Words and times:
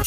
Ein 0.00 0.06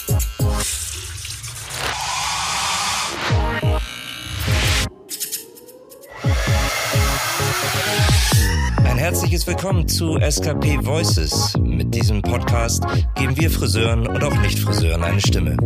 herzliches 8.97 9.45
Willkommen 9.45 9.87
zu 9.87 10.17
SKP 10.17 10.83
Voices. 10.83 11.53
Mit 11.59 11.93
diesem 11.93 12.23
Podcast 12.23 12.83
geben 13.13 13.37
wir 13.37 13.51
Friseuren 13.51 14.07
und 14.07 14.23
auch 14.23 14.35
Nicht-Friseuren 14.41 15.03
eine 15.03 15.21
Stimme. 15.21 15.57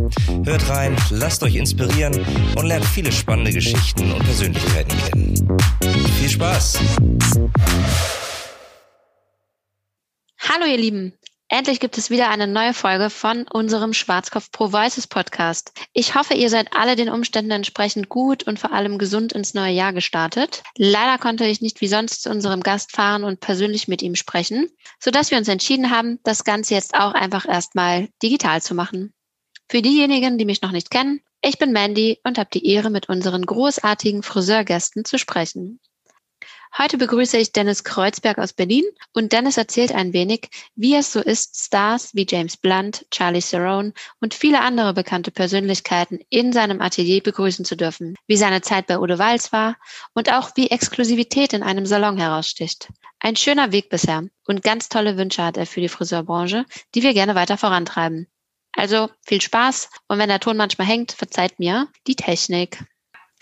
Hört 0.44 0.68
rein, 0.68 0.94
lasst 1.08 1.42
euch 1.42 1.56
inspirieren 1.56 2.14
und 2.54 2.66
lernt 2.66 2.84
viele 2.84 3.10
spannende 3.10 3.52
Geschichten 3.52 4.12
und 4.12 4.22
Persönlichkeiten 4.24 4.98
kennen. 5.10 5.58
Viel 6.18 6.28
Spaß! 6.28 6.80
Hallo 10.40 10.66
ihr 10.70 10.78
Lieben, 10.78 11.14
Endlich 11.50 11.80
gibt 11.80 11.96
es 11.96 12.10
wieder 12.10 12.28
eine 12.28 12.46
neue 12.46 12.74
Folge 12.74 13.08
von 13.08 13.46
unserem 13.48 13.94
Schwarzkopf 13.94 14.50
Pro 14.52 14.70
Voices 14.70 15.06
Podcast. 15.06 15.72
Ich 15.94 16.14
hoffe, 16.14 16.34
ihr 16.34 16.50
seid 16.50 16.74
alle 16.74 16.94
den 16.94 17.08
Umständen 17.08 17.50
entsprechend 17.52 18.10
gut 18.10 18.42
und 18.42 18.58
vor 18.58 18.72
allem 18.72 18.98
gesund 18.98 19.32
ins 19.32 19.54
neue 19.54 19.72
Jahr 19.72 19.94
gestartet. 19.94 20.62
Leider 20.76 21.16
konnte 21.16 21.46
ich 21.46 21.62
nicht 21.62 21.80
wie 21.80 21.88
sonst 21.88 22.22
zu 22.22 22.28
unserem 22.28 22.62
Gast 22.62 22.92
fahren 22.92 23.24
und 23.24 23.40
persönlich 23.40 23.88
mit 23.88 24.02
ihm 24.02 24.14
sprechen, 24.14 24.68
sodass 25.00 25.30
wir 25.30 25.38
uns 25.38 25.48
entschieden 25.48 25.90
haben, 25.90 26.18
das 26.22 26.44
Ganze 26.44 26.74
jetzt 26.74 26.92
auch 26.92 27.14
einfach 27.14 27.48
erstmal 27.48 28.10
digital 28.22 28.60
zu 28.60 28.74
machen. 28.74 29.14
Für 29.70 29.80
diejenigen, 29.80 30.36
die 30.36 30.44
mich 30.44 30.60
noch 30.60 30.72
nicht 30.72 30.90
kennen, 30.90 31.22
ich 31.40 31.58
bin 31.58 31.72
Mandy 31.72 32.20
und 32.24 32.36
habe 32.36 32.50
die 32.52 32.66
Ehre, 32.66 32.90
mit 32.90 33.08
unseren 33.08 33.46
großartigen 33.46 34.22
Friseurgästen 34.22 35.06
zu 35.06 35.18
sprechen. 35.18 35.80
Heute 36.76 36.98
begrüße 36.98 37.38
ich 37.38 37.52
Dennis 37.52 37.82
Kreuzberg 37.82 38.38
aus 38.38 38.52
Berlin 38.52 38.84
und 39.12 39.32
Dennis 39.32 39.56
erzählt 39.56 39.92
ein 39.92 40.12
wenig, 40.12 40.48
wie 40.76 40.94
es 40.94 41.12
so 41.12 41.20
ist, 41.20 41.56
Stars 41.56 42.14
wie 42.14 42.26
James 42.28 42.56
Blunt, 42.56 43.06
Charlie 43.10 43.40
Theron 43.40 43.94
und 44.20 44.34
viele 44.34 44.60
andere 44.60 44.92
bekannte 44.92 45.30
Persönlichkeiten 45.30 46.20
in 46.28 46.52
seinem 46.52 46.80
Atelier 46.80 47.22
begrüßen 47.22 47.64
zu 47.64 47.76
dürfen, 47.76 48.16
wie 48.26 48.36
seine 48.36 48.60
Zeit 48.60 48.86
bei 48.86 48.98
Udo 48.98 49.18
Walz 49.18 49.52
war 49.52 49.76
und 50.14 50.32
auch 50.32 50.50
wie 50.56 50.70
Exklusivität 50.70 51.52
in 51.52 51.62
einem 51.62 51.86
Salon 51.86 52.18
heraussticht. 52.18 52.88
Ein 53.18 53.34
schöner 53.34 53.72
Weg 53.72 53.88
bisher 53.88 54.24
und 54.46 54.62
ganz 54.62 54.88
tolle 54.88 55.16
Wünsche 55.16 55.42
hat 55.42 55.56
er 55.56 55.66
für 55.66 55.80
die 55.80 55.88
Friseurbranche, 55.88 56.64
die 56.94 57.02
wir 57.02 57.14
gerne 57.14 57.34
weiter 57.34 57.56
vorantreiben. 57.56 58.28
Also 58.72 59.10
viel 59.26 59.40
Spaß 59.40 59.90
und 60.06 60.18
wenn 60.18 60.28
der 60.28 60.40
Ton 60.40 60.56
manchmal 60.56 60.86
hängt, 60.86 61.12
verzeiht 61.12 61.58
mir 61.58 61.88
die 62.06 62.14
Technik. 62.14 62.84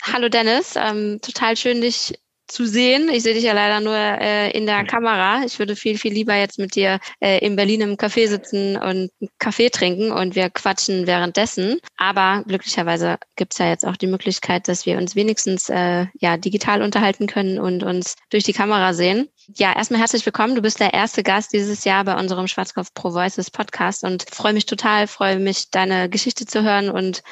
Hallo 0.01 0.29
Dennis, 0.29 0.75
ähm, 0.75 1.19
total 1.21 1.57
schön, 1.57 1.81
dich 1.81 2.13
zu 2.47 2.65
sehen. 2.65 3.09
Ich 3.09 3.23
sehe 3.23 3.33
dich 3.33 3.43
ja 3.43 3.53
leider 3.53 3.79
nur 3.79 3.95
äh, 3.95 4.51
in 4.51 4.65
der 4.65 4.85
Kamera. 4.85 5.43
Ich 5.45 5.59
würde 5.59 5.75
viel, 5.75 5.97
viel 5.97 6.13
lieber 6.13 6.35
jetzt 6.35 6.59
mit 6.59 6.75
dir 6.75 6.99
äh, 7.19 7.39
in 7.45 7.55
Berlin 7.55 7.81
im 7.81 7.95
Café 7.95 8.27
sitzen 8.27 8.77
und 8.77 9.11
Kaffee 9.39 9.69
trinken 9.69 10.11
und 10.11 10.35
wir 10.35 10.49
quatschen 10.49 11.07
währenddessen. 11.07 11.79
Aber 11.97 12.43
glücklicherweise 12.47 13.17
gibt's 13.35 13.57
ja 13.57 13.67
jetzt 13.67 13.85
auch 13.85 13.97
die 13.97 14.07
Möglichkeit, 14.07 14.67
dass 14.67 14.85
wir 14.85 14.97
uns 14.97 15.15
wenigstens 15.15 15.69
äh, 15.69 16.05
ja 16.19 16.37
digital 16.37 16.81
unterhalten 16.81 17.27
können 17.27 17.59
und 17.59 17.83
uns 17.83 18.15
durch 18.29 18.43
die 18.43 18.53
Kamera 18.53 18.93
sehen. 18.93 19.29
Ja, 19.55 19.75
erstmal 19.75 20.01
herzlich 20.01 20.25
willkommen. 20.25 20.55
Du 20.55 20.61
bist 20.61 20.79
der 20.79 20.93
erste 20.93 21.23
Gast 21.23 21.53
dieses 21.53 21.83
Jahr 21.85 22.03
bei 22.03 22.19
unserem 22.19 22.47
Schwarzkopf 22.47 22.93
Pro 22.93 23.13
Voices 23.13 23.49
Podcast 23.49 24.03
und 24.03 24.25
freue 24.29 24.53
mich 24.53 24.65
total, 24.65 25.07
freue 25.07 25.39
mich, 25.39 25.69
deine 25.71 26.09
Geschichte 26.09 26.45
zu 26.45 26.63
hören 26.63 26.89
und 26.89 27.23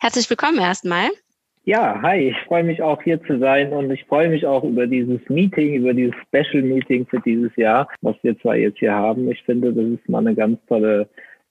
herzlich 0.00 0.30
willkommen 0.30 0.58
erstmal. 0.58 1.10
Ja, 1.68 2.00
hi, 2.00 2.30
ich 2.30 2.36
freue 2.46 2.64
mich 2.64 2.80
auch 2.80 3.02
hier 3.02 3.22
zu 3.24 3.38
sein 3.38 3.74
und 3.74 3.90
ich 3.90 4.02
freue 4.06 4.30
mich 4.30 4.46
auch 4.46 4.64
über 4.64 4.86
dieses 4.86 5.20
Meeting, 5.28 5.74
über 5.74 5.92
dieses 5.92 6.14
Special 6.26 6.62
Meeting 6.62 7.04
für 7.04 7.20
dieses 7.20 7.54
Jahr, 7.56 7.86
was 8.00 8.16
wir 8.22 8.38
zwar 8.38 8.56
jetzt 8.56 8.78
hier 8.78 8.94
haben. 8.94 9.30
Ich 9.30 9.42
finde, 9.42 9.74
das 9.74 9.84
ist 9.84 10.08
mal 10.08 10.20
eine 10.20 10.34
ganz 10.34 10.58
tolle 10.64 11.10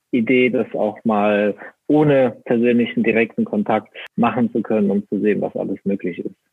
Idee, 0.10 0.50
das 0.50 0.66
auch 0.74 0.98
mal 1.04 1.54
ohne 1.86 2.36
persönlichen 2.46 3.04
direkten 3.04 3.46
Kontakt 3.46 3.96
machen 4.16 4.52
zu 4.52 4.64
können, 4.64 4.90
um 4.90 5.08
zu 5.08 5.20
sehen, 5.20 5.40
was 5.40 5.56
alles 5.56 5.78
möglich 5.86 6.18
ist. 6.18 6.47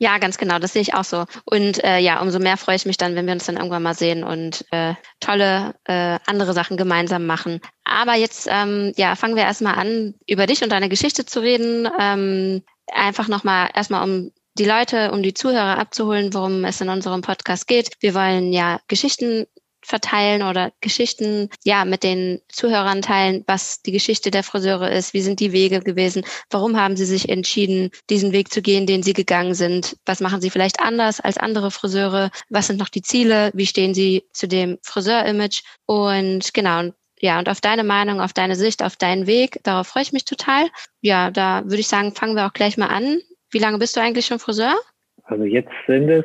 Ja, 0.00 0.18
ganz 0.18 0.38
genau, 0.38 0.60
das 0.60 0.72
sehe 0.72 0.82
ich 0.82 0.94
auch 0.94 1.04
so. 1.04 1.24
Und 1.44 1.82
äh, 1.82 1.98
ja, 1.98 2.20
umso 2.20 2.38
mehr 2.38 2.56
freue 2.56 2.76
ich 2.76 2.86
mich 2.86 2.96
dann, 2.96 3.16
wenn 3.16 3.26
wir 3.26 3.32
uns 3.32 3.46
dann 3.46 3.56
irgendwann 3.56 3.82
mal 3.82 3.94
sehen 3.94 4.22
und 4.22 4.64
äh, 4.70 4.94
tolle 5.18 5.74
äh, 5.84 6.18
andere 6.24 6.52
Sachen 6.52 6.76
gemeinsam 6.76 7.26
machen. 7.26 7.60
Aber 7.82 8.14
jetzt 8.14 8.46
ähm, 8.50 8.92
ja, 8.96 9.16
fangen 9.16 9.34
wir 9.34 9.42
erstmal 9.42 9.74
an, 9.74 10.14
über 10.28 10.46
dich 10.46 10.62
und 10.62 10.70
deine 10.70 10.88
Geschichte 10.88 11.26
zu 11.26 11.40
reden. 11.40 11.88
Ähm, 11.98 12.62
einfach 12.92 13.26
nochmal 13.26 13.70
erstmal 13.74 14.04
um 14.08 14.30
die 14.58 14.64
Leute, 14.64 15.10
um 15.12 15.22
die 15.22 15.34
Zuhörer 15.34 15.78
abzuholen, 15.78 16.32
worum 16.32 16.64
es 16.64 16.80
in 16.80 16.88
unserem 16.88 17.22
Podcast 17.22 17.66
geht. 17.66 17.90
Wir 18.00 18.14
wollen 18.14 18.52
ja 18.52 18.80
Geschichten 18.86 19.46
verteilen 19.88 20.42
oder 20.42 20.72
Geschichten 20.80 21.48
ja 21.64 21.84
mit 21.84 22.02
den 22.02 22.40
Zuhörern 22.48 23.02
teilen, 23.02 23.44
was 23.46 23.82
die 23.82 23.92
Geschichte 23.92 24.30
der 24.30 24.42
Friseure 24.42 24.90
ist, 24.90 25.14
wie 25.14 25.20
sind 25.20 25.40
die 25.40 25.52
Wege 25.52 25.80
gewesen, 25.80 26.24
warum 26.50 26.76
haben 26.76 26.96
sie 26.96 27.04
sich 27.04 27.28
entschieden, 27.28 27.90
diesen 28.10 28.32
Weg 28.32 28.52
zu 28.52 28.62
gehen, 28.62 28.86
den 28.86 29.02
sie 29.02 29.12
gegangen 29.14 29.54
sind, 29.54 29.96
was 30.06 30.20
machen 30.20 30.40
sie 30.40 30.50
vielleicht 30.50 30.80
anders 30.80 31.20
als 31.20 31.38
andere 31.38 31.70
Friseure, 31.70 32.30
was 32.50 32.66
sind 32.66 32.78
noch 32.78 32.88
die 32.88 33.02
Ziele, 33.02 33.50
wie 33.54 33.66
stehen 33.66 33.94
sie 33.94 34.24
zu 34.32 34.46
dem 34.46 34.78
Friseur-Image 34.82 35.62
und 35.86 36.52
genau, 36.54 36.90
ja, 37.20 37.38
und 37.38 37.48
auf 37.48 37.60
deine 37.60 37.84
Meinung, 37.84 38.20
auf 38.20 38.32
deine 38.32 38.54
Sicht, 38.54 38.84
auf 38.84 38.96
deinen 38.96 39.26
Weg, 39.26 39.58
darauf 39.64 39.88
freue 39.88 40.04
ich 40.04 40.12
mich 40.12 40.24
total. 40.24 40.68
Ja, 41.00 41.30
da 41.30 41.62
würde 41.64 41.80
ich 41.80 41.88
sagen, 41.88 42.12
fangen 42.12 42.36
wir 42.36 42.46
auch 42.46 42.52
gleich 42.52 42.76
mal 42.76 42.86
an. 42.86 43.18
Wie 43.50 43.58
lange 43.58 43.78
bist 43.78 43.96
du 43.96 44.00
eigentlich 44.00 44.26
schon 44.26 44.38
Friseur? 44.38 44.76
Also 45.24 45.44
jetzt 45.44 45.72
sind 45.86 46.08
es 46.08 46.24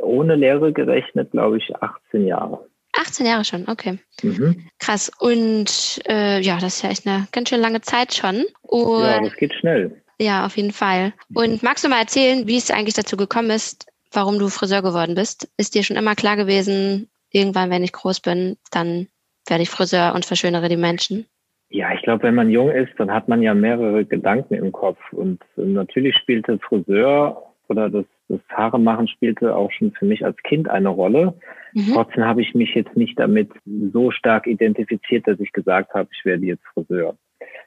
ohne 0.00 0.36
Lehre 0.36 0.72
gerechnet, 0.72 1.32
glaube 1.32 1.58
ich, 1.58 1.74
18 1.76 2.26
Jahre. 2.26 2.66
18 2.98 3.26
Jahre 3.26 3.44
schon, 3.44 3.68
okay. 3.68 3.98
Mhm. 4.22 4.68
Krass. 4.78 5.10
Und 5.18 6.00
äh, 6.08 6.40
ja, 6.40 6.58
das 6.58 6.76
ist 6.76 6.82
ja 6.82 6.90
echt 6.90 7.06
eine 7.06 7.28
ganz 7.32 7.48
schön 7.48 7.60
lange 7.60 7.80
Zeit 7.80 8.14
schon. 8.14 8.44
Und, 8.62 9.04
ja, 9.04 9.20
das 9.20 9.36
geht 9.36 9.54
schnell. 9.54 10.02
Ja, 10.20 10.44
auf 10.44 10.56
jeden 10.56 10.72
Fall. 10.72 11.12
Und 11.32 11.62
magst 11.62 11.84
du 11.84 11.88
mal 11.88 12.00
erzählen, 12.00 12.46
wie 12.48 12.56
es 12.56 12.70
eigentlich 12.70 12.94
dazu 12.94 13.16
gekommen 13.16 13.50
ist, 13.50 13.86
warum 14.12 14.38
du 14.38 14.48
Friseur 14.48 14.82
geworden 14.82 15.14
bist? 15.14 15.48
Ist 15.56 15.74
dir 15.74 15.84
schon 15.84 15.96
immer 15.96 16.14
klar 16.16 16.36
gewesen, 16.36 17.08
irgendwann, 17.30 17.70
wenn 17.70 17.84
ich 17.84 17.92
groß 17.92 18.20
bin, 18.20 18.56
dann 18.72 19.06
werde 19.46 19.62
ich 19.62 19.70
Friseur 19.70 20.14
und 20.14 20.24
verschönere 20.24 20.68
die 20.68 20.76
Menschen? 20.76 21.26
Ja, 21.70 21.92
ich 21.92 22.02
glaube, 22.02 22.22
wenn 22.22 22.34
man 22.34 22.50
jung 22.50 22.70
ist, 22.70 22.92
dann 22.96 23.12
hat 23.12 23.28
man 23.28 23.42
ja 23.42 23.54
mehrere 23.54 24.04
Gedanken 24.04 24.54
im 24.54 24.72
Kopf. 24.72 24.98
Und 25.12 25.40
natürlich 25.56 26.16
spielte 26.16 26.58
Friseur 26.58 27.54
oder 27.68 27.90
das, 27.90 28.06
das 28.28 28.40
Haare 28.50 28.78
machen 28.78 29.08
spielte 29.08 29.56
auch 29.56 29.70
schon 29.72 29.92
für 29.92 30.04
mich 30.04 30.24
als 30.24 30.36
Kind 30.42 30.68
eine 30.68 30.88
Rolle. 30.88 31.34
Mhm. 31.72 31.92
Trotzdem 31.94 32.24
habe 32.24 32.42
ich 32.42 32.54
mich 32.54 32.74
jetzt 32.74 32.96
nicht 32.96 33.18
damit 33.18 33.50
so 33.92 34.10
stark 34.10 34.46
identifiziert, 34.46 35.26
dass 35.26 35.40
ich 35.40 35.52
gesagt 35.52 35.94
habe, 35.94 36.08
ich 36.12 36.24
werde 36.24 36.44
jetzt 36.44 36.64
Friseur. 36.74 37.16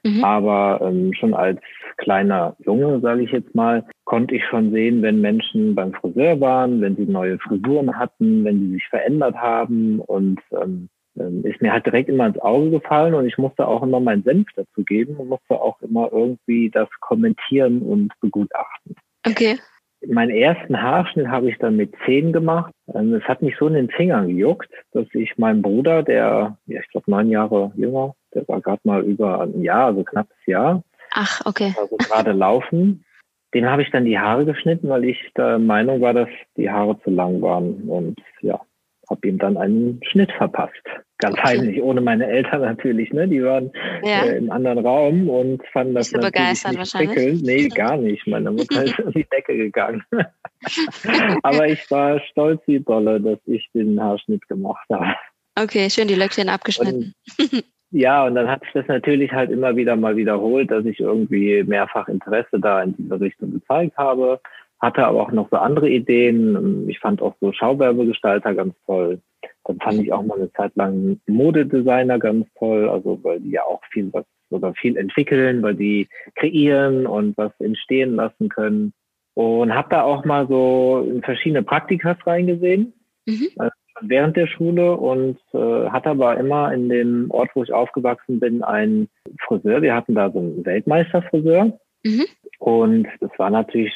Mhm. 0.04 0.24
Aber 0.24 0.82
ähm, 0.84 1.14
schon 1.14 1.34
als 1.34 1.60
kleiner 1.98 2.56
Junge, 2.66 3.00
sage 3.02 3.24
ich 3.24 3.32
jetzt 3.32 3.54
mal, 3.54 3.86
konnte 4.06 4.36
ich 4.36 4.44
schon 4.46 4.72
sehen, 4.72 5.02
wenn 5.02 5.22
Menschen 5.22 5.76
beim 5.76 5.94
Friseur 5.94 6.40
waren, 6.42 6.82
wenn 6.82 6.96
sie 6.96 7.06
neue 7.06 7.38
Frisuren 7.40 7.98
hatten, 7.98 8.44
wenn 8.44 8.60
sie 8.60 8.74
sich 8.74 8.88
verändert 8.88 9.36
haben 9.36 10.00
und 10.00 10.40
ähm, 10.52 10.90
ähm, 11.18 11.44
ist 11.46 11.62
mir 11.62 11.74
halt 11.74 11.86
direkt 11.86 12.10
immer 12.10 12.26
ins 12.26 12.40
Auge 12.40 12.72
gefallen 12.72 13.14
und 13.14 13.28
ich 13.28 13.38
musste 13.38 13.68
auch 13.68 13.84
immer 13.84 14.00
meinen 14.00 14.24
Senf 14.24 14.48
dazu 14.56 14.84
geben 14.84 15.18
und 15.18 15.30
musste 15.30 15.60
auch 15.62 15.82
immer 15.82 16.10
irgendwie 16.12 16.70
das 16.70 16.90
kommentieren 17.00 17.82
und 17.82 18.14
begutachten. 18.22 18.96
Okay. 19.28 19.60
Meinen 20.08 20.36
ersten 20.36 20.82
Haarschnitt 20.82 21.28
habe 21.28 21.50
ich 21.50 21.58
dann 21.60 21.76
mit 21.76 21.94
zehn 22.06 22.34
gemacht. 22.34 22.74
Ähm, 22.94 23.14
es 23.14 23.24
hat 23.24 23.42
mich 23.42 23.56
so 23.58 23.68
in 23.68 23.74
den 23.74 23.90
Fingern 23.90 24.28
gejuckt, 24.28 24.70
dass 24.94 25.06
ich 25.14 25.38
meinem 25.38 25.62
Bruder, 25.62 26.04
der, 26.04 26.58
ja, 26.66 26.80
ich 26.80 26.90
glaube, 26.90 27.12
neun 27.12 27.30
Jahre 27.30 27.72
jünger, 27.76 28.16
der 28.34 28.48
war 28.48 28.62
gerade 28.62 28.82
mal 28.84 29.04
über 29.04 29.42
ein 29.42 29.62
Jahr, 29.62 29.88
also 29.88 30.04
knappes 30.04 30.38
Jahr. 30.46 30.84
Ach, 31.14 31.42
okay. 31.46 31.74
Also 31.80 31.98
gerade 31.98 32.32
laufen. 32.32 33.06
Den 33.54 33.70
habe 33.70 33.82
ich 33.82 33.92
dann 33.92 34.06
die 34.06 34.18
Haare 34.18 34.46
geschnitten, 34.46 34.88
weil 34.90 35.04
ich 35.04 35.32
der 35.36 35.60
Meinung 35.60 36.00
war, 36.02 36.14
dass 36.14 36.30
die 36.56 36.70
Haare 36.70 37.00
zu 37.04 37.10
lang 37.10 37.42
waren. 37.42 37.90
Und 37.90 38.20
ja, 38.42 38.62
habe 39.12 39.28
ihm 39.28 39.38
dann 39.38 39.58
einen 39.58 40.00
Schnitt 40.04 40.32
verpasst. 40.32 40.82
Ganz 41.20 41.38
okay. 41.38 41.50
heimlich, 41.50 41.82
ohne 41.82 42.02
meine 42.02 42.26
Eltern 42.26 42.62
natürlich. 42.62 43.14
Ne? 43.14 43.28
Die 43.28 43.44
waren 43.44 43.72
ja. 44.04 44.24
äh, 44.24 44.38
im 44.38 44.50
anderen 44.50 44.80
Raum 44.80 45.30
und 45.30 45.62
fanden 45.68 45.94
das 45.94 46.10
so 46.10 46.20
begeistert 46.20 46.78
nicht 46.78 46.94
prickelnd. 46.94 47.44
Nee, 47.44 47.68
gar 47.76 47.98
nicht. 47.98 48.26
Meine 48.26 48.50
Mutter 48.52 48.84
ist 48.84 48.98
in 49.06 49.12
die 49.12 49.28
Decke 49.32 49.56
gegangen. 49.56 50.04
Aber 51.44 51.68
ich 51.68 51.90
war 51.92 52.20
stolz 52.22 52.62
wie 52.66 52.80
Dolle, 52.80 53.22
dass 53.22 53.40
ich 53.46 53.70
den 53.74 54.02
Haarschnitt 54.02 54.48
gemacht 54.48 54.88
habe. 54.92 55.14
Okay, 55.60 55.90
schön 55.90 56.08
die 56.08 56.16
Löckchen 56.16 56.50
abgeschnitten. 56.50 57.14
Und, 57.38 57.66
ja, 57.92 58.26
und 58.26 58.36
dann 58.36 58.48
hat 58.48 58.64
sich 58.64 58.72
das 58.74 58.88
natürlich 58.88 59.32
halt 59.34 59.52
immer 59.52 59.76
wieder 59.76 59.98
mal 59.98 60.16
wiederholt, 60.16 60.72
dass 60.72 60.86
ich 60.86 61.00
irgendwie 61.00 61.62
mehrfach 61.64 62.08
Interesse 62.08 62.60
da 62.60 62.82
in 62.82 62.96
diese 62.96 63.20
Richtung 63.20 63.52
gezeigt 63.52 63.98
habe 63.98 64.40
hatte 64.82 65.06
aber 65.06 65.22
auch 65.22 65.32
noch 65.32 65.50
so 65.50 65.58
andere 65.58 65.90
Ideen. 65.90 66.90
Ich 66.90 67.00
fand 67.00 67.22
auch 67.22 67.36
so 67.40 67.54
Schauwerbegestalter 67.54 68.56
ganz 68.56 68.74
toll. 68.86 69.22
Dann 69.66 69.80
fand 69.80 70.02
ich 70.02 70.12
auch 70.12 70.24
mal 70.24 70.38
eine 70.38 70.52
Zeit 70.54 70.76
lang 70.76 71.20
Modedesigner 71.28 72.18
ganz 72.18 72.48
toll, 72.58 72.90
also 72.90 73.20
weil 73.24 73.40
die 73.40 73.52
ja 73.52 73.64
auch 73.64 73.82
viel 73.92 74.12
was 74.12 74.26
oder 74.50 74.74
viel 74.74 74.98
entwickeln, 74.98 75.62
weil 75.62 75.76
die 75.76 76.10
kreieren 76.36 77.06
und 77.06 77.38
was 77.38 77.52
entstehen 77.60 78.16
lassen 78.16 78.50
können. 78.50 78.94
Und 79.34 79.74
habe 79.74 79.88
da 79.90 80.02
auch 80.02 80.26
mal 80.26 80.48
so 80.48 81.08
in 81.10 81.22
verschiedene 81.22 81.64
Praktikas 81.64 82.18
reingesehen. 82.26 82.94
Mhm. 83.26 83.48
Also 83.58 83.72
während 84.02 84.36
der 84.36 84.48
Schule 84.48 84.98
und 84.98 85.38
äh, 85.54 85.90
hatte 85.90 86.10
aber 86.10 86.38
immer 86.38 86.74
in 86.74 86.90
dem 86.90 87.32
Ort, 87.32 87.52
wo 87.54 87.64
ich 87.64 87.72
aufgewachsen 87.72 88.40
bin, 88.40 88.64
einen 88.64 89.10
Friseur. 89.46 89.82
Wir 89.82 89.96
hatten 89.96 90.16
da 90.16 90.32
so 90.32 90.40
einen 90.40 90.66
Weltmeisterfriseur. 90.66 91.80
Mhm. 92.04 92.26
Und 92.60 93.08
das 93.20 93.32
war 93.38 93.50
natürlich 93.50 93.94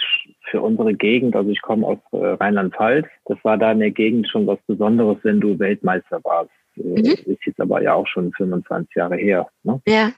für 0.50 0.62
unsere 0.62 0.94
Gegend, 0.94 1.36
also 1.36 1.50
ich 1.50 1.62
komme 1.62 1.86
aus 1.88 1.98
äh, 2.12 2.18
Rheinland-Pfalz, 2.18 3.08
das 3.26 3.38
war 3.44 3.58
da 3.58 3.72
in 3.72 3.80
der 3.80 3.92
Gegend 3.92 4.28
schon 4.30 4.48
was 4.48 4.60
Besonderes, 4.68 5.18
wenn 5.24 5.40
du 5.40 5.58
Weltmeister 5.60 6.20
warst. 6.24 6.52
Äh, 6.78 6.82
mhm. 6.82 7.06
Ist 7.26 7.46
jetzt 7.46 7.60
aber 7.60 7.82
ja 7.82 7.94
auch 7.94 8.08
schon 8.08 8.32
25 8.34 8.96
Jahre 8.96 9.18
her. 9.18 9.48
Ne? 9.64 9.82
Ja. 9.88 10.12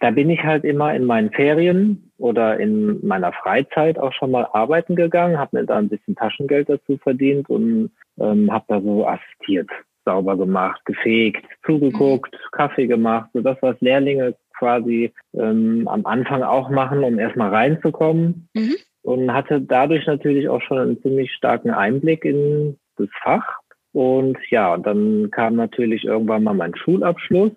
Da 0.00 0.10
bin 0.10 0.30
ich 0.30 0.42
halt 0.42 0.64
immer 0.64 0.94
in 0.94 1.04
meinen 1.04 1.30
Ferien 1.30 2.12
oder 2.18 2.58
in 2.60 3.04
meiner 3.04 3.32
Freizeit 3.32 3.98
auch 3.98 4.12
schon 4.12 4.30
mal 4.30 4.46
arbeiten 4.52 4.94
gegangen, 4.94 5.38
habe 5.38 5.58
mir 5.58 5.66
da 5.66 5.76
ein 5.76 5.88
bisschen 5.88 6.14
Taschengeld 6.14 6.68
dazu 6.68 6.98
verdient 6.98 7.50
und 7.50 7.90
ähm, 8.20 8.52
habe 8.52 8.64
da 8.68 8.80
so 8.80 9.06
assistiert, 9.06 9.68
sauber 10.04 10.36
gemacht, 10.36 10.84
gefegt, 10.84 11.44
zugeguckt, 11.66 12.32
mhm. 12.32 12.56
Kaffee 12.56 12.86
gemacht, 12.86 13.30
so 13.32 13.40
das, 13.40 13.56
was 13.60 13.80
Lehrlinge 13.80 14.36
quasi 14.56 15.12
ähm, 15.34 15.88
am 15.88 16.06
Anfang 16.06 16.44
auch 16.44 16.70
machen, 16.70 17.02
um 17.02 17.18
erstmal 17.18 17.50
reinzukommen. 17.50 18.48
Mhm. 18.54 18.76
Und 19.02 19.32
hatte 19.32 19.60
dadurch 19.60 20.06
natürlich 20.06 20.48
auch 20.48 20.62
schon 20.62 20.78
einen 20.78 21.02
ziemlich 21.02 21.32
starken 21.32 21.70
Einblick 21.70 22.24
in 22.24 22.78
das 22.96 23.08
Fach. 23.22 23.58
Und 23.92 24.38
ja, 24.48 24.76
dann 24.78 25.30
kam 25.30 25.56
natürlich 25.56 26.04
irgendwann 26.04 26.44
mal 26.44 26.54
mein 26.54 26.74
Schulabschluss. 26.74 27.52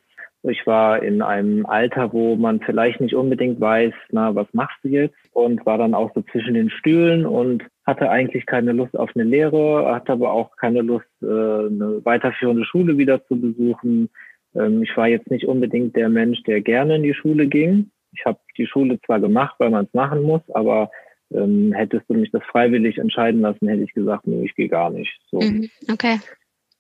Ich 0.48 0.68
war 0.68 1.02
in 1.02 1.22
einem 1.22 1.66
Alter, 1.66 2.14
wo 2.14 2.36
man 2.36 2.60
vielleicht 2.60 3.02
nicht 3.02 3.16
unbedingt 3.16 3.60
weiß, 3.60 3.94
na, 4.12 4.36
was 4.36 4.48
machst 4.54 4.78
du 4.84 4.90
jetzt? 4.90 5.16
Und 5.32 5.66
war 5.66 5.78
dann 5.78 5.96
auch 5.96 6.12
so 6.14 6.22
zwischen 6.22 6.54
den 6.54 6.70
Stühlen 6.70 7.26
und 7.26 7.64
hatte 7.86 8.10
eigentlich 8.10 8.46
keine 8.46 8.72
Lust 8.72 8.96
auf 8.98 9.10
eine 9.16 9.24
Lehre, 9.24 9.92
hatte 9.94 10.12
aber 10.12 10.32
auch 10.32 10.56
keine 10.58 10.82
Lust, 10.82 11.08
äh, 11.24 11.26
eine 11.26 12.02
weiterführende 12.04 12.66
Schule 12.66 12.98
wieder 12.98 13.26
zu 13.26 13.40
besuchen. 13.40 14.10
Ähm, 14.56 14.84
ich 14.84 14.96
war 14.96 15.08
jetzt 15.08 15.32
nicht 15.32 15.48
unbedingt 15.48 15.96
der 15.96 16.10
Mensch, 16.10 16.44
der 16.44 16.62
gerne 16.62 16.98
in 16.98 17.04
die 17.04 17.16
Schule 17.16 17.48
ging. 17.48 17.90
Ich 18.14 18.24
habe 18.26 18.40
die 18.58 18.68
Schule 18.68 19.00
zwar 19.02 19.20
gemacht, 19.20 19.56
weil 19.58 19.72
man 19.72 19.86
es 19.86 19.94
machen 19.94 20.22
muss, 20.22 20.42
aber 20.54 20.92
ähm, 21.34 21.74
hättest 21.74 22.10
du 22.10 22.14
mich 22.14 22.32
das 22.32 22.44
freiwillig 22.44 22.98
entscheiden 22.98 23.42
lassen, 23.42 23.68
hätte 23.68 23.84
ich 23.84 23.94
gesagt, 23.94 24.28
nee, 24.28 24.46
ich 24.46 24.56
gehe 24.56 24.70
gar 24.70 24.90
nicht. 24.90 25.18
So. 25.32 25.40
Mhm, 25.40 25.70
okay. 25.92 26.20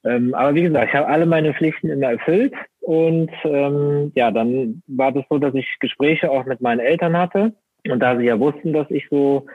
Ähm, 0.04 0.34
aber 0.36 0.54
wie 0.54 0.62
gesagt, 0.62 0.90
ich 0.90 0.96
habe 0.96 1.08
alle 1.08 1.26
meine 1.26 1.54
Pflichten 1.54 1.90
immer 1.90 2.12
erfüllt 2.12 2.54
und 2.82 3.32
ähm, 3.44 4.12
ja, 4.16 4.30
dann 4.30 4.84
war 4.88 5.12
das 5.12 5.26
so, 5.30 5.40
dass 5.40 5.56
ich 5.56 5.68
Gespräche 5.80 6.30
auch 6.30 6.46
mit 6.46 6.62
meinen 6.62 6.80
Eltern 6.80 7.18
hatte 7.18 7.54
und 7.90 8.00
da 8.00 8.18
sie 8.18 8.26
ja 8.26 8.40
wussten, 8.40 8.72
dass 8.72 8.90
ich 8.92 9.08
so 9.10 9.48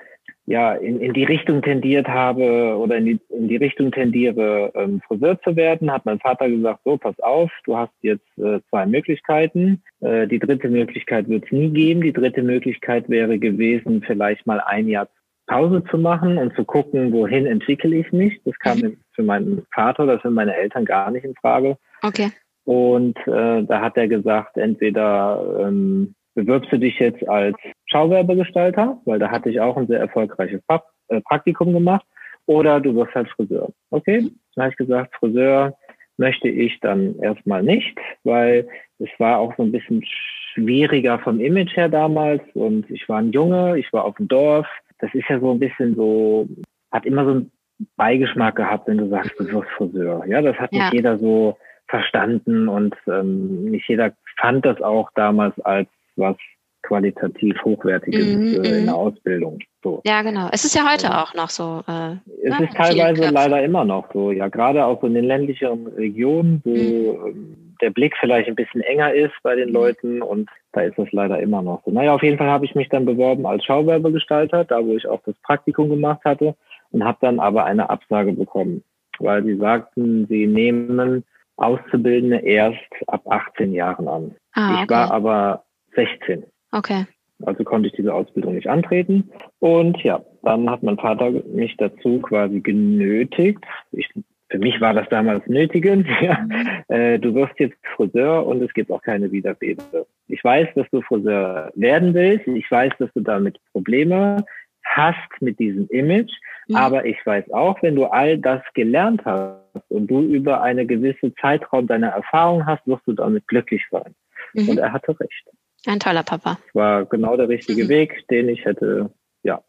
ja 0.51 0.73
in, 0.75 1.01
in 1.01 1.13
die 1.13 1.25
Richtung 1.25 1.63
tendiert 1.63 2.09
habe 2.09 2.77
oder 2.77 2.97
in 2.97 3.05
die, 3.05 3.21
in 3.29 3.47
die 3.47 3.57
Richtung 3.57 3.93
tendiere, 3.93 4.73
ähm, 4.75 5.01
Friseur 5.07 5.41
zu 5.43 5.55
werden, 5.55 5.93
hat 5.93 6.05
mein 6.05 6.19
Vater 6.19 6.49
gesagt, 6.49 6.81
so, 6.85 6.97
pass 6.97 7.19
auf, 7.21 7.53
du 7.65 7.77
hast 7.77 7.93
jetzt 8.03 8.27
äh, 8.37 8.59
zwei 8.69 8.85
Möglichkeiten. 8.85 9.83
Äh, 10.01 10.27
die 10.27 10.41
dritte 10.41 10.69
Möglichkeit 10.69 11.29
wird 11.29 11.45
es 11.45 11.53
nie 11.53 11.71
geben. 11.71 12.03
Die 12.03 12.13
dritte 12.13 12.43
Möglichkeit 12.43 13.09
wäre 13.09 13.39
gewesen, 13.39 14.03
vielleicht 14.05 14.45
mal 14.47 14.61
ein 14.61 14.89
Jahr 14.89 15.09
Pause 15.47 15.85
zu 15.89 15.99
machen 15.99 16.37
und 16.37 16.55
zu 16.57 16.65
gucken, 16.65 17.13
wohin 17.13 17.47
entwickle 17.47 17.95
ich 17.97 18.11
mich. 18.13 18.41
Das 18.45 18.59
kam 18.59 18.79
mhm. 18.79 18.97
für 19.13 19.23
meinen 19.23 19.67
Vater 19.73 20.03
oder 20.03 20.19
für 20.19 20.31
meine 20.31 20.57
Eltern 20.57 20.85
gar 20.85 21.13
nicht 21.13 21.25
in 21.25 21.35
Frage. 21.37 21.77
Okay. 22.03 22.31
Und 22.65 23.17
äh, 23.27 23.63
da 23.63 23.81
hat 23.81 23.97
er 23.97 24.09
gesagt, 24.09 24.57
entweder 24.57 25.61
ähm, 25.61 26.15
bewirbst 26.45 26.73
du 26.73 26.79
dich 26.79 26.99
jetzt 26.99 27.27
als 27.29 27.57
Schauwerbegestalter, 27.87 29.01
weil 29.05 29.19
da 29.19 29.31
hatte 29.31 29.51
ich 29.51 29.61
auch 29.61 29.77
ein 29.77 29.87
sehr 29.87 30.01
erfolgreiches 30.01 30.61
äh, 31.09 31.21
Praktikum 31.23 31.73
gemacht, 31.73 32.05
oder 32.47 32.81
du 32.81 32.95
wirst 32.97 33.15
halt 33.15 33.29
Friseur. 33.31 33.71
Okay, 33.91 34.29
dann 34.55 34.65
habe 34.65 34.73
ich 34.73 34.77
gesagt, 34.77 35.15
Friseur 35.15 35.77
möchte 36.17 36.49
ich 36.49 36.79
dann 36.81 37.17
erstmal 37.21 37.63
nicht, 37.63 37.97
weil 38.25 38.69
es 38.99 39.09
war 39.19 39.39
auch 39.39 39.57
so 39.57 39.63
ein 39.63 39.73
bisschen 39.73 40.05
schwieriger 40.53 41.19
vom 41.21 41.41
Image 41.41 41.77
her 41.77 41.89
damals 41.89 42.43
und 42.55 42.91
ich 42.91 43.09
war 43.09 43.19
ein 43.19 43.33
Junge, 43.33 43.79
ich 43.79 43.93
war 43.93 44.05
auf 44.05 44.17
dem 44.17 44.29
Dorf. 44.29 44.67
Das 44.99 45.15
ist 45.15 45.29
ja 45.29 45.39
so 45.41 45.53
ein 45.53 45.59
bisschen 45.59 45.95
so, 45.95 46.49
hat 46.91 47.07
immer 47.07 47.25
so 47.25 47.31
einen 47.31 47.53
Beigeschmack 47.97 48.57
gehabt, 48.57 48.89
wenn 48.89 48.99
du 48.99 49.09
sagst, 49.09 49.39
du 49.39 49.51
wirst 49.51 49.71
Friseur. 49.71 50.25
Ja, 50.27 50.43
das 50.43 50.57
hat 50.57 50.73
ja. 50.73 50.83
nicht 50.83 50.95
jeder 50.95 51.19
so 51.19 51.57
verstanden 51.87 52.69
und 52.69 52.95
ähm, 53.07 53.71
nicht 53.71 53.89
jeder 53.89 54.13
fand 54.39 54.65
das 54.67 54.81
auch 54.83 55.11
damals 55.15 55.59
als 55.61 55.89
was 56.17 56.37
qualitativ 56.83 57.57
Hochwertiges 57.65 58.27
mm, 58.27 58.65
äh, 58.65 58.79
in 58.79 58.87
der 58.87 58.95
Ausbildung. 58.95 59.59
So. 59.83 60.01
Ja, 60.05 60.23
genau. 60.23 60.49
Es 60.53 60.65
ist 60.65 60.75
ja 60.75 60.91
heute 60.91 61.17
auch 61.17 61.35
noch 61.35 61.51
so. 61.51 61.83
Äh, 61.87 62.13
es 62.43 62.59
ja, 62.59 62.65
ist 62.65 62.75
teilweise 62.75 63.31
leider 63.31 63.63
immer 63.63 63.85
noch 63.85 64.13
so. 64.13 64.33
Ja, 64.33 64.49
gerade 64.49 64.85
auch 64.85 65.01
so 65.01 65.07
in 65.07 65.15
den 65.15 65.25
ländlichen 65.25 65.87
Regionen, 65.89 66.61
wo 66.65 66.71
mm. 66.71 67.27
ähm, 67.27 67.77
der 67.81 67.91
Blick 67.91 68.15
vielleicht 68.19 68.49
ein 68.49 68.55
bisschen 68.55 68.81
enger 68.83 69.13
ist 69.13 69.35
bei 69.43 69.55
den 69.55 69.71
mm. 69.71 69.75
Leuten 69.75 70.23
und 70.23 70.49
da 70.73 70.83
ist 70.83 70.99
es 70.99 71.11
leider 71.13 71.39
immer 71.41 71.63
noch 71.63 71.83
so. 71.85 71.91
Naja, 71.91 72.15
auf 72.15 72.23
jeden 72.23 72.39
Fall 72.39 72.49
habe 72.49 72.65
ich 72.65 72.75
mich 72.75 72.89
dann 72.89 73.05
beworben 73.05 73.47
als 73.47 73.65
Schauwerbegestalter, 73.65 74.65
da 74.65 74.85
wo 74.85 74.95
ich 74.95 75.07
auch 75.07 75.21
das 75.25 75.35
Praktikum 75.43 75.89
gemacht 75.91 76.21
hatte 76.25 76.55
und 76.91 77.05
habe 77.05 77.19
dann 77.21 77.41
aber 77.41 77.65
eine 77.65 77.91
Absage 77.91 78.33
bekommen, 78.33 78.83
weil 79.19 79.45
sie 79.45 79.57
sagten, 79.57 80.27
sie 80.29 80.47
nehmen 80.47 81.25
Auszubildende 81.57 82.39
erst 82.39 82.79
ab 83.07 83.23
18 83.29 83.75
Jahren 83.75 84.09
an. 84.09 84.35
Ah, 84.55 84.73
okay. 84.73 84.83
Ich 84.85 84.91
war 84.91 85.11
aber 85.11 85.65
16. 85.95 86.45
Okay. 86.73 87.07
Also 87.47 87.65
konnte 87.65 87.89
ich 87.89 87.95
diese 87.95 88.13
Ausbildung 88.13 88.55
nicht 88.55 88.69
antreten. 88.69 89.31
Und 89.59 90.03
ja, 90.03 90.23
dann 90.43 90.69
hat 90.69 90.83
mein 90.83 90.99
Vater 90.99 91.31
mich 91.31 91.77
dazu 91.79 92.21
quasi 92.21 92.61
genötigt. 92.61 93.65
Ich, 93.93 94.09
für 94.49 94.59
mich 94.59 94.81
war 94.81 94.95
das 94.95 95.09
damals 95.09 95.47
nötigend. 95.47 96.07
Ja. 96.21 96.47
Äh, 96.89 97.19
du 97.19 97.35
wirst 97.35 97.59
jetzt 97.59 97.77
Friseur 97.97 98.47
und 98.47 98.63
es 98.63 98.73
gibt 98.75 98.91
auch 98.91 99.03
keine 99.03 99.33
Widerrede. 99.33 100.07
Ich 100.29 100.45
weiß, 100.45 100.69
dass 100.75 100.87
du 100.91 101.01
Friseur 101.03 101.73
werden 101.75 102.15
willst. 102.15 102.47
Ich 102.47 102.71
weiß, 102.71 102.93
dass 102.99 103.11
du 103.15 103.21
damit 103.21 103.59
Probleme 103.73 104.45
hast 104.85 105.41
mit 105.41 105.59
diesem 105.59 105.89
Image. 105.89 106.33
Mhm. 106.69 106.77
Aber 106.77 107.05
ich 107.05 107.19
weiß 107.25 107.51
auch, 107.53 107.83
wenn 107.83 107.97
du 107.97 108.05
all 108.05 108.39
das 108.39 108.63
gelernt 108.75 109.25
hast 109.25 109.61
und 109.89 110.09
du 110.09 110.21
über 110.21 110.63
eine 110.63 110.85
gewisse 110.87 111.35
Zeitraum 111.37 111.87
deiner 111.87 112.09
Erfahrung 112.09 112.67
hast, 112.67 112.87
wirst 112.87 113.07
du 113.07 113.13
damit 113.13 113.47
glücklich 113.47 113.83
sein. 113.91 114.15
Mhm. 114.55 114.69
Und 114.69 114.79
er 114.79 114.93
hatte 114.93 115.19
recht. 115.19 115.49
Ein 115.87 116.01
toller 116.01 116.23
Papa. 116.23 116.59
War 116.75 117.07
genau 117.07 117.37
der 117.37 117.49
richtige 117.49 117.85
mhm. 117.85 117.89
Weg, 117.89 118.29
den 118.29 118.49
ich 118.49 118.65
hätte, 118.65 119.11
ja, 119.43 119.63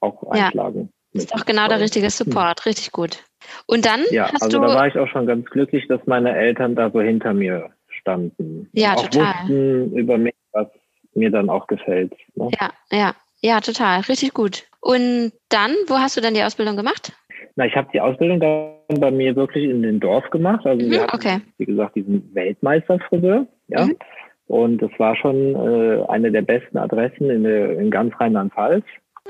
auch 0.00 0.22
einschlagen. 0.30 0.90
Ja, 1.12 1.20
ist 1.20 1.34
doch 1.34 1.44
genau 1.44 1.66
der 1.68 1.80
richtige 1.80 2.10
Support, 2.10 2.60
mhm. 2.64 2.68
richtig 2.68 2.92
gut. 2.92 3.24
Und 3.66 3.86
dann 3.86 4.00
ja, 4.10 4.30
hast 4.32 4.42
also 4.42 4.60
du... 4.60 4.66
da 4.66 4.74
war 4.74 4.86
ich 4.86 4.98
auch 4.98 5.08
schon 5.08 5.26
ganz 5.26 5.46
glücklich, 5.46 5.86
dass 5.88 6.00
meine 6.06 6.36
Eltern 6.36 6.74
da 6.74 6.90
so 6.90 7.00
hinter 7.00 7.32
mir 7.34 7.70
standen. 7.88 8.68
Ja, 8.72 8.94
auch 8.94 9.08
total. 9.08 9.34
wussten 9.42 9.92
über 9.96 10.18
mich, 10.18 10.34
was 10.52 10.68
mir 11.14 11.30
dann 11.30 11.50
auch 11.50 11.66
gefällt. 11.66 12.12
Ne? 12.34 12.50
Ja, 12.60 12.70
ja, 12.90 13.14
ja, 13.40 13.60
total, 13.60 14.00
richtig 14.00 14.34
gut. 14.34 14.64
Und 14.80 15.32
dann, 15.48 15.72
wo 15.88 15.96
hast 15.96 16.16
du 16.16 16.20
dann 16.20 16.34
die 16.34 16.42
Ausbildung 16.42 16.76
gemacht? 16.76 17.12
Na, 17.56 17.66
ich 17.66 17.74
habe 17.74 17.88
die 17.92 18.00
Ausbildung 18.00 18.38
dann 18.40 19.00
bei 19.00 19.10
mir 19.10 19.34
wirklich 19.34 19.64
in 19.64 19.82
den 19.82 19.98
Dorf 19.98 20.28
gemacht. 20.30 20.64
Also 20.66 20.84
mhm, 20.84 20.90
wir 20.90 21.02
hatten, 21.02 21.16
okay. 21.16 21.40
wie 21.58 21.64
gesagt, 21.64 21.96
diesen 21.96 22.34
Weltmeisterfriseur, 22.34 23.46
ja. 23.68 23.86
Mhm. 23.86 23.96
Und 24.46 24.82
es 24.82 24.90
war 24.98 25.16
schon 25.16 25.54
äh, 25.54 26.04
eine 26.08 26.30
der 26.30 26.42
besten 26.42 26.78
Adressen 26.78 27.30
in, 27.30 27.44
in 27.44 27.90
ganz 27.90 28.14
Rheinland-Pfalz. 28.18 28.84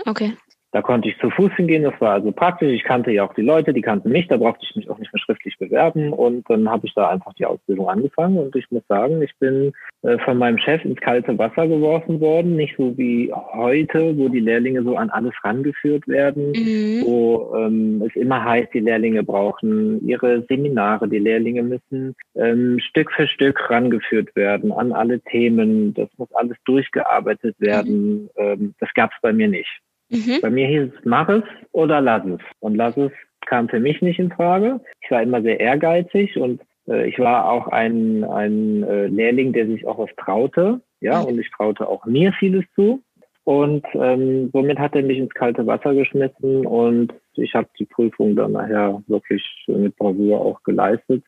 Okay. 0.05 0.35
Da 0.77 0.83
konnte 0.83 1.09
ich 1.09 1.19
zu 1.21 1.31
Fuß 1.31 1.53
hingehen, 1.55 1.85
das 1.85 1.99
war 2.03 2.13
also 2.13 2.33
praktisch. 2.33 2.71
Ich 2.71 2.85
kannte 2.85 3.11
ja 3.11 3.25
auch 3.25 3.33
die 3.33 3.41
Leute, 3.41 3.73
die 3.73 3.81
kannten 3.81 4.11
mich, 4.11 4.29
da 4.29 4.37
brauchte 4.37 4.63
ich 4.63 4.77
mich 4.77 4.91
auch 4.91 4.99
nicht 4.99 5.11
mehr 5.11 5.23
schriftlich 5.23 5.57
bewerben. 5.57 6.13
Und 6.13 6.45
dann 6.51 6.69
habe 6.69 6.87
ich 6.87 6.93
da 6.93 7.09
einfach 7.09 7.33
die 7.33 7.47
Ausbildung 7.47 7.89
angefangen. 7.89 8.37
Und 8.37 8.55
ich 8.55 8.71
muss 8.71 8.83
sagen, 8.87 9.23
ich 9.23 9.33
bin 9.39 9.73
äh, 10.03 10.19
von 10.19 10.37
meinem 10.37 10.59
Chef 10.59 10.85
ins 10.85 11.01
kalte 11.01 11.39
Wasser 11.39 11.67
geworfen 11.67 12.21
worden. 12.21 12.57
Nicht 12.57 12.75
so 12.77 12.95
wie 12.99 13.33
heute, 13.33 14.19
wo 14.19 14.29
die 14.29 14.41
Lehrlinge 14.41 14.83
so 14.83 14.99
an 14.99 15.09
alles 15.09 15.33
rangeführt 15.43 16.07
werden, 16.09 16.51
mhm. 16.51 17.07
wo 17.07 17.57
ähm, 17.57 18.05
es 18.07 18.15
immer 18.15 18.45
heißt, 18.45 18.75
die 18.75 18.81
Lehrlinge 18.81 19.23
brauchen 19.23 20.07
ihre 20.07 20.45
Seminare, 20.47 21.09
die 21.09 21.21
Lehrlinge 21.21 21.63
müssen 21.63 22.15
ähm, 22.35 22.81
Stück 22.81 23.13
für 23.13 23.27
Stück 23.27 23.71
rangeführt 23.71 24.37
werden 24.37 24.73
an 24.73 24.93
alle 24.93 25.21
Themen. 25.21 25.95
Das 25.95 26.11
muss 26.19 26.29
alles 26.35 26.59
durchgearbeitet 26.67 27.57
werden. 27.61 28.25
Mhm. 28.25 28.31
Ähm, 28.37 28.75
das 28.79 28.91
gab 28.93 29.11
es 29.13 29.17
bei 29.23 29.33
mir 29.33 29.49
nicht. 29.49 29.81
Mhm. 30.09 30.41
Bei 30.41 30.51
mir 30.51 30.67
hieß 30.67 30.93
es, 30.95 31.05
mach 31.05 31.29
es 31.29 31.43
oder 31.73 32.01
lass 32.01 32.25
es. 32.27 32.41
Und 32.61 32.77
lass 32.77 32.97
es 32.97 33.13
kam 33.47 33.69
für 33.69 33.81
mich 33.81 34.03
nicht 34.03 34.19
in 34.19 34.31
Frage. 34.31 34.81
Ich 35.01 35.11
war 35.11 35.23
immer 35.23 35.41
sehr 35.41 35.61
ehrgeizig 35.61 36.37
und 36.37 36.61
äh, 36.89 37.09
ich 37.09 37.19
war 37.19 37.51
auch 37.51 37.69
ein, 37.69 38.25
ein 38.25 38.83
äh, 38.83 39.07
Lehrling, 39.07 39.53
der 39.53 39.67
sich 39.67 39.87
auch 39.87 39.99
was 39.99 40.11
traute. 40.17 40.81
Ja, 41.01 41.21
mhm. 41.21 41.27
und 41.27 41.39
ich 41.39 41.51
traute 41.51 41.89
auch 41.89 42.05
mir 42.05 42.33
vieles 42.33 42.65
zu. 42.75 43.03
Und 43.45 43.87
ähm, 43.95 44.51
somit 44.53 44.79
hat 44.79 44.97
er 44.97 45.03
mich 45.03 45.19
ins 45.19 45.33
kalte 45.33 45.67
Wasser 45.67 45.95
geschmissen 45.95 46.67
und 46.67 47.15
ich 47.35 47.55
habe 47.55 47.69
die 47.79 47.85
Prüfung 47.85 48.35
dann 48.35 48.53
nachher 48.53 49.05
wirklich 49.07 49.45
mit 49.69 49.97
Bravour 49.97 50.41
auch 50.41 50.65
geleistet. 50.65 51.23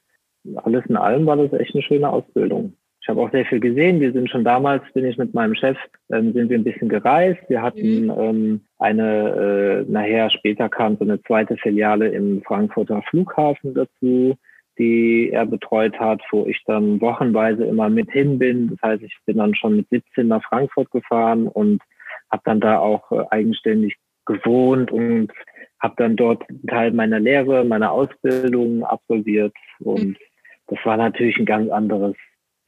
Alles 0.57 0.85
in 0.87 0.97
allem 0.97 1.27
war 1.27 1.37
das 1.37 1.53
echt 1.53 1.75
eine 1.75 1.83
schöne 1.83 2.11
Ausbildung. 2.11 2.73
Ich 3.09 3.11
habe 3.11 3.23
auch 3.23 3.33
sehr 3.33 3.47
viel 3.47 3.61
gesehen. 3.61 4.01
Wir 4.01 4.13
sind 4.13 4.29
schon 4.29 4.45
damals, 4.45 4.83
bin 4.93 5.07
ich 5.07 5.17
mit 5.17 5.33
meinem 5.33 5.55
Chef, 5.55 5.79
ähm, 6.13 6.35
sind 6.35 6.51
wir 6.51 6.59
ein 6.59 6.65
bisschen 6.65 6.91
gereist. 6.91 7.41
Wir 7.49 7.63
hatten 7.63 8.05
mhm. 8.05 8.15
ähm, 8.19 8.61
eine, 8.79 9.87
äh, 9.89 9.91
nachher 9.91 10.29
später 10.29 10.69
kam 10.69 10.99
so 10.99 11.05
eine 11.05 11.19
zweite 11.23 11.57
Filiale 11.57 12.09
im 12.09 12.43
Frankfurter 12.43 13.01
Flughafen 13.09 13.73
dazu, 13.73 14.37
die 14.77 15.31
er 15.33 15.47
betreut 15.47 15.99
hat, 15.99 16.21
wo 16.31 16.45
ich 16.45 16.63
dann 16.67 17.01
wochenweise 17.01 17.65
immer 17.65 17.89
mit 17.89 18.11
hin 18.11 18.39
bin. 18.39 18.69
Das 18.69 18.91
heißt, 18.91 19.03
ich 19.03 19.17
bin 19.25 19.39
dann 19.39 19.55
schon 19.55 19.77
mit 19.77 19.89
17 19.89 20.29
nach 20.29 20.45
Frankfurt 20.45 20.91
gefahren 20.91 21.49
und 21.49 21.81
habe 22.31 22.43
dann 22.45 22.61
da 22.61 22.79
auch 22.79 23.11
äh, 23.11 23.25
eigenständig 23.31 23.97
gewohnt 24.27 24.93
und 24.93 25.33
habe 25.81 25.95
dann 25.97 26.15
dort 26.17 26.47
einen 26.51 26.67
Teil 26.67 26.93
meiner 26.93 27.21
Lehre, 27.21 27.65
meiner 27.65 27.91
Ausbildung 27.91 28.85
absolviert 28.85 29.55
und 29.79 30.09
mhm. 30.09 30.17
das 30.67 30.79
war 30.85 30.99
natürlich 30.99 31.39
ein 31.39 31.47
ganz 31.47 31.71
anderes 31.71 32.15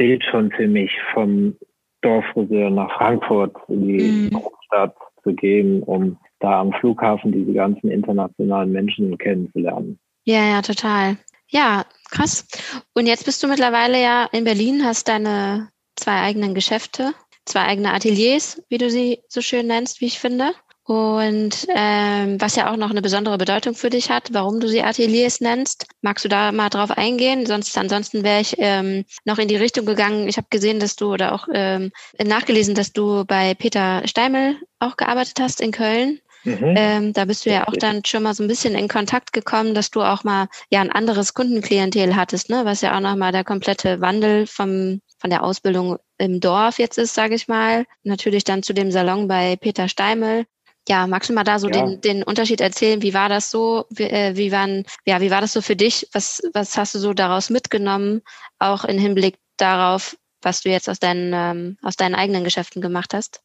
Bild 0.01 0.25
schon 0.25 0.51
für 0.53 0.67
mich 0.67 0.91
vom 1.13 1.55
Dorffriseur 2.01 2.71
nach 2.71 2.91
Frankfurt 2.97 3.55
in 3.69 3.87
die 3.87 4.03
mhm. 4.03 4.31
Großstadt 4.31 4.97
zu 5.23 5.35
gehen, 5.35 5.83
um 5.83 6.17
da 6.39 6.59
am 6.59 6.73
Flughafen 6.73 7.33
diese 7.33 7.53
ganzen 7.53 7.91
internationalen 7.91 8.73
Menschen 8.73 9.19
kennenzulernen. 9.19 9.99
Ja, 10.25 10.43
ja, 10.47 10.63
total. 10.63 11.19
Ja, 11.49 11.85
krass. 12.11 12.47
Und 12.95 13.09
jetzt 13.09 13.27
bist 13.27 13.43
du 13.43 13.49
mittlerweile 13.49 14.01
ja 14.01 14.27
in 14.33 14.45
Berlin, 14.45 14.87
hast 14.87 15.07
deine 15.07 15.69
zwei 15.97 16.23
eigenen 16.23 16.55
Geschäfte, 16.55 17.13
zwei 17.45 17.65
eigene 17.67 17.93
Ateliers, 17.93 18.63
wie 18.71 18.79
du 18.79 18.89
sie 18.89 19.21
so 19.29 19.43
schön 19.43 19.67
nennst, 19.67 20.01
wie 20.01 20.07
ich 20.07 20.19
finde. 20.19 20.53
Und 20.91 21.69
ähm, 21.69 22.41
was 22.41 22.57
ja 22.57 22.69
auch 22.69 22.77
noch 22.77 22.91
eine 22.91 23.01
besondere 23.01 23.39
Bedeutung 23.39 23.77
für 23.77 23.91
dich 23.91 24.11
hat, 24.11 24.31
warum 24.33 24.59
du 24.59 24.67
sie 24.67 24.83
Ateliers 24.83 25.41
nennst. 25.41 25.87
Magst 26.03 26.25
du 26.25 26.29
da 26.29 26.51
mal 26.51 26.69
drauf 26.69 26.91
eingehen? 26.91 27.47
Sonst 27.47 27.79
ansonsten 27.79 28.25
wäre 28.25 28.41
ich 28.41 28.57
ähm, 28.59 29.05
noch 29.25 29.39
in 29.39 29.47
die 29.47 29.55
Richtung 29.55 29.87
gegangen. 29.87 30.27
Ich 30.27 30.37
habe 30.37 30.49
gesehen, 30.51 30.81
dass 30.81 30.97
du 30.97 31.13
oder 31.13 31.33
auch 31.33 31.47
ähm, 31.55 31.93
nachgelesen, 32.21 32.75
dass 32.75 32.93
du 32.93 33.25
bei 33.25 33.55
Peter 33.55 34.03
Steimel 34.05 34.57
auch 34.81 34.97
gearbeitet 34.97 35.39
hast 35.39 35.61
in 35.61 35.71
Köln. 35.71 36.19
Mhm. 36.43 36.75
Ähm, 36.77 37.13
da 37.13 37.25
bist 37.25 37.47
du 37.47 37.51
ja 37.51 37.69
auch 37.69 37.77
dann 37.79 38.05
schon 38.05 38.25
mal 38.25 38.35
so 38.35 38.43
ein 38.43 38.49
bisschen 38.49 38.75
in 38.75 38.89
Kontakt 38.89 39.33
gekommen, 39.33 39.75
dass 39.75 39.93
du 39.93 40.03
auch 40.03 40.25
mal 40.25 40.49
ja 40.71 40.81
ein 40.81 40.91
anderes 40.91 41.35
Kundenklientel 41.35 42.17
hattest, 42.17 42.51
ne? 42.51 42.65
Was 42.65 42.81
ja 42.81 42.97
auch 42.97 43.01
nochmal 43.01 43.31
der 43.31 43.45
komplette 43.45 44.01
Wandel 44.01 44.49
vom 44.49 45.01
von 45.21 45.31
der 45.31 45.45
Ausbildung 45.45 45.99
im 46.19 46.41
Dorf 46.41 46.79
jetzt 46.79 46.99
ist, 46.99 47.15
sage 47.15 47.35
ich 47.35 47.47
mal. 47.47 47.85
Natürlich 48.03 48.43
dann 48.43 48.63
zu 48.63 48.73
dem 48.73 48.91
Salon 48.91 49.29
bei 49.29 49.57
Peter 49.57 49.87
Steimel. 49.87 50.47
Ja, 50.89 51.07
magst 51.07 51.31
du 51.31 51.35
mal 51.35 51.45
da 51.45 51.59
so 51.59 51.69
ja. 51.69 51.87
den, 51.87 52.01
den 52.01 52.23
Unterschied 52.23 52.61
erzählen? 52.61 53.03
Wie 53.03 53.15
war 53.15 53.29
das 53.29 53.51
so? 53.51 53.85
Wie, 53.91 54.05
äh, 54.05 54.37
wie, 54.37 54.51
waren, 54.51 54.85
ja, 55.05 55.21
wie 55.21 55.31
war 55.31 55.41
das 55.41 55.53
so 55.53 55.61
für 55.61 55.77
dich? 55.77 56.09
Was, 56.13 56.43
was 56.55 56.77
hast 56.77 56.95
du 56.95 56.99
so 56.99 57.13
daraus 57.13 57.51
mitgenommen, 57.51 58.23
auch 58.59 58.85
im 58.85 58.99
Hinblick 58.99 59.37
darauf, 59.57 60.17
was 60.43 60.63
du 60.63 60.71
jetzt 60.71 60.89
aus 60.89 60.99
deinen, 60.99 61.33
ähm, 61.35 61.77
aus 61.83 61.97
deinen 61.97 62.15
eigenen 62.15 62.45
Geschäften 62.45 62.81
gemacht 62.81 63.13
hast? 63.15 63.43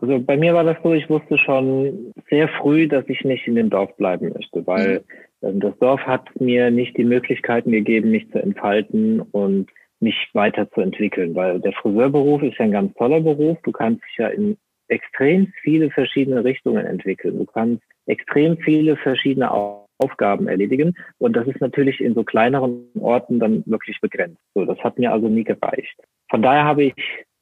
Also 0.00 0.18
bei 0.18 0.36
mir 0.36 0.54
war 0.54 0.64
das 0.64 0.76
so, 0.82 0.92
ich 0.92 1.08
wusste 1.08 1.38
schon 1.38 2.12
sehr 2.28 2.48
früh, 2.48 2.86
dass 2.88 3.08
ich 3.08 3.24
nicht 3.24 3.46
in 3.46 3.54
dem 3.54 3.70
Dorf 3.70 3.96
bleiben 3.96 4.32
möchte, 4.34 4.66
weil 4.66 5.04
mhm. 5.40 5.48
ähm, 5.48 5.60
das 5.60 5.78
Dorf 5.78 6.00
hat 6.02 6.28
mir 6.38 6.70
nicht 6.70 6.96
die 6.96 7.04
Möglichkeiten 7.04 7.70
gegeben, 7.70 8.10
mich 8.10 8.30
zu 8.30 8.38
entfalten 8.38 9.20
und 9.20 9.70
mich 10.00 10.28
weiterzuentwickeln, 10.34 11.34
weil 11.34 11.60
der 11.60 11.72
Friseurberuf 11.72 12.42
ist 12.42 12.58
ja 12.58 12.66
ein 12.66 12.72
ganz 12.72 12.92
toller 12.94 13.20
Beruf. 13.20 13.56
Du 13.62 13.72
kannst 13.72 14.02
dich 14.04 14.18
ja 14.18 14.28
in 14.28 14.58
extrem 14.88 15.52
viele 15.62 15.90
verschiedene 15.90 16.44
Richtungen 16.44 16.84
entwickeln. 16.84 17.38
Du 17.38 17.46
kannst 17.46 17.82
extrem 18.06 18.58
viele 18.58 18.96
verschiedene 18.96 19.50
Aufgaben 19.98 20.48
erledigen. 20.48 20.94
Und 21.18 21.34
das 21.36 21.46
ist 21.46 21.60
natürlich 21.60 22.00
in 22.00 22.14
so 22.14 22.24
kleineren 22.24 22.86
Orten 23.00 23.38
dann 23.38 23.62
wirklich 23.66 24.00
begrenzt. 24.00 24.40
So, 24.54 24.64
das 24.64 24.78
hat 24.80 24.98
mir 24.98 25.12
also 25.12 25.28
nie 25.28 25.44
gereicht. 25.44 25.96
Von 26.30 26.42
daher 26.42 26.64
habe 26.64 26.84
ich 26.84 26.94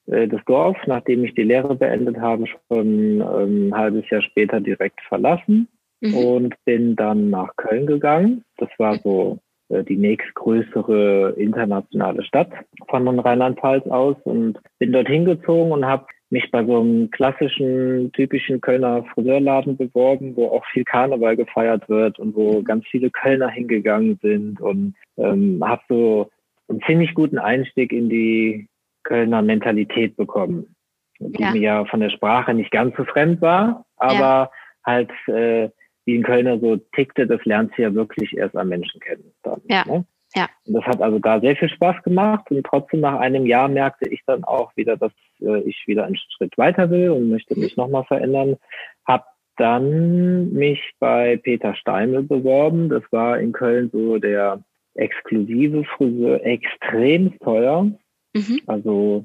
äh, 0.07 0.29
das 0.29 0.45
Dorf, 0.47 0.77
nachdem 0.87 1.25
ich 1.25 1.35
die 1.35 1.43
Lehre 1.43 1.75
beendet 1.75 2.19
habe, 2.21 2.47
schon 2.47 3.21
ähm, 3.21 3.69
ein 3.69 3.75
halbes 3.75 4.09
Jahr 4.11 4.23
später 4.23 4.61
direkt 4.61 5.01
verlassen 5.03 5.69
mhm. 6.01 6.15
und 6.15 6.55
bin 6.65 6.97
dann 6.97 7.31
nach 7.31 7.57
Köln 7.57 7.87
gegangen. 7.87 8.45
Das 8.59 8.69
war 8.79 8.97
so 8.99 9.39
äh, 9.69 9.83
die 9.85 9.97
nächstgrößere 9.97 11.35
internationale 11.37 12.23
Stadt 12.25 12.51
von 12.89 13.19
Rheinland-Pfalz 13.19 13.87
aus 13.87 14.17
und 14.25 14.59
bin 14.79 14.93
dorthin 14.93 15.25
gezogen 15.25 15.73
und 15.73 15.87
habe 15.87 16.07
mich 16.33 16.51
bei 16.51 16.65
so 16.65 16.81
einem 16.81 17.11
klassischen, 17.11 18.11
typischen 18.13 18.63
Kölner 18.63 19.05
Friseurladen 19.13 19.77
beworben, 19.77 20.35
wo 20.35 20.49
auch 20.49 20.65
viel 20.73 20.83
Karneval 20.83 21.37
gefeiert 21.37 21.87
wird 21.91 22.19
und 22.19 22.35
wo 22.35 22.63
ganz 22.63 22.87
viele 22.91 23.11
Kölner 23.11 23.51
hingegangen 23.51 24.19
sind 24.23 24.59
und 24.59 24.95
ähm, 25.19 25.63
habe 25.63 25.83
so 25.91 26.31
einen 26.69 26.81
ziemlich 26.87 27.15
guten 27.15 27.39
Einstieg 27.39 27.93
in 27.93 28.09
die 28.09 28.67
Kölner 29.03 29.43
Mentalität 29.43 30.17
bekommen, 30.17 30.75
die 31.21 31.43
ja. 31.43 31.53
mir 31.53 31.61
ja 31.61 31.85
von 31.85 32.01
der 32.01 32.11
Sprache 32.11 32.55
nicht 32.55 32.71
ganz 32.71 32.97
so 32.97 33.05
fremd 33.05 33.43
war, 33.43 33.85
aber 33.97 34.15
ja. 34.15 34.51
halt 34.87 35.11
äh, 35.27 35.69
wie 36.07 36.17
ein 36.17 36.23
Kölner 36.23 36.59
so 36.59 36.79
tickte, 36.97 37.27
das 37.27 37.45
lernt 37.45 37.73
sie 37.77 37.83
ja 37.83 37.93
wirklich 37.93 38.35
erst 38.35 38.57
am 38.57 38.71
Menschen 38.71 39.01
kennen. 39.01 39.35
Dann, 39.43 39.61
ja. 39.69 39.85
Ne? 39.87 40.07
Ja. 40.35 40.49
Und 40.67 40.73
das 40.73 40.85
hat 40.85 41.03
also 41.03 41.19
da 41.19 41.41
sehr 41.41 41.57
viel 41.57 41.69
Spaß 41.69 42.03
gemacht 42.05 42.51
und 42.51 42.65
trotzdem 42.65 43.01
nach 43.01 43.21
einem 43.21 43.45
Jahr 43.45 43.69
merkte 43.69 44.09
ich 44.09 44.23
dann 44.27 44.45
auch 44.45 44.75
wieder, 44.77 44.97
dass 44.97 45.13
äh, 45.45 45.61
ich 45.61 45.85
wieder 45.87 46.05
einen 46.05 46.17
Schritt 46.17 46.57
weiter 46.59 46.91
will 46.91 47.11
und 47.11 47.31
möchte 47.31 47.59
mich 47.59 47.77
nochmal 47.77 48.05
verändern. 48.05 48.57
Hab 49.07 49.27
dann 49.57 50.53
mich 50.53 50.81
bei 50.99 51.37
Peter 51.37 51.75
Steimel 51.75 52.23
beworben. 52.23 52.89
Das 52.89 53.03
war 53.11 53.39
in 53.39 53.53
Köln 53.53 53.91
so 53.93 54.19
der 54.19 54.63
exklusive 54.95 55.85
Friseur, 55.85 56.45
extrem 56.45 57.39
teuer. 57.41 57.91
Mhm. 58.35 58.61
Also 58.67 59.25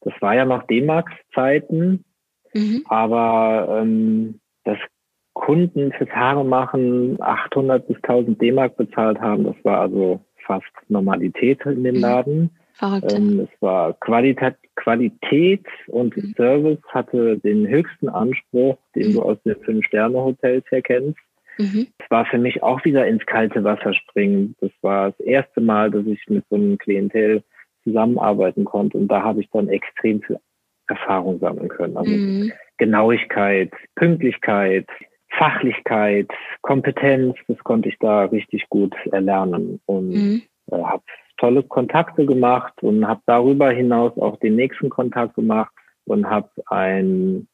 das 0.00 0.14
war 0.20 0.34
ja 0.34 0.44
noch 0.44 0.66
D-Max-Zeiten, 0.66 2.04
mhm. 2.54 2.84
aber 2.88 3.80
ähm, 3.80 4.40
das 4.64 4.78
Kunden 5.32 5.92
fürs 5.92 6.10
Haare 6.10 6.44
machen 6.44 7.20
800 7.20 7.86
bis 7.86 7.96
1000 7.96 8.40
D-Mark 8.40 8.76
bezahlt 8.76 9.20
haben, 9.20 9.44
das 9.44 9.56
war 9.62 9.80
also 9.80 10.20
fast 10.46 10.66
Normalität 10.88 11.64
in 11.66 11.84
dem 11.84 11.96
mhm. 11.96 12.00
Laden. 12.00 12.57
Verrückt. 12.78 13.12
Ähm, 13.12 13.40
es 13.40 13.62
war 13.62 13.92
Qualität, 13.94 14.54
Qualität 14.76 15.66
und 15.88 16.16
mhm. 16.16 16.34
Service 16.36 16.78
hatte 16.88 17.38
den 17.38 17.66
höchsten 17.66 18.08
Anspruch, 18.08 18.76
den 18.94 19.08
mhm. 19.08 19.12
du 19.14 19.22
aus 19.22 19.42
den 19.44 19.56
Fünf-Sterne-Hotels 19.56 20.64
her 20.70 20.82
kennst. 20.82 21.18
Mhm. 21.58 21.88
Es 21.98 22.10
war 22.10 22.24
für 22.26 22.38
mich 22.38 22.62
auch 22.62 22.84
wieder 22.84 23.06
ins 23.06 23.26
kalte 23.26 23.64
Wasser 23.64 23.92
springen. 23.94 24.54
Das 24.60 24.70
war 24.82 25.10
das 25.10 25.20
erste 25.20 25.60
Mal, 25.60 25.90
dass 25.90 26.06
ich 26.06 26.24
mit 26.28 26.44
so 26.50 26.56
einem 26.56 26.78
Klientel 26.78 27.42
zusammenarbeiten 27.82 28.64
konnte. 28.64 28.96
Und 28.96 29.08
da 29.08 29.22
habe 29.22 29.40
ich 29.40 29.50
dann 29.50 29.68
extrem 29.68 30.22
viel 30.22 30.38
Erfahrung 30.86 31.40
sammeln 31.40 31.68
können. 31.68 31.96
Also 31.96 32.10
mhm. 32.10 32.52
Genauigkeit, 32.78 33.72
Pünktlichkeit, 33.96 34.86
Fachlichkeit, 35.30 36.28
Kompetenz, 36.62 37.34
das 37.48 37.58
konnte 37.58 37.88
ich 37.88 37.98
da 37.98 38.24
richtig 38.24 38.68
gut 38.68 38.94
erlernen 39.10 39.80
und 39.86 40.10
mhm. 40.10 40.42
äh, 40.70 40.76
habe 40.76 41.02
tolle 41.38 41.62
Kontakte 41.62 42.26
gemacht 42.26 42.74
und 42.82 43.06
habe 43.06 43.20
darüber 43.26 43.70
hinaus 43.70 44.16
auch 44.18 44.38
den 44.38 44.56
nächsten 44.56 44.90
Kontakt 44.90 45.34
gemacht 45.34 45.72
und 46.04 46.28
habe 46.28 46.50
ein 46.66 47.48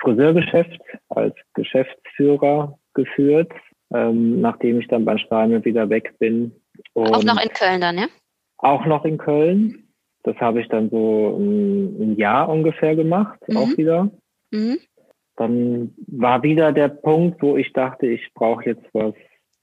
Friseurgeschäft 0.00 0.80
als 1.08 1.34
Geschäftsführer 1.54 2.78
geführt, 2.94 3.52
ähm, 3.92 4.40
nachdem 4.40 4.80
ich 4.80 4.88
dann 4.88 5.04
bei 5.04 5.16
Steine 5.18 5.64
wieder 5.64 5.88
weg 5.88 6.14
bin. 6.18 6.52
Und 6.92 7.14
auch 7.14 7.24
noch 7.24 7.42
in 7.42 7.50
Köln 7.50 7.80
dann, 7.80 7.98
ja? 7.98 8.06
Auch 8.58 8.84
noch 8.86 9.04
in 9.04 9.18
Köln. 9.18 9.84
Das 10.24 10.36
habe 10.36 10.60
ich 10.60 10.68
dann 10.68 10.90
so 10.90 11.36
ein, 11.38 12.02
ein 12.02 12.16
Jahr 12.16 12.48
ungefähr 12.48 12.94
gemacht, 12.96 13.38
mhm. 13.48 13.56
auch 13.56 13.76
wieder. 13.76 14.10
Mhm 14.50 14.78
dann 15.38 15.94
war 16.08 16.42
wieder 16.42 16.72
der 16.72 16.88
Punkt, 16.88 17.40
wo 17.42 17.56
ich 17.56 17.72
dachte, 17.72 18.06
ich 18.06 18.32
brauche 18.34 18.64
jetzt 18.64 18.84
was 18.92 19.14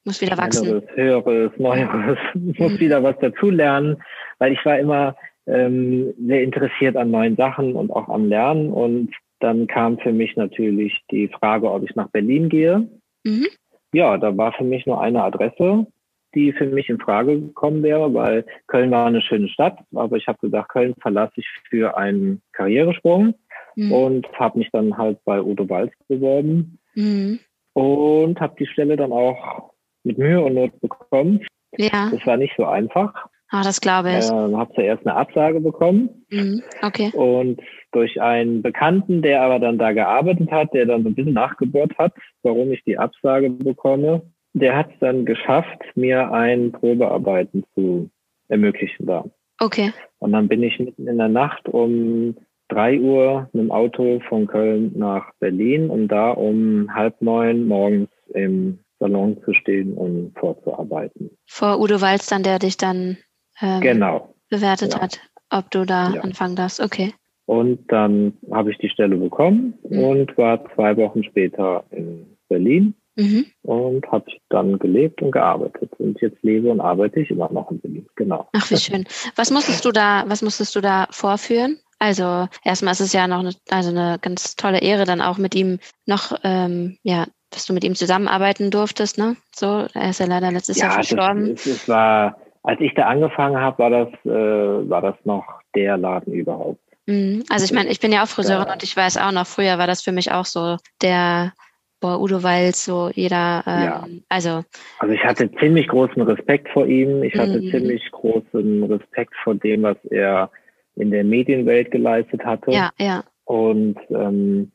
muss 0.05 0.21
wieder 0.21 0.37
wachsen. 0.37 0.67
Anderes, 0.67 0.95
Höheres, 0.95 1.51
Neueres, 1.57 2.17
muss 2.35 2.73
mhm. 2.73 2.79
wieder 2.79 3.03
was 3.03 3.17
dazulernen, 3.19 3.97
weil 4.39 4.53
ich 4.53 4.63
war 4.65 4.79
immer 4.79 5.15
ähm, 5.47 6.13
sehr 6.25 6.43
interessiert 6.43 6.95
an 6.95 7.11
neuen 7.11 7.35
Sachen 7.35 7.75
und 7.75 7.91
auch 7.91 8.07
am 8.09 8.27
Lernen. 8.27 8.71
Und 8.71 9.11
dann 9.39 9.67
kam 9.67 9.97
für 9.99 10.13
mich 10.13 10.35
natürlich 10.35 11.03
die 11.11 11.27
Frage, 11.27 11.71
ob 11.71 11.83
ich 11.83 11.95
nach 11.95 12.09
Berlin 12.09 12.49
gehe. 12.49 12.87
Mhm. 13.23 13.47
Ja, 13.93 14.17
da 14.17 14.35
war 14.35 14.53
für 14.53 14.63
mich 14.63 14.85
nur 14.85 15.01
eine 15.01 15.23
Adresse, 15.23 15.87
die 16.33 16.51
für 16.51 16.65
mich 16.65 16.89
in 16.89 16.99
Frage 16.99 17.39
gekommen 17.39 17.81
wäre, 17.81 18.13
weil 18.13 18.45
Köln 18.67 18.91
war 18.91 19.07
eine 19.07 19.21
schöne 19.21 19.47
Stadt, 19.47 19.79
aber 19.93 20.17
ich 20.17 20.27
habe 20.27 20.37
gesagt, 20.41 20.69
Köln 20.69 20.93
verlasse 20.99 21.33
ich 21.37 21.47
für 21.69 21.97
einen 21.97 22.41
Karrieresprung 22.51 23.35
mhm. 23.75 23.91
und 23.91 24.27
habe 24.33 24.59
mich 24.59 24.69
dann 24.71 24.97
halt 24.97 25.17
bei 25.23 25.41
Udo 25.41 25.69
Walz 25.69 25.93
beworben 26.07 26.77
mhm. 26.93 27.39
und 27.73 28.39
habe 28.41 28.55
die 28.59 28.67
Stelle 28.67 28.97
dann 28.97 29.13
auch 29.13 29.74
mit 30.05 30.17
Mühe 30.17 30.41
und 30.41 30.53
Not 30.53 30.79
bekommen. 30.81 31.41
Ja. 31.77 32.09
Das 32.11 32.25
war 32.25 32.37
nicht 32.37 32.53
so 32.57 32.65
einfach. 32.65 33.13
Ah, 33.49 33.63
das 33.63 33.79
glaube 33.79 34.09
ich. 34.09 34.17
Ich 34.17 34.31
äh, 34.31 34.53
habe 34.53 34.73
zuerst 34.73 35.05
eine 35.05 35.15
Absage 35.15 35.59
bekommen. 35.59 36.25
Mhm. 36.29 36.63
Okay. 36.81 37.11
Und 37.13 37.61
durch 37.91 38.21
einen 38.21 38.61
Bekannten, 38.61 39.21
der 39.21 39.41
aber 39.41 39.59
dann 39.59 39.77
da 39.77 39.91
gearbeitet 39.91 40.51
hat, 40.51 40.73
der 40.73 40.85
dann 40.85 41.03
so 41.03 41.09
ein 41.09 41.15
bisschen 41.15 41.33
nachgebohrt 41.33 41.97
hat, 41.97 42.13
warum 42.43 42.71
ich 42.71 42.83
die 42.83 42.97
Absage 42.97 43.49
bekomme, 43.49 44.23
der 44.53 44.75
hat 44.75 44.89
es 44.91 44.99
dann 44.99 45.25
geschafft, 45.25 45.83
mir 45.95 46.31
ein 46.31 46.71
Probearbeiten 46.71 47.65
zu 47.75 48.09
ermöglichen 48.47 49.05
da. 49.05 49.25
Okay. 49.59 49.91
Und 50.19 50.31
dann 50.31 50.47
bin 50.47 50.63
ich 50.63 50.79
mitten 50.79 51.07
in 51.07 51.17
der 51.17 51.29
Nacht 51.29 51.67
um 51.69 52.35
drei 52.67 52.99
Uhr 52.99 53.49
mit 53.53 53.63
dem 53.63 53.71
Auto 53.71 54.21
von 54.27 54.47
Köln 54.47 54.91
nach 54.95 55.31
Berlin, 55.39 55.89
um 55.89 56.07
da 56.07 56.31
um 56.31 56.93
halb 56.93 57.21
neun 57.21 57.67
morgens 57.67 58.09
im 58.33 58.79
Salon 58.99 59.37
zu 59.43 59.53
stehen 59.53 59.93
und 59.93 60.33
vorzuarbeiten. 60.39 61.29
Vor 61.45 61.79
Udo 61.79 62.01
Walz 62.01 62.27
dann, 62.27 62.43
der 62.43 62.59
dich 62.59 62.77
dann 62.77 63.17
ähm, 63.61 63.81
genau. 63.81 64.33
bewertet 64.49 64.93
ja. 64.93 65.01
hat, 65.01 65.19
ob 65.49 65.69
du 65.71 65.85
da 65.85 66.11
ja. 66.11 66.21
anfangen 66.21 66.55
darfst. 66.55 66.81
Okay. 66.81 67.13
Und 67.45 67.91
dann 67.91 68.33
habe 68.51 68.71
ich 68.71 68.77
die 68.79 68.89
Stelle 68.89 69.17
bekommen 69.17 69.75
mhm. 69.87 69.99
und 69.99 70.37
war 70.37 70.63
zwei 70.73 70.97
Wochen 70.97 71.23
später 71.23 71.83
in 71.91 72.37
Berlin 72.49 72.95
mhm. 73.15 73.45
und 73.61 74.05
habe 74.11 74.25
dann 74.49 74.79
gelebt 74.79 75.21
und 75.21 75.31
gearbeitet. 75.31 75.91
Und 75.99 76.19
jetzt 76.21 76.41
lebe 76.41 76.71
und 76.71 76.81
arbeite 76.81 77.19
ich 77.19 77.29
immer 77.29 77.51
noch 77.51 77.69
in 77.69 77.79
Berlin. 77.79 78.07
Genau. 78.15 78.47
Ach, 78.53 78.69
wie 78.71 78.77
schön. 78.77 79.05
Was 79.35 79.51
musstest 79.51 79.85
du 79.85 79.91
da, 79.91 80.23
was 80.27 80.41
musstest 80.41 80.75
du 80.75 80.81
da 80.81 81.07
vorführen? 81.11 81.79
Also 81.99 82.47
erstmal 82.63 82.91
ist 82.91 82.99
es 82.99 83.13
ja 83.13 83.27
noch 83.27 83.39
eine, 83.39 83.53
also 83.69 83.89
eine 83.89 84.17
ganz 84.21 84.55
tolle 84.55 84.81
Ehre, 84.81 85.05
dann 85.05 85.21
auch 85.21 85.37
mit 85.37 85.55
ihm 85.55 85.79
noch, 86.05 86.37
ähm, 86.43 86.97
ja, 87.03 87.25
dass 87.55 87.65
du 87.65 87.73
mit 87.73 87.83
ihm 87.83 87.95
zusammenarbeiten 87.95 88.69
durftest, 88.69 89.17
ne? 89.17 89.35
So, 89.53 89.87
er 89.93 90.09
ist 90.09 90.19
ja 90.19 90.27
leider 90.27 90.51
letztes 90.51 90.77
ja, 90.77 90.85
Jahr 90.85 90.93
verstorben. 90.93 91.51
Es, 91.53 91.65
es 91.65 91.89
war, 91.89 92.37
als 92.63 92.79
ich 92.81 92.93
da 92.93 93.07
angefangen 93.07 93.57
habe, 93.57 93.79
war 93.79 93.89
das, 93.89 94.09
äh, 94.25 94.89
war 94.89 95.01
das 95.01 95.15
noch 95.23 95.45
der 95.73 95.97
Laden 95.97 96.33
überhaupt. 96.33 96.79
Mhm. 97.07 97.43
Also 97.49 97.65
ich 97.65 97.71
meine, 97.71 97.89
ich 97.89 97.99
bin 97.99 98.11
ja 98.11 98.23
auch 98.23 98.27
Friseurin 98.27 98.67
ja. 98.67 98.73
und 98.73 98.83
ich 98.83 98.95
weiß 98.95 99.17
auch 99.17 99.31
noch, 99.31 99.47
früher 99.47 99.77
war 99.77 99.87
das 99.87 100.01
für 100.01 100.11
mich 100.11 100.31
auch 100.31 100.45
so 100.45 100.77
der 101.01 101.53
boah, 102.01 102.21
Udo 102.21 102.43
Walz, 102.43 102.85
so 102.85 103.09
jeder, 103.13 103.63
ähm, 103.65 103.83
ja. 103.83 104.07
also. 104.29 104.63
Also 104.99 105.13
ich 105.13 105.23
hatte 105.23 105.51
ziemlich 105.59 105.87
großen 105.87 106.21
Respekt 106.21 106.69
vor 106.69 106.85
ihm. 106.85 107.23
Ich 107.23 107.35
hatte 107.35 107.61
mhm. 107.61 107.71
ziemlich 107.71 108.11
großen 108.11 108.83
Respekt 108.83 109.33
vor 109.43 109.55
dem, 109.55 109.83
was 109.83 109.97
er 110.09 110.49
in 110.95 111.11
der 111.11 111.23
Medienwelt 111.23 111.91
geleistet 111.91 112.43
hatte. 112.45 112.71
Ja, 112.71 112.91
ja. 112.99 113.23
Und 113.45 113.97
ähm, 114.09 114.71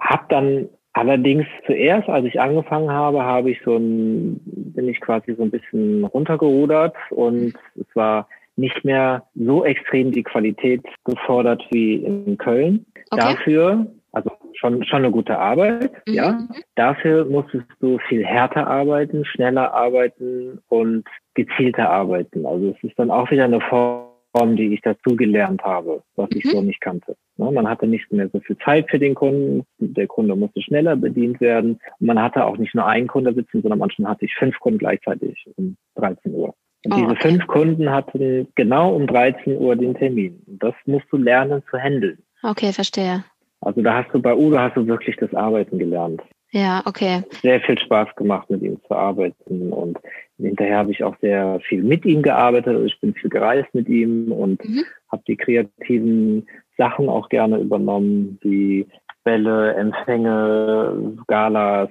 habe 0.00 0.24
dann 0.28 0.68
allerdings 0.96 1.46
zuerst, 1.66 2.08
als 2.08 2.24
ich 2.26 2.40
angefangen 2.40 2.90
habe, 2.90 3.22
habe 3.22 3.50
ich 3.50 3.60
so 3.64 3.76
ein, 3.76 4.40
bin 4.44 4.88
ich 4.88 5.00
quasi 5.00 5.34
so 5.34 5.42
ein 5.42 5.50
bisschen 5.50 6.04
runtergerudert 6.04 6.94
und 7.10 7.54
es 7.74 7.86
war 7.94 8.28
nicht 8.56 8.84
mehr 8.84 9.24
so 9.34 9.64
extrem 9.64 10.10
die 10.10 10.22
Qualität 10.22 10.82
gefordert 11.04 11.62
wie 11.70 11.96
in 11.96 12.38
Köln. 12.38 12.86
Okay. 13.10 13.20
Dafür, 13.20 13.86
also 14.12 14.30
schon, 14.54 14.82
schon 14.84 15.04
eine 15.04 15.10
gute 15.10 15.38
Arbeit, 15.38 15.92
mhm. 16.06 16.14
ja. 16.14 16.48
Dafür 16.74 17.26
musstest 17.26 17.66
du 17.80 17.98
viel 18.08 18.24
härter 18.24 18.66
arbeiten, 18.66 19.26
schneller 19.26 19.74
arbeiten 19.74 20.60
und 20.68 21.04
gezielter 21.34 21.90
arbeiten. 21.90 22.46
Also 22.46 22.70
es 22.70 22.88
ist 22.88 22.98
dann 22.98 23.10
auch 23.10 23.30
wieder 23.30 23.44
eine 23.44 23.60
Form 23.60 24.05
die 24.44 24.74
ich 24.74 24.82
dazu 24.82 25.16
gelernt 25.16 25.62
habe, 25.62 26.02
was 26.16 26.28
ich 26.34 26.44
mhm. 26.44 26.50
so 26.50 26.62
nicht 26.62 26.80
kannte. 26.80 27.16
Ne, 27.36 27.50
man 27.50 27.68
hatte 27.68 27.86
nicht 27.86 28.10
mehr 28.12 28.28
so 28.28 28.40
viel 28.40 28.56
Zeit 28.58 28.90
für 28.90 28.98
den 28.98 29.14
Kunden, 29.14 29.64
der 29.78 30.06
Kunde 30.06 30.36
musste 30.36 30.60
schneller 30.62 30.96
bedient 30.96 31.40
werden 31.40 31.80
und 32.00 32.06
man 32.06 32.20
hatte 32.20 32.44
auch 32.44 32.58
nicht 32.58 32.74
nur 32.74 32.86
einen 32.86 33.06
Kunde 33.06 33.32
sitzen, 33.34 33.62
sondern 33.62 33.78
manchmal 33.78 34.12
hatte 34.12 34.24
ich 34.24 34.34
fünf 34.34 34.58
Kunden 34.60 34.78
gleichzeitig 34.78 35.46
um 35.56 35.76
13 35.96 36.34
Uhr. 36.34 36.54
Und 36.84 36.92
oh, 36.92 36.96
diese 36.96 37.10
okay. 37.12 37.28
fünf 37.28 37.46
Kunden 37.46 37.90
hatten 37.90 38.48
genau 38.54 38.94
um 38.94 39.06
13 39.06 39.58
Uhr 39.58 39.74
den 39.76 39.94
Termin. 39.94 40.42
Und 40.46 40.62
das 40.62 40.74
musst 40.84 41.06
du 41.10 41.16
lernen 41.16 41.62
zu 41.70 41.78
handeln. 41.78 42.18
Okay, 42.42 42.72
verstehe. 42.72 43.24
Also 43.60 43.82
da 43.82 43.94
hast 44.04 44.14
du 44.14 44.20
bei 44.20 44.34
Udo 44.34 44.58
hast 44.58 44.76
du 44.76 44.86
wirklich 44.86 45.16
das 45.16 45.34
Arbeiten 45.34 45.78
gelernt. 45.78 46.22
Ja, 46.56 46.82
okay. 46.86 47.22
Sehr 47.42 47.60
viel 47.60 47.78
Spaß 47.78 48.16
gemacht, 48.16 48.48
mit 48.48 48.62
ihm 48.62 48.80
zu 48.88 48.94
arbeiten. 48.94 49.70
Und 49.74 49.98
hinterher 50.38 50.78
habe 50.78 50.90
ich 50.90 51.04
auch 51.04 51.14
sehr 51.20 51.60
viel 51.60 51.82
mit 51.82 52.06
ihm 52.06 52.22
gearbeitet. 52.22 52.82
Ich 52.86 52.98
bin 52.98 53.12
viel 53.12 53.28
gereist 53.28 53.68
mit 53.74 53.90
ihm 53.90 54.32
und 54.32 54.64
mhm. 54.64 54.84
habe 55.12 55.22
die 55.28 55.36
kreativen 55.36 56.48
Sachen 56.78 57.10
auch 57.10 57.28
gerne 57.28 57.58
übernommen, 57.58 58.38
wie 58.40 58.86
Bälle, 59.22 59.74
Empfänge, 59.74 61.18
Galas, 61.26 61.90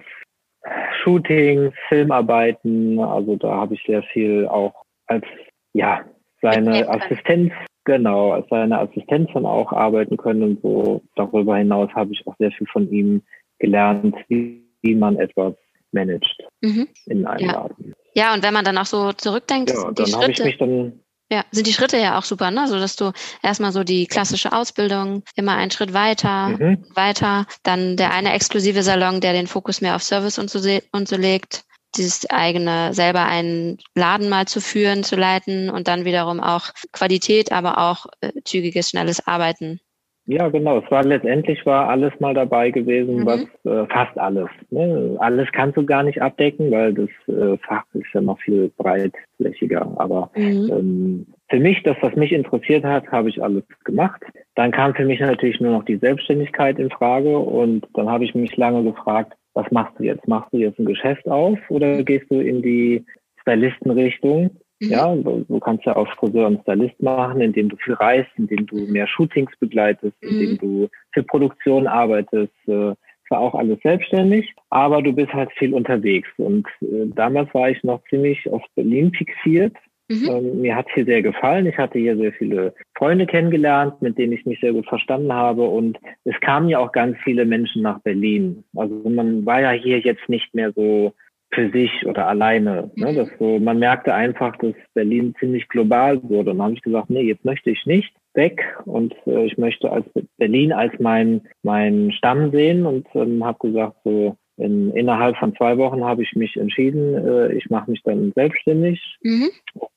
Shootings, 1.04 1.72
Filmarbeiten. 1.88 2.98
Also 2.98 3.36
da 3.36 3.52
habe 3.52 3.76
ich 3.76 3.84
sehr 3.86 4.02
viel 4.02 4.48
auch 4.48 4.84
als, 5.06 5.26
ja, 5.74 6.02
seine 6.42 6.90
Assistenz, 6.90 7.54
genau, 7.84 8.32
als 8.32 8.48
seine 8.50 8.80
Assistenz 8.80 9.30
dann 9.32 9.46
auch 9.46 9.72
arbeiten 9.72 10.18
können 10.18 10.42
und 10.42 10.62
so. 10.64 11.04
Darüber 11.16 11.56
hinaus 11.56 11.92
habe 11.94 12.14
ich 12.14 12.26
auch 12.26 12.36
sehr 12.40 12.52
viel 12.52 12.66
von 12.66 12.90
ihm 12.90 13.22
gelernt, 13.60 14.16
wie, 14.28 14.65
wie 14.86 14.96
man 14.96 15.18
etwas 15.18 15.56
managt 15.92 16.44
mhm. 16.62 16.88
in 17.08 17.26
einem 17.26 17.46
ja. 17.46 17.54
Laden. 17.54 17.94
Ja, 18.14 18.34
und 18.34 18.44
wenn 18.44 18.54
man 18.54 18.64
dann 18.64 18.78
auch 18.78 18.86
so 18.86 19.12
zurückdenkt, 19.14 19.72
ja, 19.72 19.92
die 19.92 20.12
dann 20.12 20.36
Schritte. 20.36 20.56
Dann 20.58 21.00
ja, 21.32 21.44
sind 21.52 21.66
die 21.66 21.74
Schritte 21.74 21.98
ja 21.98 22.20
auch 22.20 22.24
super, 22.24 22.52
ne? 22.52 22.68
So 22.68 22.78
dass 22.78 22.96
du 22.96 23.12
erstmal 23.42 23.72
so 23.72 23.84
die 23.84 24.06
klassische 24.06 24.54
Ausbildung 24.54 25.24
immer 25.36 25.56
einen 25.56 25.72
Schritt 25.72 25.94
weiter, 25.94 26.50
mhm. 26.50 26.86
weiter, 26.94 27.48
dann 27.64 27.98
der 27.98 28.12
eine 28.12 28.34
exklusive 28.34 28.84
Salon, 28.84 29.22
der 29.22 29.34
den 29.34 29.48
Fokus 29.48 29.82
mehr 29.82 29.96
auf 29.96 30.04
Service 30.04 30.38
und 30.38 30.52
so, 30.52 30.60
und 30.92 31.08
so 31.08 31.18
legt, 31.18 31.64
dieses 31.98 32.30
eigene 32.30 32.94
selber 32.94 33.26
einen 33.26 33.80
Laden 33.96 34.30
mal 34.30 34.46
zu 34.48 34.62
führen, 34.62 35.04
zu 35.04 35.16
leiten 35.16 35.70
und 35.70 35.88
dann 35.88 36.06
wiederum 36.06 36.40
auch 36.40 36.70
Qualität, 36.92 37.52
aber 37.52 37.80
auch 37.80 38.06
äh, 38.22 38.32
zügiges, 38.44 38.90
schnelles 38.90 39.26
Arbeiten 39.26 39.80
ja, 40.28 40.50
genau. 40.50 40.80
Es 40.80 40.90
war 40.90 41.04
letztendlich 41.04 41.66
war 41.66 41.88
alles 41.88 42.12
mal 42.20 42.34
dabei 42.34 42.72
gewesen, 42.72 43.18
mhm. 43.18 43.26
was 43.26 43.42
äh, 43.64 43.86
fast 43.88 44.18
alles. 44.18 44.50
Ne? 44.72 45.16
Alles 45.20 45.48
kannst 45.52 45.78
du 45.78 45.86
gar 45.86 46.02
nicht 46.02 46.22
abdecken, 46.22 46.72
weil 46.72 46.94
das 46.94 47.10
äh, 47.28 47.58
Fach 47.60 47.84
ist 47.94 48.12
ja 48.14 48.22
noch 48.22 48.40
viel 48.40 48.72
breitflächiger. 48.76 49.94
Aber 49.98 50.32
mhm. 50.36 50.70
ähm, 50.72 51.26
für 51.50 51.60
mich, 51.60 51.84
das, 51.84 51.98
was 52.02 52.16
mich 52.16 52.32
interessiert 52.32 52.84
hat, 52.84 53.08
habe 53.12 53.30
ich 53.30 53.44
alles 53.44 53.64
gemacht. 53.84 54.22
Dann 54.56 54.72
kam 54.72 54.96
für 54.96 55.06
mich 55.06 55.20
natürlich 55.20 55.60
nur 55.60 55.74
noch 55.74 55.86
die 55.86 55.98
Selbstständigkeit 55.98 56.80
in 56.80 56.90
Frage 56.90 57.38
und 57.38 57.88
dann 57.94 58.10
habe 58.10 58.26
ich 58.26 58.34
mich 58.34 58.58
lange 58.58 58.84
gefragt, 58.84 59.34
was 59.54 59.70
machst 59.72 59.94
du 60.00 60.04
jetzt? 60.04 60.28
Machst 60.28 60.52
du 60.52 60.58
jetzt 60.58 60.80
ein 60.80 60.86
Geschäft 60.86 61.28
auf 61.28 61.60
oder 61.70 62.04
gehst 62.04 62.32
du 62.32 62.40
in 62.40 62.62
die 62.62 63.06
Stylistenrichtung? 63.42 64.50
Mhm. 64.82 64.90
Ja, 64.90 65.16
du, 65.16 65.46
du, 65.48 65.60
kannst 65.60 65.86
ja 65.86 65.96
auch 65.96 66.08
Friseur 66.16 66.48
und 66.48 66.62
Stylist 66.62 67.02
machen, 67.02 67.42
indem 67.42 67.70
du 67.70 67.78
viel 67.78 67.94
reist, 67.94 68.30
indem 68.38 68.66
du 68.68 68.76
mehr 68.88 69.08
Shootings 69.08 69.52
begleitest, 69.60 70.16
mhm. 70.22 70.30
indem 70.30 70.58
du 70.58 70.90
für 71.14 71.24
Produktion 71.24 71.88
arbeitest. 71.88 72.54
Äh, 72.68 72.94
war 73.30 73.40
auch 73.40 73.56
alles 73.56 73.80
selbstständig, 73.82 74.54
aber 74.70 75.02
du 75.02 75.12
bist 75.12 75.34
halt 75.34 75.52
viel 75.54 75.74
unterwegs. 75.74 76.30
Und 76.38 76.68
äh, 76.82 77.08
damals 77.16 77.54
war 77.54 77.70
ich 77.70 77.84
noch 77.84 78.04
ziemlich 78.10 78.48
auf 78.52 78.62
Berlin 78.76 79.12
fixiert. 79.14 79.76
Mhm. 80.08 80.30
Ähm, 80.30 80.62
mir 80.62 80.76
hat 80.76 80.86
hier 80.94 81.06
sehr 81.06 81.24
gefallen. 81.24 81.66
Ich 81.66 81.78
hatte 81.78 81.98
hier 81.98 82.16
sehr 82.16 82.34
viele 82.34 82.76
Freunde 82.96 83.26
kennengelernt, 83.26 84.02
mit 84.02 84.18
denen 84.18 84.34
ich 84.34 84.46
mich 84.46 84.60
sehr 84.60 84.74
gut 84.74 84.88
verstanden 84.88 85.34
habe. 85.34 85.64
Und 85.64 85.98
es 86.24 86.40
kamen 86.42 86.70
ja 86.70 86.80
auch 86.80 86.92
ganz 86.92 87.18
viele 87.24 87.46
Menschen 87.46 87.82
nach 87.82 88.00
Berlin. 88.02 88.64
Also 88.76 89.10
man 89.10 89.46
war 89.46 89.62
ja 89.62 89.72
hier 89.72 90.00
jetzt 90.00 90.30
nicht 90.30 90.54
mehr 90.54 90.72
so 90.74 91.14
für 91.54 91.72
sich 91.72 92.06
oder 92.06 92.28
alleine. 92.28 92.92
Ne? 92.96 93.14
Das 93.14 93.30
so, 93.40 93.60
man 93.60 93.80
merkte 93.80 94.14
einfach, 94.14 94.56
dass 94.58 94.74
Berlin 94.94 95.34
ziemlich 95.40 95.68
global 95.70 96.22
wurde. 96.24 96.52
Und 96.52 96.58
dann 96.58 96.66
habe 96.66 96.74
ich 96.74 96.82
gesagt, 96.82 97.10
nee, 97.10 97.22
jetzt 97.22 97.46
möchte 97.46 97.70
ich 97.72 97.86
nicht 97.86 98.14
weg 98.34 98.62
und 98.86 99.16
äh, 99.26 99.46
ich 99.46 99.58
möchte 99.58 99.90
als 99.90 100.06
Berlin 100.38 100.74
als 100.74 100.94
mein 101.00 101.48
mein 101.64 102.12
Stamm 102.12 102.52
sehen 102.52 102.86
und 102.86 103.08
ähm, 103.16 103.46
habe 103.46 103.58
gesagt, 103.60 103.96
so 104.04 104.36
in, 104.58 104.92
innerhalb 104.92 105.38
von 105.38 105.56
zwei 105.56 105.78
Wochen 105.78 106.04
habe 106.04 106.24
ich 106.24 106.34
mich 106.36 106.56
entschieden, 106.58 107.16
äh, 107.16 107.54
ich 107.54 107.70
mache 107.70 107.92
mich 107.92 108.02
dann 108.04 108.32
selbstständig, 108.36 109.02
mhm. 109.22 109.50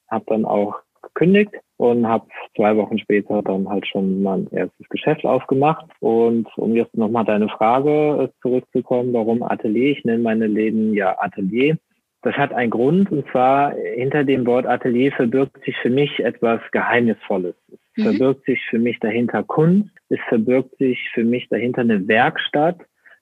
habe 0.09 0.25
dann 0.29 0.45
auch 0.45 0.77
gekündigt 1.19 1.53
und 1.77 2.07
habe 2.07 2.27
zwei 2.57 2.77
Wochen 2.77 2.99
später 2.99 3.43
dann 3.43 3.69
halt 3.69 3.87
schon 3.87 4.23
mein 4.23 4.49
erstes 4.51 4.89
Geschäft 4.89 5.25
aufgemacht. 5.25 5.87
Und 6.01 6.47
um 6.57 6.75
jetzt 6.75 6.97
nochmal 6.97 7.25
deine 7.25 7.49
Frage 7.49 8.25
äh, 8.25 8.41
zurückzukommen, 8.43 9.13
warum 9.13 9.43
Atelier? 9.43 9.93
Ich 9.93 10.05
nenne 10.05 10.23
meine 10.23 10.47
Läden 10.47 10.95
ja 10.95 11.17
Atelier. 11.21 11.77
Das 12.23 12.35
hat 12.35 12.53
einen 12.53 12.71
Grund 12.71 13.13
und 13.13 13.29
zwar 13.31 13.75
hinter 13.95 14.25
dem 14.25 14.45
Wort 14.45 14.67
Atelier 14.67 15.13
verbirgt 15.13 15.65
sich 15.65 15.77
für 15.77 15.91
mich 15.91 16.19
etwas 16.19 16.61
Geheimnisvolles. 16.73 17.55
Es 17.71 17.79
mhm. 17.97 18.03
verbirgt 18.03 18.45
sich 18.45 18.61
für 18.69 18.81
mich 18.81 18.99
dahinter 18.99 19.45
Kunst, 19.45 19.91
es 20.09 20.19
verbirgt 20.29 20.77
sich 20.79 20.99
für 21.15 21.23
mich 21.23 21.49
dahinter 21.49 21.83
eine 21.83 22.09
Werkstatt, 22.09 22.81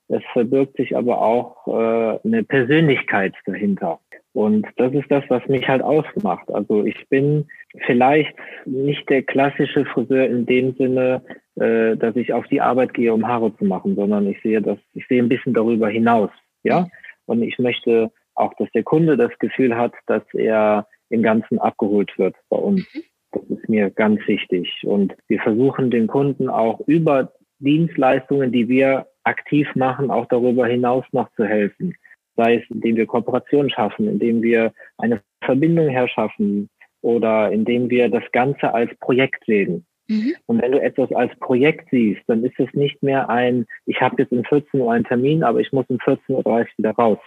es 0.09 0.23
verbirgt 0.33 0.77
sich 0.77 0.97
aber 0.97 1.21
auch 1.21 1.67
äh, 1.67 2.27
eine 2.27 2.43
Persönlichkeit 2.45 3.35
dahinter. 3.45 4.01
Und 4.37 4.67
das 4.77 4.93
ist 4.93 5.11
das, 5.11 5.25
was 5.29 5.49
mich 5.49 5.67
halt 5.67 5.81
ausmacht. 5.81 6.53
Also 6.53 6.85
ich 6.85 7.09
bin 7.09 7.47
vielleicht 7.87 8.35
nicht 8.67 9.09
der 9.09 9.23
klassische 9.23 9.87
Friseur 9.87 10.27
in 10.27 10.45
dem 10.45 10.75
Sinne, 10.75 11.23
äh, 11.55 11.97
dass 11.97 12.15
ich 12.17 12.35
auf 12.35 12.47
die 12.49 12.61
Arbeit 12.61 12.93
gehe, 12.93 13.15
um 13.15 13.27
Haare 13.27 13.57
zu 13.57 13.65
machen, 13.65 13.97
sondern 13.97 14.27
ich 14.27 14.39
sehe 14.43 14.61
das, 14.61 14.77
ich 14.93 15.07
sehe 15.07 15.23
ein 15.23 15.31
bisschen 15.31 15.55
darüber 15.55 15.89
hinaus. 15.89 16.29
Ja. 16.65 16.87
Und 17.25 17.41
ich 17.41 17.59
möchte 17.59 18.13
auch, 18.35 18.53
dass 18.59 18.71
der 18.73 18.83
Kunde 18.83 19.17
das 19.17 19.31
Gefühl 19.39 19.75
hat, 19.75 19.95
dass 20.07 20.23
er 20.35 20.87
im 21.09 21.23
Ganzen 21.23 21.59
abgeholt 21.59 22.13
wird 22.19 22.37
bei 22.51 22.59
uns. 22.59 22.87
Das 23.33 23.43
ist 23.45 23.71
mir 23.71 23.89
ganz 23.89 24.21
wichtig. 24.27 24.83
Und 24.85 25.15
wir 25.29 25.41
versuchen 25.41 25.91
den 25.91 26.09
Kunden 26.09 26.51
auch 26.51 26.81
über 26.81 27.33
Dienstleistungen, 27.59 28.53
die 28.53 28.69
wir 28.69 29.07
aktiv 29.25 29.75
machen, 29.77 30.11
auch 30.11 30.27
darüber 30.27 30.67
hinaus 30.67 31.07
noch 31.13 31.33
zu 31.37 31.47
helfen 31.47 31.95
sei 32.37 32.57
es 32.57 32.71
indem 32.71 32.97
wir 32.97 33.07
Kooperationen 33.07 33.71
schaffen, 33.71 34.09
indem 34.09 34.43
wir 34.43 34.73
eine 34.99 35.21
Verbindung 35.43 35.89
herschaffen, 35.89 36.69
oder 37.07 37.53
indem 37.53 37.89
wir 37.89 38.09
das 38.09 38.25
Ganze 38.33 38.75
als 38.75 38.91
Projekt 38.99 39.45
sehen. 39.47 39.87
Mhm. 40.09 40.35
Und 40.47 40.61
wenn 40.61 40.73
du 40.73 40.83
etwas 40.83 41.13
als 41.13 41.33
Projekt 41.39 41.89
siehst, 41.91 42.23
dann 42.27 42.45
ist 42.45 42.59
es 42.59 42.73
nicht 42.75 43.01
mehr 43.03 43.29
ein, 43.29 43.67
ich 43.87 44.01
habe 44.01 44.17
jetzt 44.19 44.33
um 44.33 44.45
14 44.45 44.81
Uhr 44.81 44.93
einen 44.93 45.05
Termin, 45.05 45.45
aber 45.45 45.61
ich 45.61 45.73
muss 45.73 45.87
um 45.89 45.99
14.30 45.99 46.31
Uhr 46.31 46.67
wieder 46.77 46.91
raus. 46.93 47.19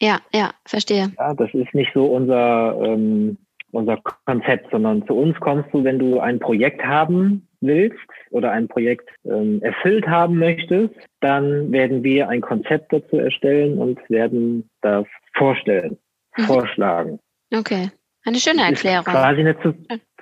Ja, 0.00 0.20
ja, 0.32 0.50
verstehe. 0.64 1.12
Ja, 1.18 1.34
das 1.34 1.52
ist 1.54 1.74
nicht 1.74 1.92
so 1.94 2.06
unser, 2.06 2.80
ähm, 2.82 3.36
unser 3.72 3.98
Konzept, 4.24 4.70
sondern 4.70 5.06
zu 5.06 5.14
uns 5.14 5.38
kommst 5.40 5.72
du, 5.72 5.82
wenn 5.84 5.98
du 5.98 6.20
ein 6.20 6.38
Projekt 6.40 6.84
haben 6.84 7.47
willst 7.60 7.98
oder 8.30 8.52
ein 8.52 8.68
Projekt 8.68 9.08
ähm, 9.24 9.60
erfüllt 9.62 10.06
haben 10.06 10.38
möchtest, 10.38 10.94
dann 11.20 11.72
werden 11.72 12.02
wir 12.02 12.28
ein 12.28 12.40
Konzept 12.40 12.92
dazu 12.92 13.16
erstellen 13.16 13.78
und 13.78 13.98
werden 14.08 14.68
das 14.80 15.06
vorstellen, 15.34 15.98
mhm. 16.36 16.42
vorschlagen. 16.42 17.18
Okay, 17.54 17.90
eine 18.24 18.38
schöne 18.38 18.62
Erklärung. 18.62 19.04
quasi 19.04 19.40
eine 19.40 19.58
Zu 19.60 19.74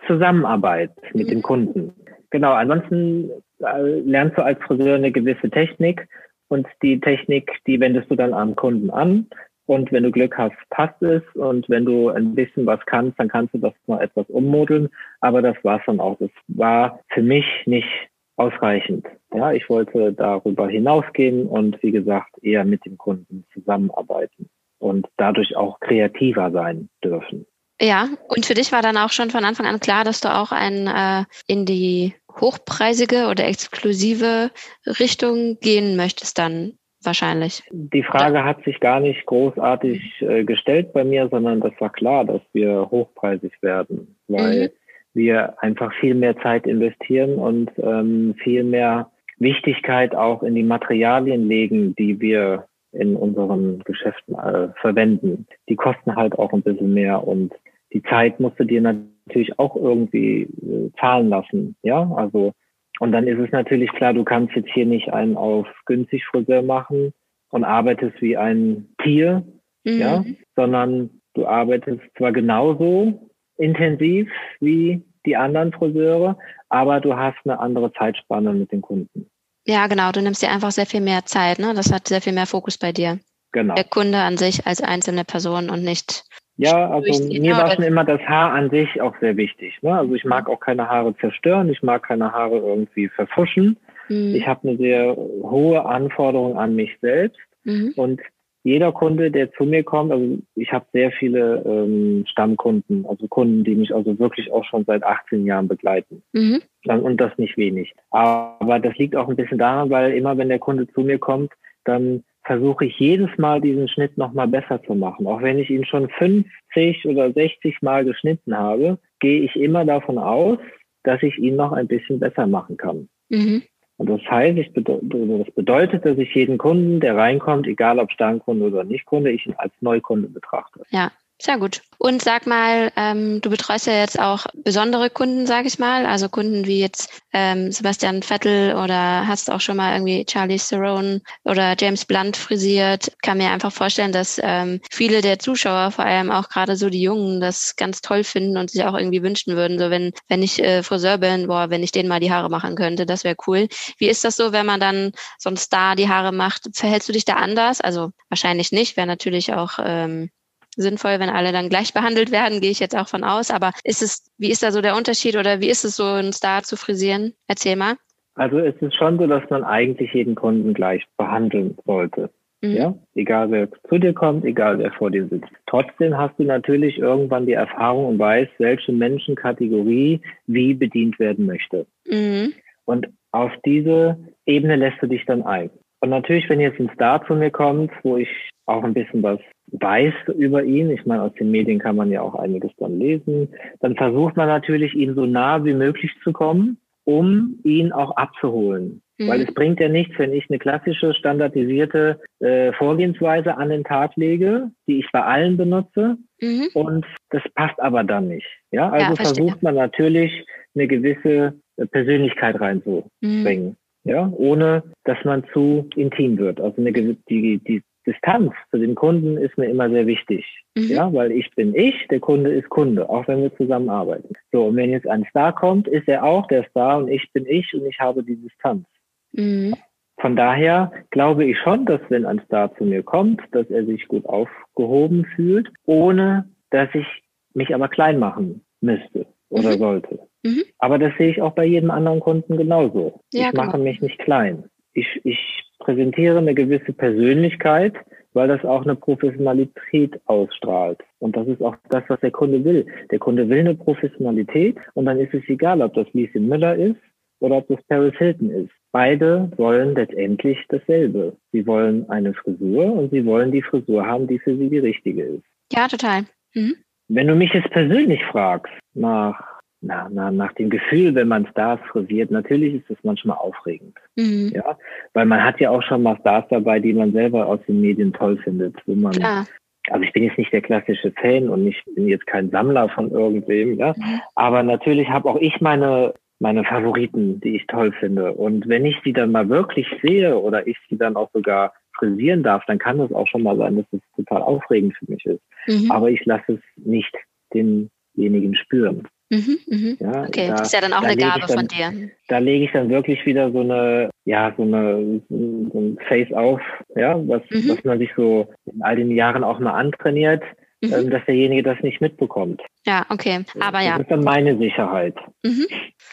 Zusammenarbeit 0.06 0.92
mit 1.14 1.26
mhm. 1.26 1.30
dem 1.30 1.42
Kunden. 1.42 1.92
Genau, 2.30 2.52
ansonsten 2.52 3.30
äh, 3.60 4.00
lernst 4.00 4.38
du 4.38 4.42
als 4.42 4.60
Friseur 4.62 4.96
eine 4.96 5.10
gewisse 5.10 5.50
Technik 5.50 6.08
und 6.48 6.66
die 6.82 7.00
Technik, 7.00 7.50
die 7.66 7.80
wendest 7.80 8.10
du 8.10 8.14
dann 8.14 8.32
am 8.32 8.54
Kunden 8.54 8.90
an. 8.90 9.26
Und 9.66 9.90
wenn 9.92 10.04
du 10.04 10.10
Glück 10.10 10.38
hast, 10.38 10.56
passt 10.70 11.02
es. 11.02 11.22
Und 11.34 11.68
wenn 11.68 11.84
du 11.84 12.08
ein 12.08 12.34
bisschen 12.34 12.66
was 12.66 12.80
kannst, 12.86 13.18
dann 13.18 13.28
kannst 13.28 13.52
du 13.54 13.58
das 13.58 13.74
mal 13.86 14.00
etwas 14.00 14.26
ummodeln. 14.28 14.88
Aber 15.20 15.42
das 15.42 15.56
war 15.62 15.82
schon 15.82 16.00
auch. 16.00 16.16
Das 16.18 16.30
war 16.48 17.00
für 17.12 17.22
mich 17.22 17.44
nicht 17.66 17.88
ausreichend. 18.36 19.06
Ja, 19.34 19.52
ich 19.52 19.68
wollte 19.68 20.12
darüber 20.12 20.68
hinausgehen 20.68 21.46
und 21.46 21.82
wie 21.82 21.90
gesagt 21.90 22.30
eher 22.42 22.64
mit 22.64 22.84
dem 22.84 22.96
Kunden 22.96 23.44
zusammenarbeiten 23.52 24.48
und 24.78 25.06
dadurch 25.16 25.56
auch 25.56 25.80
kreativer 25.80 26.50
sein 26.52 26.88
dürfen. 27.02 27.46
Ja, 27.80 28.08
und 28.28 28.46
für 28.46 28.54
dich 28.54 28.72
war 28.72 28.82
dann 28.82 28.96
auch 28.96 29.10
schon 29.10 29.30
von 29.30 29.44
Anfang 29.44 29.66
an 29.66 29.80
klar, 29.80 30.04
dass 30.04 30.20
du 30.20 30.34
auch 30.34 30.52
ein, 30.52 30.86
äh, 30.86 31.24
in 31.46 31.66
die 31.66 32.14
hochpreisige 32.40 33.26
oder 33.28 33.46
exklusive 33.46 34.50
Richtung 34.86 35.58
gehen 35.60 35.96
möchtest 35.96 36.38
dann 36.38 36.78
wahrscheinlich. 37.06 37.62
Die 37.70 38.02
Frage 38.02 38.44
hat 38.44 38.62
sich 38.64 38.80
gar 38.80 39.00
nicht 39.00 39.24
großartig 39.26 40.22
äh, 40.22 40.44
gestellt 40.44 40.92
bei 40.92 41.04
mir, 41.04 41.28
sondern 41.28 41.60
das 41.60 41.72
war 41.78 41.90
klar, 41.90 42.24
dass 42.24 42.42
wir 42.52 42.88
hochpreisig 42.90 43.52
werden, 43.62 44.16
weil 44.28 44.64
mhm. 44.64 44.70
wir 45.14 45.62
einfach 45.62 45.92
viel 46.00 46.14
mehr 46.14 46.36
Zeit 46.38 46.66
investieren 46.66 47.36
und 47.36 47.70
ähm, 47.78 48.34
viel 48.42 48.64
mehr 48.64 49.10
Wichtigkeit 49.38 50.14
auch 50.14 50.42
in 50.42 50.54
die 50.54 50.62
Materialien 50.62 51.48
legen, 51.48 51.94
die 51.96 52.20
wir 52.20 52.66
in 52.92 53.16
unseren 53.16 53.80
Geschäften 53.80 54.34
äh, 54.34 54.68
verwenden. 54.80 55.46
Die 55.68 55.76
kosten 55.76 56.16
halt 56.16 56.38
auch 56.38 56.52
ein 56.52 56.62
bisschen 56.62 56.94
mehr 56.94 57.26
und 57.26 57.52
die 57.92 58.02
Zeit 58.02 58.40
musst 58.40 58.58
du 58.58 58.64
dir 58.64 58.80
natürlich 58.80 59.58
auch 59.58 59.76
irgendwie 59.76 60.42
äh, 60.42 60.90
zahlen 60.98 61.28
lassen. 61.28 61.76
Ja, 61.82 62.10
also 62.16 62.52
und 63.00 63.12
dann 63.12 63.26
ist 63.26 63.38
es 63.38 63.50
natürlich 63.52 63.90
klar, 63.92 64.14
du 64.14 64.24
kannst 64.24 64.54
jetzt 64.54 64.70
hier 64.72 64.86
nicht 64.86 65.12
einen 65.12 65.36
auf 65.36 65.66
günstig 65.84 66.24
Friseur 66.26 66.62
machen 66.62 67.12
und 67.50 67.64
arbeitest 67.64 68.20
wie 68.20 68.36
ein 68.36 68.88
Tier, 69.02 69.44
mhm. 69.84 69.98
ja, 69.98 70.24
sondern 70.54 71.10
du 71.34 71.46
arbeitest 71.46 72.02
zwar 72.16 72.32
genauso 72.32 73.30
intensiv 73.58 74.30
wie 74.60 75.02
die 75.26 75.36
anderen 75.36 75.72
Friseure, 75.72 76.38
aber 76.68 77.00
du 77.00 77.16
hast 77.16 77.38
eine 77.44 77.58
andere 77.58 77.92
Zeitspanne 77.92 78.52
mit 78.52 78.72
den 78.72 78.80
Kunden. 78.80 79.28
Ja, 79.66 79.88
genau. 79.88 80.12
Du 80.12 80.22
nimmst 80.22 80.42
dir 80.42 80.50
einfach 80.50 80.70
sehr 80.70 80.86
viel 80.86 81.00
mehr 81.00 81.24
Zeit. 81.24 81.58
Ne? 81.58 81.74
Das 81.74 81.92
hat 81.92 82.06
sehr 82.06 82.20
viel 82.20 82.32
mehr 82.32 82.46
Fokus 82.46 82.78
bei 82.78 82.92
dir. 82.92 83.18
Genau. 83.52 83.74
Der 83.74 83.84
Kunde 83.84 84.18
an 84.18 84.36
sich 84.36 84.66
als 84.66 84.80
einzelne 84.80 85.24
Person 85.24 85.70
und 85.70 85.82
nicht 85.82 86.24
ja, 86.56 86.90
also 86.90 87.28
mir 87.28 87.56
war 87.56 87.70
schon 87.70 87.84
immer 87.84 88.04
das 88.04 88.20
Haar 88.22 88.52
an 88.52 88.70
sich 88.70 89.00
auch 89.00 89.14
sehr 89.20 89.36
wichtig. 89.36 89.74
Ne? 89.82 89.96
Also 89.96 90.14
ich 90.14 90.24
mag 90.24 90.48
auch 90.48 90.60
keine 90.60 90.88
Haare 90.88 91.14
zerstören, 91.16 91.68
ich 91.68 91.82
mag 91.82 92.02
keine 92.02 92.32
Haare 92.32 92.58
irgendwie 92.58 93.08
verfuschen. 93.08 93.76
Mhm. 94.08 94.34
Ich 94.34 94.46
habe 94.46 94.68
eine 94.68 94.78
sehr 94.78 95.16
hohe 95.16 95.84
Anforderung 95.84 96.56
an 96.58 96.74
mich 96.74 96.96
selbst 97.00 97.40
mhm. 97.64 97.92
und 97.96 98.20
jeder 98.66 98.90
Kunde, 98.90 99.30
der 99.30 99.52
zu 99.52 99.64
mir 99.64 99.84
kommt, 99.84 100.10
also 100.10 100.38
ich 100.56 100.72
habe 100.72 100.86
sehr 100.92 101.12
viele 101.12 101.62
ähm, 101.64 102.24
Stammkunden, 102.26 103.06
also 103.06 103.28
Kunden, 103.28 103.62
die 103.62 103.76
mich 103.76 103.94
also 103.94 104.18
wirklich 104.18 104.50
auch 104.50 104.64
schon 104.64 104.84
seit 104.84 105.04
18 105.04 105.46
Jahren 105.46 105.68
begleiten. 105.68 106.24
Mhm. 106.32 106.62
Und 106.84 107.20
das 107.20 107.30
nicht 107.38 107.56
wenig. 107.56 107.94
Aber 108.10 108.80
das 108.80 108.96
liegt 108.96 109.14
auch 109.14 109.28
ein 109.28 109.36
bisschen 109.36 109.58
daran, 109.58 109.90
weil 109.90 110.14
immer 110.14 110.36
wenn 110.36 110.48
der 110.48 110.58
Kunde 110.58 110.88
zu 110.88 111.02
mir 111.02 111.18
kommt, 111.18 111.52
dann 111.84 112.24
versuche 112.46 112.86
ich 112.86 112.98
jedes 112.98 113.28
Mal 113.38 113.60
diesen 113.60 113.88
Schnitt 113.88 114.16
nochmal 114.16 114.46
besser 114.48 114.82
zu 114.84 114.94
machen. 114.94 115.26
Auch 115.26 115.42
wenn 115.42 115.58
ich 115.58 115.68
ihn 115.68 115.84
schon 115.84 116.08
50 116.08 117.04
oder 117.06 117.32
60 117.32 117.82
Mal 117.82 118.04
geschnitten 118.04 118.56
habe, 118.56 118.98
gehe 119.18 119.40
ich 119.40 119.56
immer 119.56 119.84
davon 119.84 120.18
aus, 120.18 120.58
dass 121.02 121.22
ich 121.22 121.36
ihn 121.38 121.56
noch 121.56 121.72
ein 121.72 121.88
bisschen 121.88 122.20
besser 122.20 122.46
machen 122.46 122.76
kann. 122.76 123.08
Mhm. 123.28 123.62
Und 123.98 124.10
das 124.10 124.20
heißt, 124.30 124.58
ich 124.58 124.72
bedeut, 124.72 125.00
das 125.02 125.54
bedeutet, 125.54 126.04
dass 126.04 126.18
ich 126.18 126.34
jeden 126.34 126.58
Kunden, 126.58 127.00
der 127.00 127.16
reinkommt, 127.16 127.66
egal 127.66 127.98
ob 127.98 128.12
Stammkunde 128.12 128.66
oder 128.66 128.84
Nichtkunde, 128.84 129.30
ich 129.30 129.46
ihn 129.46 129.54
als 129.56 129.72
Neukunde 129.80 130.28
betrachte. 130.28 130.82
Ja, 130.90 131.10
sehr 131.38 131.58
gut. 131.58 131.82
Und 131.98 132.22
sag 132.22 132.46
mal, 132.46 132.92
ähm, 132.96 133.40
du 133.40 133.50
betreust 133.50 133.86
ja 133.86 133.94
jetzt 133.94 134.18
auch 134.18 134.46
besondere 134.54 135.10
Kunden, 135.10 135.46
sag 135.46 135.66
ich 135.66 135.78
mal, 135.78 136.06
also 136.06 136.28
Kunden 136.28 136.66
wie 136.66 136.80
jetzt 136.80 137.10
ähm, 137.32 137.72
Sebastian 137.72 138.22
Vettel 138.22 138.74
oder 138.74 139.26
hast 139.26 139.50
auch 139.50 139.60
schon 139.60 139.76
mal 139.76 139.94
irgendwie 139.94 140.24
Charlie 140.24 140.58
Theron 140.58 141.20
oder 141.44 141.74
James 141.78 142.04
Blunt 142.04 142.36
frisiert. 142.36 143.12
Kann 143.22 143.38
mir 143.38 143.50
einfach 143.50 143.72
vorstellen, 143.72 144.12
dass 144.12 144.40
ähm, 144.42 144.80
viele 144.90 145.20
der 145.20 145.38
Zuschauer, 145.38 145.90
vor 145.90 146.04
allem 146.04 146.30
auch 146.30 146.48
gerade 146.48 146.76
so 146.76 146.90
die 146.90 147.02
Jungen, 147.02 147.40
das 147.40 147.76
ganz 147.76 148.00
toll 148.00 148.24
finden 148.24 148.56
und 148.56 148.70
sich 148.70 148.84
auch 148.84 148.94
irgendwie 148.94 149.22
wünschen 149.22 149.56
würden, 149.56 149.78
so 149.78 149.90
wenn 149.90 150.12
wenn 150.28 150.42
ich 150.42 150.62
äh, 150.62 150.82
Friseur 150.82 151.18
bin, 151.18 151.48
boah, 151.48 151.70
wenn 151.70 151.82
ich 151.82 151.92
denen 151.92 152.08
mal 152.08 152.20
die 152.20 152.32
Haare 152.32 152.50
machen 152.50 152.76
könnte, 152.76 153.04
das 153.06 153.24
wäre 153.24 153.36
cool. 153.46 153.68
Wie 153.98 154.08
ist 154.08 154.24
das 154.24 154.36
so, 154.36 154.52
wenn 154.52 154.66
man 154.66 154.80
dann 154.80 155.12
so 155.38 155.50
ein 155.50 155.56
Star 155.56 155.96
die 155.96 156.08
Haare 156.08 156.32
macht? 156.32 156.68
Verhältst 156.72 157.08
du 157.08 157.12
dich 157.12 157.24
da 157.24 157.34
anders? 157.34 157.80
Also 157.80 158.10
wahrscheinlich 158.28 158.72
nicht, 158.72 158.96
wäre 158.96 159.06
natürlich 159.06 159.52
auch 159.52 159.78
ähm, 159.82 160.30
sinnvoll, 160.76 161.18
wenn 161.18 161.30
alle 161.30 161.52
dann 161.52 161.68
gleich 161.68 161.92
behandelt 161.92 162.30
werden, 162.30 162.60
gehe 162.60 162.70
ich 162.70 162.80
jetzt 162.80 162.96
auch 162.96 163.08
von 163.08 163.24
aus. 163.24 163.50
Aber 163.50 163.72
ist 163.84 164.02
es, 164.02 164.30
wie 164.38 164.50
ist 164.50 164.62
da 164.62 164.70
so 164.70 164.80
der 164.80 164.96
Unterschied 164.96 165.36
oder 165.36 165.60
wie 165.60 165.70
ist 165.70 165.84
es 165.84 165.96
so, 165.96 166.04
einen 166.04 166.32
Star 166.32 166.62
zu 166.62 166.76
frisieren? 166.76 167.34
Erzähl 167.48 167.76
mal. 167.76 167.94
Also 168.34 168.58
es 168.58 168.74
ist 168.80 168.94
schon 168.94 169.18
so, 169.18 169.26
dass 169.26 169.48
man 169.48 169.64
eigentlich 169.64 170.12
jeden 170.12 170.34
Kunden 170.34 170.74
gleich 170.74 171.02
behandeln 171.16 171.76
sollte. 171.86 172.30
Mhm. 172.60 172.76
Ja, 172.76 172.94
egal 173.14 173.50
wer 173.50 173.68
zu 173.88 173.98
dir 173.98 174.12
kommt, 174.12 174.44
egal 174.44 174.78
wer 174.78 174.92
vor 174.92 175.10
dir 175.10 175.26
sitzt. 175.28 175.50
Trotzdem 175.66 176.16
hast 176.16 176.38
du 176.38 176.44
natürlich 176.44 176.98
irgendwann 176.98 177.46
die 177.46 177.52
Erfahrung 177.52 178.06
und 178.06 178.18
weißt, 178.18 178.52
welche 178.58 178.92
Menschenkategorie 178.92 180.20
wie 180.46 180.74
bedient 180.74 181.18
werden 181.18 181.46
möchte. 181.46 181.86
Mhm. 182.06 182.54
Und 182.84 183.08
auf 183.32 183.52
diese 183.64 184.18
Ebene 184.46 184.76
lässt 184.76 185.02
du 185.02 185.06
dich 185.06 185.24
dann 185.26 185.42
ein. 185.42 185.70
Und 186.00 186.10
natürlich, 186.10 186.48
wenn 186.48 186.60
jetzt 186.60 186.78
ein 186.78 186.90
Star 186.94 187.26
zu 187.26 187.34
mir 187.34 187.50
kommt, 187.50 187.90
wo 188.02 188.16
ich 188.16 188.28
auch 188.66 188.84
ein 188.84 188.94
bisschen 188.94 189.22
was 189.22 189.40
weiß 189.72 190.14
über 190.36 190.62
ihn, 190.64 190.90
ich 190.90 191.04
meine, 191.06 191.22
aus 191.22 191.32
den 191.34 191.50
Medien 191.50 191.78
kann 191.78 191.96
man 191.96 192.10
ja 192.10 192.22
auch 192.22 192.34
einiges 192.34 192.70
dann 192.78 192.98
lesen, 192.98 193.48
dann 193.80 193.96
versucht 193.96 194.36
man 194.36 194.48
natürlich, 194.48 194.94
ihn 194.94 195.14
so 195.14 195.26
nah 195.26 195.64
wie 195.64 195.74
möglich 195.74 196.12
zu 196.22 196.32
kommen, 196.32 196.78
um 197.04 197.58
ihn 197.64 197.92
auch 197.92 198.16
abzuholen. 198.16 199.02
Mhm. 199.18 199.28
Weil 199.28 199.40
es 199.42 199.54
bringt 199.54 199.80
ja 199.80 199.88
nichts, 199.88 200.18
wenn 200.18 200.32
ich 200.32 200.48
eine 200.48 200.58
klassische, 200.58 201.14
standardisierte 201.14 202.20
äh, 202.40 202.72
Vorgehensweise 202.72 203.56
an 203.56 203.70
den 203.70 203.84
Tag 203.84 204.16
lege, 204.16 204.70
die 204.86 205.00
ich 205.00 205.06
bei 205.12 205.22
allen 205.22 205.56
benutze, 205.56 206.16
mhm. 206.40 206.68
und 206.74 207.06
das 207.30 207.42
passt 207.54 207.80
aber 207.80 208.04
dann 208.04 208.28
nicht. 208.28 208.46
Ja, 208.70 208.90
also 208.90 209.10
ja, 209.10 209.16
versucht 209.16 209.62
man 209.62 209.74
natürlich, 209.74 210.44
eine 210.74 210.86
gewisse 210.86 211.54
Persönlichkeit 211.90 212.60
reinzubringen. 212.60 213.10
Mhm. 213.22 213.76
Ja, 214.04 214.30
ohne 214.36 214.84
dass 215.04 215.18
man 215.24 215.42
zu 215.52 215.88
intim 215.96 216.38
wird. 216.38 216.60
Also 216.60 216.80
eine, 216.80 216.92
die, 216.92 217.58
die 217.58 217.82
Distanz 218.06 218.52
zu 218.70 218.78
dem 218.78 218.94
Kunden 218.94 219.36
ist 219.36 219.58
mir 219.58 219.66
immer 219.66 219.90
sehr 219.90 220.06
wichtig. 220.06 220.44
Mhm. 220.76 220.88
Ja, 220.88 221.12
weil 221.12 221.32
ich 221.32 221.50
bin 221.54 221.74
ich, 221.74 222.06
der 222.08 222.20
Kunde 222.20 222.52
ist 222.52 222.68
Kunde, 222.68 223.08
auch 223.08 223.26
wenn 223.28 223.42
wir 223.42 223.54
zusammenarbeiten. 223.56 224.34
So, 224.52 224.66
und 224.66 224.76
wenn 224.76 224.90
jetzt 224.90 225.08
ein 225.08 225.26
Star 225.30 225.54
kommt, 225.54 225.88
ist 225.88 226.06
er 226.08 226.24
auch 226.24 226.46
der 226.46 226.64
Star 226.70 226.98
und 226.98 227.08
ich 227.08 227.30
bin 227.32 227.46
ich 227.46 227.72
und 227.74 227.84
ich 227.86 227.98
habe 227.98 228.22
die 228.22 228.36
Distanz. 228.36 228.86
Mhm. 229.32 229.74
Von 230.18 230.36
daher 230.36 230.92
glaube 231.10 231.44
ich 231.44 231.58
schon, 231.58 231.84
dass 231.84 232.00
wenn 232.08 232.24
ein 232.24 232.40
Star 232.46 232.74
zu 232.76 232.84
mir 232.84 233.02
kommt, 233.02 233.42
dass 233.52 233.68
er 233.70 233.84
sich 233.84 234.08
gut 234.08 234.24
aufgehoben 234.24 235.26
fühlt, 235.34 235.68
ohne 235.84 236.48
dass 236.70 236.88
ich 236.94 237.06
mich 237.54 237.74
aber 237.74 237.88
klein 237.88 238.18
machen 238.18 238.64
müsste 238.80 239.26
oder 239.50 239.72
mhm. 239.74 239.78
sollte. 239.78 240.18
Mhm. 240.42 240.62
Aber 240.78 240.98
das 240.98 241.12
sehe 241.18 241.30
ich 241.30 241.42
auch 241.42 241.54
bei 241.54 241.64
jedem 241.64 241.90
anderen 241.90 242.20
Kunden 242.20 242.56
genauso. 242.56 243.20
Ja, 243.32 243.46
ich 243.46 243.50
genau. 243.50 243.64
mache 243.64 243.78
mich 243.78 244.00
nicht 244.00 244.18
klein. 244.18 244.64
Ich, 244.92 245.20
ich 245.24 245.65
präsentiere 245.86 246.38
eine 246.38 246.54
gewisse 246.54 246.92
Persönlichkeit, 246.92 247.94
weil 248.34 248.48
das 248.48 248.64
auch 248.64 248.82
eine 248.82 248.96
Professionalität 248.96 250.20
ausstrahlt. 250.26 250.98
Und 251.20 251.36
das 251.36 251.46
ist 251.46 251.62
auch 251.62 251.76
das, 251.90 252.02
was 252.08 252.18
der 252.20 252.32
Kunde 252.32 252.64
will. 252.64 252.84
Der 253.12 253.20
Kunde 253.20 253.48
will 253.48 253.60
eine 253.60 253.76
Professionalität 253.76 254.76
und 254.94 255.06
dann 255.06 255.20
ist 255.20 255.32
es 255.32 255.48
egal, 255.48 255.80
ob 255.80 255.94
das 255.94 256.06
Lieschen 256.12 256.48
Müller 256.48 256.74
ist 256.74 256.96
oder 257.38 257.58
ob 257.58 257.68
das 257.68 257.78
Paris 257.88 258.14
Hilton 258.18 258.50
ist. 258.50 258.72
Beide 258.90 259.50
wollen 259.56 259.94
letztendlich 259.94 260.58
dasselbe. 260.68 261.36
Sie 261.52 261.64
wollen 261.66 262.08
eine 262.10 262.34
Frisur 262.34 262.92
und 262.92 263.12
sie 263.12 263.24
wollen 263.24 263.52
die 263.52 263.62
Frisur 263.62 264.04
haben, 264.04 264.26
die 264.26 264.40
für 264.40 264.56
sie 264.56 264.68
die 264.68 264.78
richtige 264.78 265.22
ist. 265.22 265.44
Ja, 265.72 265.86
total. 265.86 266.22
Mhm. 266.54 266.74
wenn 267.08 267.28
du 267.28 267.34
mich 267.36 267.52
jetzt 267.52 267.70
persönlich 267.70 268.24
fragst, 268.32 268.72
nach 268.94 269.55
na, 269.80 270.08
na, 270.10 270.30
nach 270.30 270.52
dem 270.54 270.70
Gefühl, 270.70 271.14
wenn 271.14 271.28
man 271.28 271.46
Stars 271.48 271.80
frisiert, 271.90 272.30
natürlich 272.30 272.74
ist 272.74 272.90
das 272.90 272.98
manchmal 273.02 273.36
aufregend. 273.36 273.96
Mhm. 274.16 274.52
Ja, 274.54 274.76
weil 275.12 275.26
man 275.26 275.44
hat 275.44 275.60
ja 275.60 275.70
auch 275.70 275.82
schon 275.82 276.02
mal 276.02 276.16
Stars 276.20 276.46
dabei, 276.50 276.80
die 276.80 276.92
man 276.92 277.12
selber 277.12 277.46
aus 277.46 277.60
den 277.68 277.80
Medien 277.80 278.12
toll 278.12 278.38
findet, 278.38 278.76
wo 278.86 278.94
man 278.94 279.12
Klar. 279.12 279.46
Also 279.88 280.02
ich 280.02 280.12
bin 280.12 280.24
jetzt 280.24 280.38
nicht 280.38 280.52
der 280.52 280.62
klassische 280.62 281.12
Fan 281.12 281.48
und 281.48 281.64
ich 281.64 281.80
bin 281.94 282.08
jetzt 282.08 282.26
kein 282.26 282.50
Sammler 282.50 282.88
von 282.88 283.10
irgendwem, 283.10 283.78
ja. 283.78 283.94
Mhm. 283.96 284.20
Aber 284.34 284.62
natürlich 284.62 285.08
habe 285.08 285.28
auch 285.28 285.40
ich 285.40 285.60
meine 285.60 286.14
meine 286.38 286.64
Favoriten, 286.64 287.40
die 287.40 287.56
ich 287.56 287.66
toll 287.66 287.92
finde. 287.92 288.32
Und 288.32 288.68
wenn 288.68 288.84
ich 288.84 288.96
sie 289.02 289.12
dann 289.12 289.32
mal 289.32 289.48
wirklich 289.48 289.86
sehe 290.02 290.38
oder 290.38 290.66
ich 290.66 290.76
sie 290.88 290.98
dann 290.98 291.16
auch 291.16 291.30
sogar 291.32 291.72
frisieren 291.96 292.42
darf, 292.42 292.62
dann 292.66 292.78
kann 292.78 293.00
es 293.00 293.12
auch 293.12 293.26
schon 293.26 293.42
mal 293.42 293.56
sein, 293.56 293.76
dass 293.76 293.86
es 293.92 294.00
total 294.16 294.42
aufregend 294.42 294.94
für 294.98 295.10
mich 295.10 295.24
ist. 295.24 295.40
Mhm. 295.66 295.90
Aber 295.90 296.10
ich 296.10 296.24
lasse 296.26 296.54
es 296.54 296.60
nicht 296.76 297.14
denjenigen 297.54 298.54
spüren. 298.54 299.08
Mhm, 299.28 299.58
mhm. 299.66 299.96
Ja, 299.98 300.22
okay, 300.22 300.48
da, 300.48 300.52
das 300.56 300.68
ist 300.68 300.74
ja 300.74 300.80
dann 300.80 300.92
auch 300.92 301.02
da 301.02 301.08
eine 301.08 301.16
Gabe 301.16 301.46
dann, 301.46 301.58
von 301.58 301.66
dir. 301.66 302.10
Da 302.28 302.38
lege 302.38 302.64
ich 302.64 302.72
dann 302.72 302.88
wirklich 302.88 303.24
wieder 303.26 303.50
so 303.50 303.60
eine, 303.60 304.10
ja, 304.24 304.54
so 304.56 304.62
eine 304.62 305.20
so 305.28 305.78
ein 305.78 305.98
Face 306.06 306.32
auf, 306.32 306.60
ja, 306.94 307.16
was, 307.26 307.42
mhm. 307.50 307.68
was 307.68 307.84
man 307.84 307.98
sich 307.98 308.10
so 308.16 308.48
in 308.66 308.82
all 308.82 308.96
den 308.96 309.10
Jahren 309.10 309.42
auch 309.42 309.58
mal 309.58 309.72
antrainiert, 309.72 310.42
mhm. 310.80 310.92
ähm, 310.92 311.10
dass 311.10 311.24
derjenige 311.26 311.64
das 311.64 311.80
nicht 311.82 312.00
mitbekommt. 312.00 312.62
Ja, 312.86 313.04
okay. 313.08 313.44
Aber 313.58 313.80
ja. 313.80 313.92
Das 313.92 314.02
ist 314.02 314.10
dann 314.10 314.24
meine 314.24 314.56
Sicherheit. 314.58 315.16
Mhm. 315.42 315.66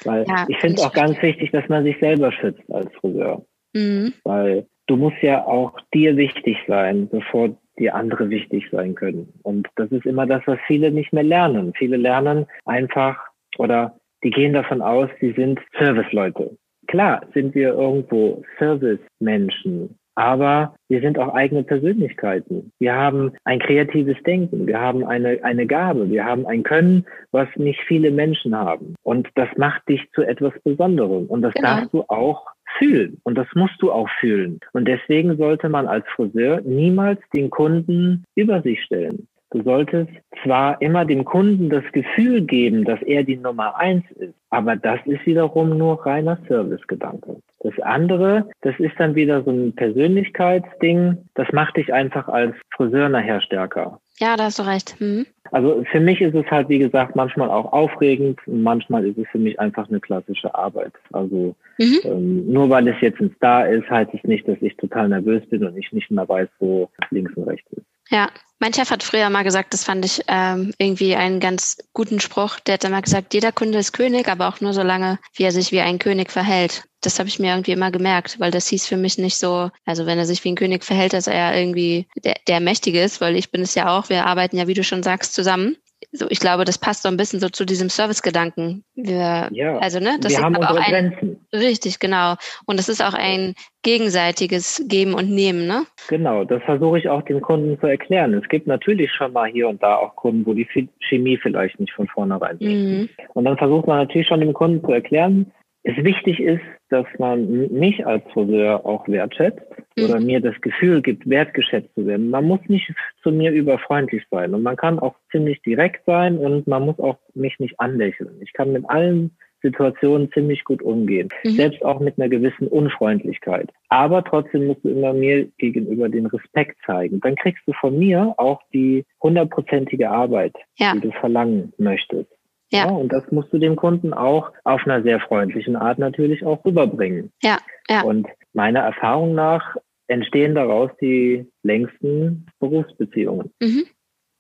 Weil 0.06 0.26
ja, 0.28 0.46
ich 0.48 0.58
finde 0.58 0.78
es 0.78 0.84
auch 0.84 0.94
ganz 0.94 1.22
wichtig, 1.22 1.52
dass 1.52 1.68
man 1.70 1.84
sich 1.84 1.98
selber 2.00 2.32
schützt 2.32 2.64
als 2.72 2.92
Friseur. 2.96 3.46
Mhm. 3.74 4.14
Weil 4.24 4.66
du 4.88 4.96
musst 4.96 5.22
ja 5.22 5.46
auch 5.46 5.78
dir 5.94 6.18
wichtig 6.18 6.58
sein, 6.68 7.08
bevor 7.10 7.56
die 7.80 7.92
andere 7.92 8.30
wichtig 8.30 8.68
sein 8.72 8.96
können. 8.96 9.34
Und 9.44 9.68
das 9.76 9.92
ist 9.92 10.06
immer 10.06 10.26
das, 10.26 10.42
was 10.46 10.60
viele 10.68 10.92
nicht 10.92 11.14
mehr 11.14 11.24
lernen. 11.24 11.74
Viele 11.76 11.98
lernen 11.98 12.46
einfach 12.66 13.18
oder 13.58 14.00
die 14.24 14.30
gehen 14.30 14.54
davon 14.54 14.82
aus, 14.82 15.10
sie 15.20 15.34
sind 15.34 15.60
Serviceleute. 15.78 16.58
Klar 16.88 17.26
sind 17.34 17.56
wir 17.56 17.74
irgendwo 17.74 18.44
Service-Menschen, 18.58 19.98
aber 20.16 20.76
wir 20.90 21.02
sind 21.02 21.18
auch 21.18 21.34
eigene 21.34 21.64
Persönlichkeiten. 21.64 22.72
Wir 22.80 22.96
haben 22.96 23.32
ein 23.46 23.60
kreatives 23.60 24.22
Denken, 24.24 24.68
wir 24.68 24.80
haben 24.80 25.04
eine, 25.06 25.44
eine 25.44 25.66
Gabe, 25.66 26.10
wir 26.10 26.24
haben 26.24 26.46
ein 26.46 26.64
Können, 26.64 27.06
was 27.32 27.48
nicht 27.56 27.80
viele 27.88 28.12
Menschen 28.12 28.56
haben. 28.56 28.96
Und 29.04 29.28
das 29.36 29.50
macht 29.58 29.88
dich 29.90 30.02
zu 30.14 30.22
etwas 30.22 30.54
Besonderem. 30.64 31.26
Und 31.26 31.42
das 31.42 31.54
genau. 31.54 31.68
darfst 31.68 31.94
du 31.94 32.04
auch 32.08 32.48
fühlen. 32.78 33.20
Und 33.24 33.38
das 33.38 33.48
musst 33.56 33.82
du 33.82 33.92
auch 33.92 34.10
fühlen. 34.20 34.60
Und 34.74 34.88
deswegen 34.88 35.38
sollte 35.38 35.70
man 35.70 35.88
als 35.88 36.06
Friseur 36.16 36.62
niemals 36.62 37.20
den 37.34 37.50
Kunden 37.50 38.24
über 38.36 38.62
sich 38.62 38.82
stellen. 38.84 39.28
Du 39.54 39.62
solltest 39.62 40.10
zwar 40.44 40.82
immer 40.82 41.06
dem 41.06 41.26
Kunden 41.26 41.70
das 41.70 41.84
Gefühl 41.92 42.42
geben, 42.42 42.86
dass 42.86 43.00
er 43.04 43.24
die 43.24 43.38
Nummer 43.38 43.78
eins 43.78 44.04
ist, 44.16 44.34
aber 44.50 44.76
das 44.76 45.00
ist 45.06 45.24
wiederum 45.28 45.78
nur 45.78 46.04
reiner 46.04 46.40
Servicegedanke. 46.48 47.38
Das 47.60 47.78
andere, 47.80 48.50
das 48.62 48.74
ist 48.80 48.96
dann 48.98 49.14
wieder 49.14 49.44
so 49.44 49.52
ein 49.52 49.76
Persönlichkeitsding. 49.76 51.18
Das 51.36 51.48
macht 51.52 51.78
dich 51.78 51.94
einfach 51.94 52.28
als 52.28 52.56
Friseur 52.76 53.10
nachher 53.10 53.42
stärker. 53.42 54.00
Ja, 54.20 54.38
da 54.38 54.46
hast 54.46 54.60
du 54.60 54.64
recht. 54.64 54.96
Mhm. 55.00 55.26
Also 55.52 55.84
für 55.92 56.00
mich 56.00 56.22
ist 56.22 56.36
es 56.36 56.46
halt, 56.50 56.70
wie 56.70 56.80
gesagt, 56.80 57.16
manchmal 57.16 57.50
auch 57.50 57.72
aufregend 57.74 58.40
und 58.48 58.64
manchmal 58.64 59.06
ist 59.06 59.18
es 59.18 59.28
für 59.32 59.40
mich 59.40 59.60
einfach 59.60 59.88
eine 59.88 60.00
klassische 60.00 60.54
Arbeit. 60.56 60.94
Also 61.12 61.56
mhm. 61.78 62.00
ähm, 62.04 62.52
nur 62.52 62.70
weil 62.70 62.88
es 62.88 62.96
jetzt 63.02 63.20
ein 63.20 63.34
Star 63.38 63.68
ist, 63.68 63.90
heißt 63.90 64.12
es 64.14 64.24
nicht, 64.24 64.48
dass 64.48 64.58
ich 64.62 64.76
total 64.78 65.10
nervös 65.10 65.48
bin 65.50 65.66
und 65.66 65.78
ich 65.78 65.92
nicht 65.92 66.10
mehr 66.12 66.28
weiß, 66.28 66.50
wo 66.60 66.90
links 67.12 67.34
und 67.36 67.44
rechts 67.44 67.72
ist. 67.72 67.86
Ja, 68.10 68.30
mein 68.60 68.74
Chef 68.74 68.92
hat 68.92 69.04
früher 69.04 69.30
mal 69.30 69.44
gesagt, 69.44 69.74
das 69.74 69.84
fand 69.84 70.06
ich 70.06 70.22
ähm, 70.28 70.74
irgendwie 70.78 71.16
einen 71.16 71.40
ganz 71.40 71.78
guten 71.94 72.20
Spruch. 72.20 72.60
Der 72.62 72.76
hat 72.76 72.84
immer 72.86 73.02
gesagt, 73.02 73.34
jeder 73.34 73.52
Kunde 73.52 73.78
ist 73.78 73.94
König, 73.94 74.28
aber 74.28 74.48
auch 74.48 74.62
nur 74.62 74.74
so 74.74 74.84
lange, 74.84 75.20
wie 75.36 75.44
er 75.44 75.52
sich 75.52 75.72
wie 75.72 75.82
ein 75.82 76.00
König 76.00 76.32
verhält. 76.32 76.86
Das 77.06 77.20
habe 77.20 77.30
ich 77.30 77.40
mir 77.40 77.52
irgendwie 77.52 77.72
immer 77.72 77.92
gemerkt, 77.92 78.40
weil 78.40 78.52
das 78.52 78.68
hieß 78.68 78.88
für 78.88 78.98
mich 78.98 79.18
nicht 79.18 79.38
so, 79.38 79.70
also 79.86 80.06
wenn 80.06 80.18
er 80.18 80.26
sich 80.26 80.44
wie 80.44 80.50
ein 80.50 80.56
König 80.56 80.84
verhält, 80.84 81.14
dass 81.14 81.28
er 81.28 81.58
irgendwie 81.58 82.08
der, 82.24 82.36
der 82.48 82.60
Mächtige 82.60 83.02
ist, 83.02 83.22
weil 83.22 83.36
ich 83.36 83.52
bin 83.52 83.62
es 83.62 83.76
ja 83.76 83.98
auch, 83.98 84.10
wir 84.10 84.26
arbeiten 84.26 84.58
ja, 84.58 84.68
wie 84.68 84.74
du 84.74 84.84
schon 84.84 85.04
sagst, 85.04 85.34
zusammen 85.34 85.78
so, 86.12 86.28
ich 86.30 86.40
glaube, 86.40 86.66
das 86.66 86.78
passt 86.78 87.04
so 87.04 87.10
ein 87.10 87.18
bisschen 87.18 87.40
so 87.40 87.50
zu 87.50 87.66
diesem 87.66 87.90
Servicegedanken. 87.90 88.84
Wir, 88.96 89.50
ja, 89.52 89.78
also, 89.78 90.00
ne, 90.00 90.18
das 90.20 90.32
wir 90.32 90.40
ist 90.40 90.44
haben 90.44 90.56
aber 90.56 90.72
auch 90.72 90.76
ein, 90.76 91.12
Grenzen. 91.12 91.46
richtig, 91.54 92.00
genau. 92.00 92.36
Und 92.66 92.80
es 92.80 92.90
ist 92.90 93.04
auch 93.04 93.14
ein 93.14 93.56
gegenseitiges 93.84 94.84
Geben 94.88 95.14
und 95.14 95.30
Nehmen, 95.30 95.68
ne? 95.68 95.86
Genau, 96.10 96.44
das 96.44 96.62
versuche 96.64 97.00
ich 97.00 97.10
auch 97.10 97.22
dem 97.24 97.42
Kunden 97.42 97.80
zu 97.80 97.88
erklären. 97.88 98.34
Es 98.34 98.48
gibt 98.50 98.68
natürlich 98.68 99.12
schon 99.12 99.34
mal 99.34 99.50
hier 99.50 99.68
und 99.68 99.82
da 99.82 99.96
auch 99.96 100.16
Kunden, 100.16 100.46
wo 100.46 100.54
die 100.54 100.68
Chemie 101.00 101.38
vielleicht 101.38 101.80
nicht 101.80 101.94
von 101.94 102.08
vornherein 102.08 102.58
mhm. 102.60 103.10
Und 103.34 103.46
dann 103.46 103.58
versucht 103.58 103.88
man 103.88 103.98
natürlich 103.98 104.28
schon 104.28 104.40
dem 104.40 104.54
Kunden 104.54 104.86
zu 104.86 104.92
erklären, 104.92 105.52
es 105.84 105.98
wichtig 105.98 106.40
ist, 106.40 106.64
dass 106.90 107.06
man 107.20 107.70
mich 107.72 108.06
als 108.06 108.24
Friseur 108.32 108.86
auch 108.86 109.08
wertschätzt 109.08 109.62
mhm. 109.98 110.06
oder 110.06 110.20
mir 110.20 110.40
das 110.40 110.60
Gefühl 110.62 111.02
gibt, 111.02 111.30
wertgeschätzt 111.30 111.94
zu 111.94 112.08
werden. 112.08 112.30
Man 112.30 112.46
muss 112.46 112.62
nicht 112.68 112.90
zu 113.22 113.32
mir 113.32 113.52
überfreundlich 113.52 114.24
sein 114.32 114.54
und 114.54 114.64
man 114.64 114.78
kann 114.78 115.00
auch 115.00 115.16
ziemlich 115.32 115.62
direkt 115.62 116.06
sein 116.06 116.38
und 116.38 116.68
man 116.68 116.86
muss 116.86 117.00
auch 117.00 117.18
mich 117.34 117.60
nicht 117.60 117.80
anlächeln. 117.80 118.40
Ich 118.42 118.54
kann 118.54 118.72
mit 118.72 118.90
allen 118.90 119.36
Situationen 119.62 120.32
ziemlich 120.32 120.64
gut 120.64 120.82
umgehen, 120.82 121.30
mhm. 121.44 121.50
selbst 121.52 121.84
auch 121.84 122.00
mit 122.00 122.18
einer 122.18 122.30
gewissen 122.30 122.68
Unfreundlichkeit. 122.68 123.70
Aber 123.90 124.24
trotzdem 124.24 124.68
musst 124.68 124.84
du 124.84 124.90
immer 124.90 125.14
mir 125.14 125.46
gegenüber 125.58 126.10
den 126.10 126.28
Respekt 126.28 126.78
zeigen. 126.86 127.20
Dann 127.22 127.36
kriegst 127.36 127.64
du 127.66 127.74
von 127.74 127.98
mir 127.98 128.34
auch 128.38 128.62
die 128.74 129.06
hundertprozentige 129.22 130.10
Arbeit, 130.10 130.54
ja. 130.78 130.94
die 130.94 131.02
du 131.02 131.12
verlangen 131.12 131.74
möchtest. 131.78 132.30
Ja. 132.74 132.88
ja. 132.88 132.92
Und 132.92 133.14
das 133.14 133.24
musst 133.32 133.54
du 133.54 133.60
dem 133.60 133.76
Kunden 133.76 134.14
auch 134.14 134.52
auf 134.64 134.82
einer 134.86 135.04
sehr 135.04 135.20
freundlichen 135.20 135.76
Art 135.76 136.00
natürlich 136.00 136.44
auch 136.44 136.66
rüberbringen. 136.66 137.32
Ja, 137.42 137.60
ja. 137.90 138.02
Und 138.02 138.28
meiner 138.54 138.80
Erfahrung 138.80 139.36
nach 139.36 139.78
entstehen 140.08 140.56
daraus 140.56 140.92
die 141.00 141.48
längsten 141.62 142.48
Berufsbeziehungen. 142.60 143.52
Mhm. 143.62 143.86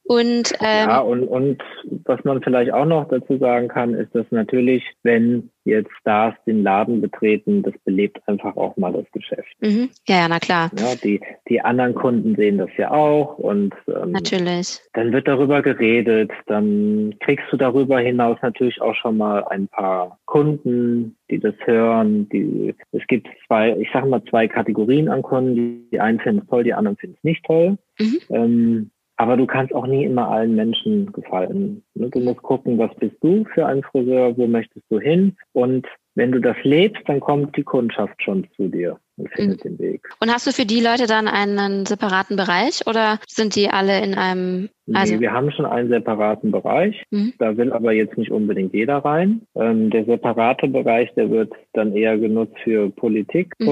Und, 0.05 0.51
ähm, 0.59 0.89
ja, 0.89 0.99
und, 0.99 1.23
und 1.23 1.63
was 2.03 2.21
man 2.25 2.41
vielleicht 2.41 2.73
auch 2.73 2.85
noch 2.85 3.07
dazu 3.07 3.37
sagen 3.37 3.69
kann, 3.69 3.93
ist, 3.93 4.13
dass 4.13 4.25
natürlich, 4.31 4.83
wenn 5.03 5.49
jetzt 5.63 5.91
Stars 6.01 6.35
den 6.45 6.61
Laden 6.61 6.99
betreten, 6.99 7.63
das 7.63 7.73
belebt 7.85 8.19
einfach 8.27 8.57
auch 8.57 8.75
mal 8.75 8.91
das 8.91 9.09
Geschäft. 9.13 9.55
Mhm. 9.61 9.89
Ja, 10.07 10.17
ja, 10.17 10.27
na 10.27 10.39
klar. 10.39 10.71
Ja, 10.77 10.95
die, 11.01 11.21
die 11.47 11.61
anderen 11.61 11.95
Kunden 11.95 12.35
sehen 12.35 12.57
das 12.57 12.69
ja 12.77 12.91
auch 12.91 13.37
und 13.37 13.73
ähm, 13.87 14.11
natürlich. 14.11 14.81
dann 14.93 15.13
wird 15.13 15.25
darüber 15.25 15.61
geredet, 15.61 16.31
dann 16.47 17.15
kriegst 17.21 17.45
du 17.51 17.55
darüber 17.55 17.99
hinaus 17.99 18.37
natürlich 18.41 18.81
auch 18.81 18.95
schon 18.95 19.15
mal 19.15 19.45
ein 19.45 19.69
paar 19.69 20.19
Kunden, 20.25 21.15
die 21.29 21.39
das 21.39 21.55
hören. 21.63 22.27
Die, 22.29 22.75
es 22.91 23.07
gibt 23.07 23.27
zwei, 23.47 23.77
ich 23.77 23.89
sage 23.93 24.07
mal 24.07 24.23
zwei 24.25 24.49
Kategorien 24.49 25.07
an 25.07 25.21
Kunden. 25.21 25.55
Die, 25.55 25.89
die 25.91 25.99
einen 26.01 26.19
finden 26.19 26.41
es 26.41 26.49
toll, 26.49 26.65
die 26.65 26.73
anderen 26.73 26.97
finden 26.97 27.15
es 27.17 27.23
nicht 27.23 27.45
toll. 27.45 27.77
Mhm. 27.99 28.19
Ähm, 28.29 28.91
aber 29.17 29.37
du 29.37 29.45
kannst 29.45 29.73
auch 29.73 29.87
nie 29.87 30.05
immer 30.05 30.29
allen 30.29 30.55
Menschen 30.55 31.11
gefallen. 31.11 31.83
Ne? 31.93 32.09
Du 32.09 32.19
musst 32.19 32.41
gucken, 32.41 32.77
was 32.77 32.93
bist 32.95 33.15
du 33.21 33.45
für 33.53 33.65
ein 33.65 33.83
Friseur, 33.83 34.37
wo 34.37 34.47
möchtest 34.47 34.85
du 34.89 34.99
hin? 34.99 35.37
Und 35.53 35.87
wenn 36.15 36.31
du 36.31 36.39
das 36.39 36.57
lebst, 36.63 37.01
dann 37.07 37.19
kommt 37.19 37.55
die 37.57 37.63
Kundschaft 37.63 38.21
schon 38.21 38.47
zu 38.55 38.67
dir 38.67 38.99
und 39.17 39.29
findet 39.31 39.63
mhm. 39.63 39.77
den 39.77 39.79
Weg. 39.79 40.09
Und 40.19 40.31
hast 40.31 40.45
du 40.45 40.51
für 40.51 40.65
die 40.65 40.79
Leute 40.79 41.07
dann 41.07 41.27
einen 41.27 41.85
separaten 41.85 42.35
Bereich 42.35 42.85
oder 42.87 43.19
sind 43.27 43.55
die 43.55 43.69
alle 43.69 44.03
in 44.03 44.13
einem? 44.15 44.69
Also 44.93 45.15
nee, 45.15 45.21
wir 45.21 45.31
haben 45.31 45.51
schon 45.51 45.65
einen 45.65 45.89
separaten 45.89 46.51
Bereich. 46.51 47.03
Mhm. 47.09 47.33
Da 47.39 47.57
will 47.57 47.71
aber 47.71 47.93
jetzt 47.93 48.17
nicht 48.17 48.31
unbedingt 48.31 48.73
jeder 48.73 48.97
rein. 48.97 49.41
Ähm, 49.55 49.89
der 49.89 50.05
separate 50.05 50.67
Bereich, 50.67 51.13
der 51.15 51.29
wird 51.29 51.53
dann 51.73 51.95
eher 51.95 52.17
genutzt 52.17 52.57
für 52.63 52.89
Politik, 52.89 53.53
mhm. 53.59 53.67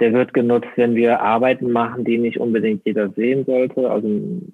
Der 0.00 0.12
wird 0.12 0.32
genutzt, 0.34 0.68
wenn 0.76 0.94
wir 0.94 1.20
Arbeiten 1.20 1.70
machen, 1.70 2.04
die 2.04 2.18
nicht 2.18 2.38
unbedingt 2.38 2.82
jeder 2.84 3.10
sehen 3.10 3.44
sollte. 3.44 3.90
Also 3.90 4.08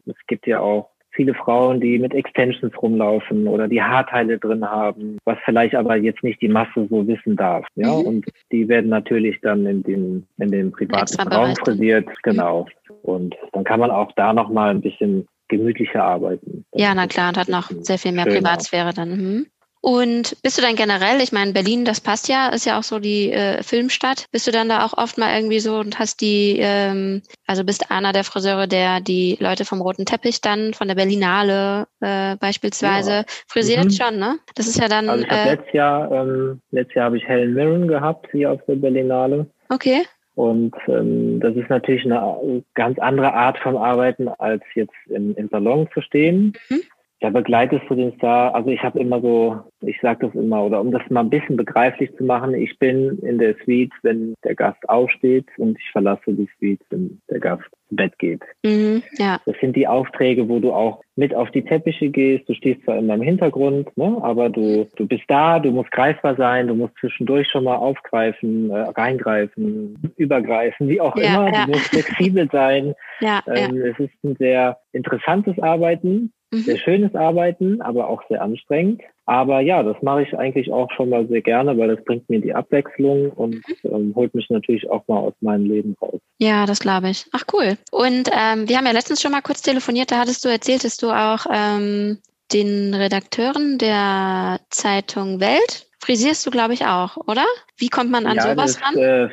es 0.07 0.17
gibt 0.27 0.47
ja 0.47 0.61
auch 0.61 0.91
viele 1.17 1.35
Frauen, 1.35 1.81
die 1.81 1.99
mit 1.99 2.15
Extensions 2.15 2.73
rumlaufen 2.81 3.49
oder 3.49 3.67
die 3.67 3.83
Haarteile 3.83 4.39
drin 4.39 4.65
haben, 4.65 5.17
was 5.25 5.39
vielleicht 5.45 5.75
aber 5.75 5.97
jetzt 5.97 6.23
nicht 6.23 6.41
die 6.43 6.49
Masse 6.49 6.87
so 6.91 7.07
wissen 7.09 7.37
darf. 7.37 7.67
Ja, 7.75 7.89
mhm. 7.89 8.07
und 8.07 8.27
die 8.53 8.69
werden 8.69 8.91
natürlich 8.91 9.41
dann 9.41 9.67
in 9.67 9.83
dem, 9.83 10.27
in 10.39 10.51
dem 10.51 10.71
privaten 10.71 11.29
Raum 11.29 11.57
frisiert. 11.57 12.09
Genau. 12.23 12.67
Und 13.03 13.35
dann 13.53 13.65
kann 13.65 13.81
man 13.81 13.91
auch 13.91 14.13
da 14.13 14.33
nochmal 14.33 14.71
ein 14.71 14.83
bisschen 14.83 15.27
gemütlicher 15.49 16.03
arbeiten. 16.03 16.65
Das 16.73 16.83
ja, 16.83 16.95
na 16.95 17.07
klar, 17.07 17.29
und 17.29 17.39
hat 17.39 17.49
noch 17.49 17.71
sehr 17.81 17.99
viel 17.99 18.13
mehr 18.13 18.25
schöner. 18.25 18.37
Privatsphäre 18.37 18.93
dann. 18.93 19.11
Mhm. 19.11 19.47
Und 19.89 20.37
bist 20.43 20.59
du 20.59 20.63
dann 20.63 20.75
generell, 20.75 21.21
ich 21.21 21.31
meine, 21.31 21.53
Berlin, 21.53 21.85
das 21.85 22.01
passt 22.01 22.29
ja, 22.29 22.49
ist 22.49 22.67
ja 22.67 22.77
auch 22.77 22.83
so 22.83 22.99
die 22.99 23.31
äh, 23.31 23.63
Filmstadt. 23.63 24.27
Bist 24.33 24.49
du 24.49 24.51
dann 24.51 24.69
da 24.69 24.85
auch 24.85 24.99
oft 24.99 25.17
mal 25.17 25.33
irgendwie 25.33 25.61
so 25.61 25.77
und 25.77 26.01
hast 26.01 26.21
die, 26.21 26.59
ähm, 26.59 27.23
also 27.47 27.63
bist 27.63 27.89
einer 27.93 28.13
der 28.13 28.25
Friseure, 28.25 28.67
der 28.67 29.01
die 29.01 29.37
Leute 29.39 29.65
vom 29.65 29.81
roten 29.81 30.05
Teppich 30.05 30.41
dann, 30.41 30.75
von 30.75 30.89
der 30.89 30.97
Berlinale 30.97 31.87
äh, 32.01 32.35
beispielsweise, 32.35 33.13
ja. 33.13 33.25
frisiert 33.47 33.85
mhm. 33.85 33.91
schon, 33.91 34.19
ne? 34.19 34.41
Das 34.57 34.67
ist 34.67 34.81
ja 34.81 34.89
dann. 34.89 35.09
Also 35.09 35.25
ich 35.25 35.31
äh, 35.31 35.55
letztes 35.55 35.73
Jahr, 35.73 36.11
ähm, 36.11 36.61
letztes 36.73 36.97
Jahr 36.97 37.05
habe 37.05 37.19
ich 37.19 37.25
Helen 37.29 37.55
Mirren 37.55 37.87
gehabt, 37.87 38.27
hier 38.33 38.51
auf 38.51 38.61
der 38.67 38.75
Berlinale. 38.75 39.47
Okay. 39.69 40.03
Und 40.35 40.75
ähm, 40.89 41.39
das 41.39 41.55
ist 41.55 41.71
natürlich 41.71 42.05
eine 42.05 42.65
ganz 42.75 42.99
andere 42.99 43.33
Art 43.35 43.57
von 43.61 43.77
Arbeiten, 43.77 44.27
als 44.27 44.65
jetzt 44.75 44.97
im, 45.07 45.37
im 45.37 45.49
Salon 45.49 45.89
zu 45.95 46.01
stehen. 46.01 46.55
Mhm. 46.71 46.83
Ja, 47.23 47.31
begleitest 47.31 47.83
du 47.89 47.95
den 47.95 48.13
Star? 48.17 48.55
Also 48.55 48.71
ich 48.71 48.83
habe 48.83 48.99
immer 49.01 49.21
so, 49.23 49.61
ich 49.81 49.99
sage 50.03 50.27
das 50.27 50.35
immer, 50.35 50.65
oder 50.65 50.81
um 50.81 50.93
das 50.93 51.03
mal 51.09 51.21
ein 51.21 51.31
bisschen 51.31 51.57
begreiflich 51.57 52.15
zu 52.17 52.25
machen, 52.25 52.55
ich 52.55 52.79
bin 52.79 53.19
in 53.21 53.39
der 53.39 53.55
Suite, 53.65 53.93
wenn 54.03 54.35
der 54.45 54.55
Gast 54.55 54.87
aufsteht 54.89 55.47
und 55.57 55.79
ich 55.79 55.91
verlasse 55.93 56.35
die 56.35 56.49
Suite, 56.59 56.83
wenn 56.91 57.21
der 57.31 57.41
Gast 57.41 57.65
zu 57.89 57.97
Bett 57.97 58.19
geht. 58.19 58.43
Mhm, 58.65 59.03
ja. 59.13 59.41
Das 59.47 59.57
sind 59.61 59.77
die 59.77 59.87
Aufträge, 59.87 60.49
wo 60.49 60.59
du 60.59 60.73
auch 60.73 61.03
mit 61.15 61.35
auf 61.35 61.51
die 61.53 61.65
Teppiche 61.65 62.11
gehst. 62.11 62.49
Du 62.49 62.55
stehst 62.55 62.83
zwar 62.85 62.99
immer 62.99 63.15
im 63.15 63.23
Hintergrund, 63.23 63.97
ne, 63.97 64.19
aber 64.23 64.51
du, 64.51 64.87
du 64.97 65.07
bist 65.07 65.25
da, 65.29 65.59
du 65.59 65.71
musst 65.71 65.91
greifbar 65.93 66.37
sein, 66.37 66.67
du 66.69 66.75
musst 66.75 66.95
zwischendurch 67.01 67.49
schon 67.49 67.65
mal 67.65 67.77
aufgreifen, 67.77 68.71
äh, 68.71 68.81
reingreifen, 68.91 69.97
übergreifen, 70.17 70.89
wie 70.89 71.01
auch 71.01 71.17
ja, 71.17 71.47
immer. 71.47 71.55
Ja. 71.55 71.65
Du 71.65 71.73
musst 71.73 71.89
flexibel 71.89 72.49
sein. 72.51 72.95
Ja, 73.21 73.41
ähm, 73.47 73.81
Es 73.81 73.99
ist 73.99 74.13
ein 74.25 74.37
sehr 74.37 74.79
interessantes 74.93 75.59
Arbeiten, 75.59 76.35
mhm. 76.51 76.59
sehr 76.59 76.79
schönes 76.79 77.15
Arbeiten, 77.15 77.81
aber 77.81 78.09
auch 78.09 78.23
sehr 78.29 78.43
anstrengend. 78.43 79.03
Aber 79.25 79.61
ja, 79.61 79.83
das 79.83 79.97
mache 80.03 80.23
ich 80.23 80.39
eigentlich 80.39 80.73
auch 80.73 80.91
schon 80.93 81.09
mal 81.09 81.27
sehr 81.27 81.43
gerne, 81.43 81.77
weil 81.77 81.89
das 81.89 82.05
bringt 82.05 82.29
mir 82.31 82.41
die 82.41 82.55
Abwechslung 82.55 83.31
und 83.31 83.57
mhm. 83.57 83.91
ähm, 83.91 84.13
holt 84.15 84.35
mich 84.35 84.49
natürlich 84.51 84.89
auch 84.89 85.07
mal 85.09 85.19
aus 85.19 85.35
meinem 85.41 85.67
Leben 85.67 85.97
raus. 86.01 86.21
Ja, 86.39 86.67
das 86.67 86.81
glaube 86.81 87.11
ich. 87.11 87.27
Ach 87.33 87.45
cool. 87.53 87.77
Und 87.91 88.31
ähm, 88.33 88.69
wir 88.69 88.77
haben 88.77 88.87
ja 88.87 88.93
letztens 88.93 89.21
schon 89.21 89.33
mal 89.33 89.43
kurz 89.43 89.63
telefoniert, 89.63 90.11
da 90.11 90.19
hattest 90.19 90.45
du 90.45 90.49
erzählt, 90.49 90.85
dass 90.85 90.97
du 90.97 91.11
auch 91.11 91.47
ähm, 91.53 92.19
den 92.53 92.95
Redakteuren 92.95 93.79
der 93.79 94.61
Zeitung 94.71 95.41
Welt 95.41 95.86
frisierst 96.07 96.47
du, 96.47 96.51
glaube 96.51 96.73
ich, 96.73 96.87
auch, 96.87 97.17
oder? 97.27 97.45
Wie 97.77 97.89
kommt 97.89 98.11
man 98.11 98.27
an 98.27 98.37
ja, 98.37 98.43
sowas 98.43 98.79
das, 98.79 98.83
ran? 98.83 98.97
Äh, 98.97 99.29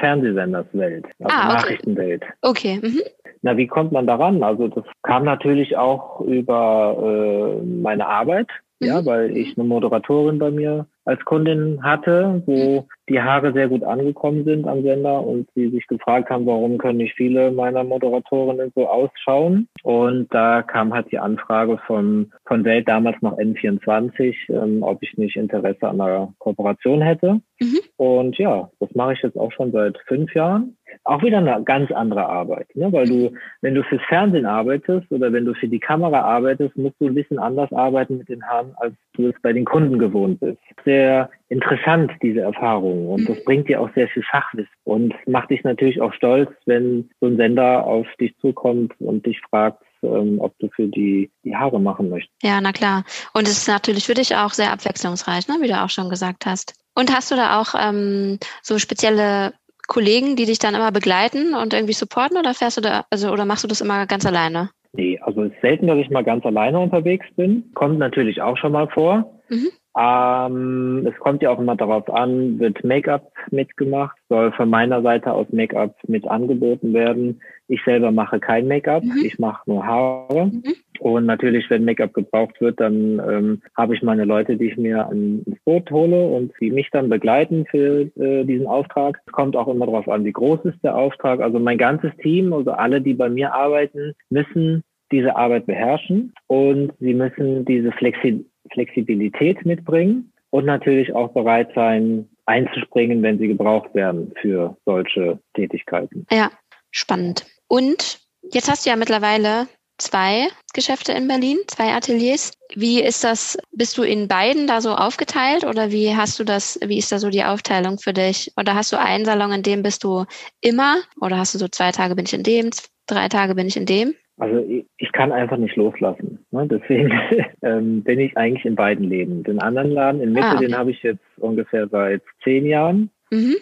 Fernsehsenders 0.00 0.66
Welt, 0.72 1.04
also 1.20 1.36
ah, 1.36 1.48
okay. 1.48 1.54
Nachrichtenwelt. 1.54 2.24
Okay. 2.40 2.80
Mhm. 2.82 3.02
Na, 3.42 3.56
wie 3.56 3.66
kommt 3.66 3.92
man 3.92 4.06
daran? 4.06 4.42
Also 4.42 4.68
das 4.68 4.84
kam 5.02 5.24
natürlich 5.24 5.76
auch 5.76 6.20
über 6.22 7.60
äh, 7.60 7.64
meine 7.64 8.06
Arbeit. 8.06 8.48
Ja, 8.80 9.00
mhm. 9.00 9.06
weil 9.06 9.36
ich 9.36 9.56
eine 9.56 9.66
Moderatorin 9.66 10.38
bei 10.38 10.50
mir 10.50 10.86
als 11.06 11.24
Kundin 11.24 11.82
hatte, 11.82 12.42
wo 12.46 12.80
mhm. 12.80 12.84
die 13.08 13.20
Haare 13.20 13.52
sehr 13.52 13.68
gut 13.68 13.84
angekommen 13.84 14.44
sind 14.44 14.66
am 14.66 14.82
Sender 14.82 15.24
und 15.24 15.48
sie 15.54 15.70
sich 15.70 15.86
gefragt 15.86 16.28
haben, 16.30 16.46
warum 16.46 16.76
können 16.78 16.98
nicht 16.98 17.14
viele 17.14 17.52
meiner 17.52 17.84
Moderatorinnen 17.84 18.72
so 18.74 18.88
ausschauen. 18.88 19.68
Und 19.82 20.34
da 20.34 20.62
kam 20.62 20.92
halt 20.92 21.10
die 21.10 21.18
Anfrage 21.18 21.78
von, 21.86 22.32
von 22.44 22.64
Welt 22.64 22.88
damals 22.88 23.16
noch 23.22 23.38
N24, 23.38 24.34
ähm, 24.48 24.82
ob 24.82 25.02
ich 25.02 25.16
nicht 25.16 25.36
Interesse 25.36 25.88
an 25.88 26.00
einer 26.00 26.34
Kooperation 26.38 27.00
hätte. 27.00 27.40
Mhm. 27.60 27.78
Und 27.96 28.36
ja, 28.36 28.68
das 28.80 28.94
mache 28.94 29.14
ich 29.14 29.22
jetzt 29.22 29.38
auch 29.38 29.52
schon 29.52 29.72
seit 29.72 29.96
fünf 30.06 30.34
Jahren. 30.34 30.76
Auch 31.04 31.22
wieder 31.22 31.38
eine 31.38 31.62
ganz 31.64 31.90
andere 31.90 32.26
Arbeit, 32.26 32.74
ne? 32.74 32.92
weil 32.92 33.06
du, 33.06 33.32
wenn 33.60 33.74
du 33.74 33.82
fürs 33.84 34.02
Fernsehen 34.08 34.46
arbeitest 34.46 35.10
oder 35.10 35.32
wenn 35.32 35.44
du 35.44 35.54
für 35.54 35.68
die 35.68 35.80
Kamera 35.80 36.20
arbeitest, 36.20 36.76
musst 36.76 36.96
du 37.00 37.06
ein 37.06 37.14
bisschen 37.14 37.38
anders 37.38 37.72
arbeiten 37.72 38.18
mit 38.18 38.28
den 38.28 38.44
Haaren, 38.46 38.74
als 38.76 38.94
du 39.14 39.28
es 39.28 39.34
bei 39.42 39.52
den 39.52 39.64
Kunden 39.64 39.98
gewohnt 39.98 40.40
bist. 40.40 40.58
Sehr 40.84 41.30
interessant, 41.48 42.12
diese 42.22 42.40
Erfahrung. 42.40 43.08
Und 43.08 43.28
das 43.28 43.42
bringt 43.44 43.68
dir 43.68 43.80
auch 43.80 43.90
sehr 43.94 44.08
viel 44.08 44.24
Fachwissen 44.24 44.72
und 44.84 45.14
macht 45.26 45.50
dich 45.50 45.62
natürlich 45.64 46.00
auch 46.00 46.12
stolz, 46.12 46.50
wenn 46.66 47.10
so 47.20 47.26
ein 47.26 47.36
Sender 47.36 47.84
auf 47.84 48.06
dich 48.20 48.36
zukommt 48.38 48.92
und 49.00 49.26
dich 49.26 49.40
fragt, 49.50 49.82
ähm, 50.02 50.40
ob 50.40 50.58
du 50.58 50.68
für 50.74 50.88
die 50.88 51.30
die 51.44 51.56
Haare 51.56 51.80
machen 51.80 52.10
möchtest. 52.10 52.34
Ja, 52.42 52.60
na 52.60 52.72
klar. 52.72 53.04
Und 53.32 53.44
es 53.44 53.58
ist 53.58 53.68
natürlich 53.68 54.06
für 54.06 54.14
dich 54.14 54.34
auch 54.36 54.50
sehr 54.50 54.72
abwechslungsreich, 54.72 55.48
ne? 55.48 55.56
wie 55.60 55.68
du 55.68 55.80
auch 55.80 55.90
schon 55.90 56.10
gesagt 56.10 56.46
hast. 56.46 56.74
Und 56.94 57.14
hast 57.14 57.30
du 57.30 57.36
da 57.36 57.60
auch 57.60 57.74
ähm, 57.78 58.38
so 58.62 58.78
spezielle 58.78 59.52
Kollegen, 59.86 60.36
die 60.36 60.46
dich 60.46 60.58
dann 60.58 60.74
immer 60.74 60.92
begleiten 60.92 61.54
und 61.54 61.74
irgendwie 61.74 61.92
supporten 61.92 62.38
oder 62.38 62.54
fährst 62.54 62.76
du 62.76 62.80
da, 62.80 63.04
also 63.10 63.30
oder 63.30 63.44
machst 63.44 63.64
du 63.64 63.68
das 63.68 63.80
immer 63.80 64.06
ganz 64.06 64.26
alleine? 64.26 64.70
Nee, 64.92 65.18
also 65.20 65.42
es 65.42 65.52
ist 65.52 65.60
selten, 65.60 65.86
dass 65.86 65.98
ich 65.98 66.10
mal 66.10 66.24
ganz 66.24 66.44
alleine 66.46 66.78
unterwegs 66.78 67.26
bin. 67.36 67.70
Kommt 67.74 67.98
natürlich 67.98 68.40
auch 68.40 68.56
schon 68.56 68.72
mal 68.72 68.88
vor. 68.88 69.40
Mhm. 69.48 69.68
Ähm, 69.98 71.06
es 71.06 71.18
kommt 71.20 71.40
ja 71.42 71.50
auch 71.50 71.58
immer 71.58 71.74
darauf 71.74 72.12
an, 72.12 72.58
wird 72.58 72.84
Make-up 72.84 73.32
mitgemacht, 73.50 74.16
soll 74.28 74.52
von 74.52 74.68
meiner 74.68 75.00
Seite 75.00 75.32
aus 75.32 75.46
Make-up 75.50 75.96
mit 76.06 76.28
angeboten 76.28 76.92
werden. 76.92 77.40
Ich 77.68 77.82
selber 77.84 78.10
mache 78.10 78.38
kein 78.38 78.68
Make-up, 78.68 79.02
mhm. 79.02 79.24
ich 79.24 79.38
mache 79.38 79.62
nur 79.64 79.86
Haare. 79.86 80.46
Mhm. 80.46 80.74
Und 81.00 81.24
natürlich, 81.24 81.70
wenn 81.70 81.86
Make-up 81.86 82.12
gebraucht 82.12 82.60
wird, 82.60 82.78
dann 82.78 83.22
ähm, 83.26 83.62
habe 83.74 83.94
ich 83.94 84.02
meine 84.02 84.24
Leute, 84.24 84.56
die 84.56 84.66
ich 84.66 84.76
mir 84.76 85.08
ins 85.10 85.58
Boot 85.64 85.90
hole 85.90 86.26
und 86.26 86.52
die 86.60 86.70
mich 86.70 86.90
dann 86.90 87.08
begleiten 87.08 87.64
für 87.70 88.02
äh, 88.16 88.44
diesen 88.44 88.66
Auftrag. 88.66 89.18
Es 89.26 89.32
kommt 89.32 89.56
auch 89.56 89.68
immer 89.68 89.86
darauf 89.86 90.08
an, 90.08 90.26
wie 90.26 90.32
groß 90.32 90.60
ist 90.64 90.82
der 90.82 90.96
Auftrag. 90.96 91.40
Also 91.40 91.58
mein 91.58 91.78
ganzes 91.78 92.10
Team, 92.22 92.52
also 92.52 92.72
alle, 92.72 93.00
die 93.00 93.14
bei 93.14 93.30
mir 93.30 93.54
arbeiten, 93.54 94.12
müssen 94.28 94.82
diese 95.10 95.36
Arbeit 95.36 95.66
beherrschen 95.66 96.34
und 96.48 96.92
sie 96.98 97.14
müssen 97.14 97.64
diese 97.64 97.92
Flexibilität 97.92 98.50
Flexibilität 98.72 99.64
mitbringen 99.64 100.32
und 100.50 100.64
natürlich 100.64 101.14
auch 101.14 101.32
bereit 101.32 101.70
sein, 101.74 102.28
einzuspringen, 102.46 103.22
wenn 103.22 103.38
sie 103.38 103.48
gebraucht 103.48 103.94
werden 103.94 104.32
für 104.40 104.76
solche 104.84 105.38
Tätigkeiten. 105.54 106.26
Ja, 106.30 106.50
spannend. 106.90 107.46
Und 107.68 108.20
jetzt 108.52 108.70
hast 108.70 108.86
du 108.86 108.90
ja 108.90 108.96
mittlerweile 108.96 109.66
zwei 109.98 110.48
Geschäfte 110.72 111.12
in 111.12 111.26
Berlin, 111.26 111.58
zwei 111.66 111.92
Ateliers. 111.92 112.52
Wie 112.74 113.02
ist 113.02 113.24
das? 113.24 113.58
Bist 113.72 113.96
du 113.98 114.02
in 114.02 114.28
beiden 114.28 114.66
da 114.66 114.80
so 114.80 114.94
aufgeteilt 114.94 115.64
oder 115.64 115.90
wie 115.90 116.14
hast 116.14 116.38
du 116.38 116.44
das? 116.44 116.78
Wie 116.84 116.98
ist 116.98 117.10
da 117.12 117.18
so 117.18 117.30
die 117.30 117.44
Aufteilung 117.44 117.98
für 117.98 118.12
dich? 118.12 118.52
Oder 118.56 118.74
hast 118.74 118.92
du 118.92 118.98
einen 118.98 119.24
Salon, 119.24 119.52
in 119.52 119.62
dem 119.62 119.82
bist 119.82 120.04
du 120.04 120.24
immer? 120.60 120.98
Oder 121.20 121.38
hast 121.38 121.54
du 121.54 121.58
so 121.58 121.68
zwei 121.68 121.92
Tage 121.92 122.14
bin 122.14 122.26
ich 122.26 122.34
in 122.34 122.42
dem, 122.42 122.70
drei 123.06 123.28
Tage 123.28 123.54
bin 123.54 123.66
ich 123.66 123.76
in 123.76 123.86
dem? 123.86 124.14
Also 124.38 124.62
ich, 124.98 125.12
kann 125.12 125.32
einfach 125.32 125.56
nicht 125.56 125.76
loslassen. 125.76 126.44
Ne? 126.50 126.66
Deswegen 126.66 127.10
ähm, 127.62 128.02
bin 128.02 128.20
ich 128.20 128.36
eigentlich 128.36 128.66
in 128.66 128.74
beiden 128.74 129.08
Läden. 129.08 129.44
Den 129.44 129.60
anderen 129.60 129.90
Laden 129.90 130.20
in 130.20 130.32
Mitte, 130.32 130.46
ah, 130.46 130.54
okay. 130.56 130.66
den 130.66 130.76
habe 130.76 130.90
ich 130.90 131.02
jetzt 131.02 131.24
ungefähr 131.38 131.88
seit 131.88 132.22
zehn 132.44 132.66
Jahren. 132.66 133.10
Mhm. 133.30 133.56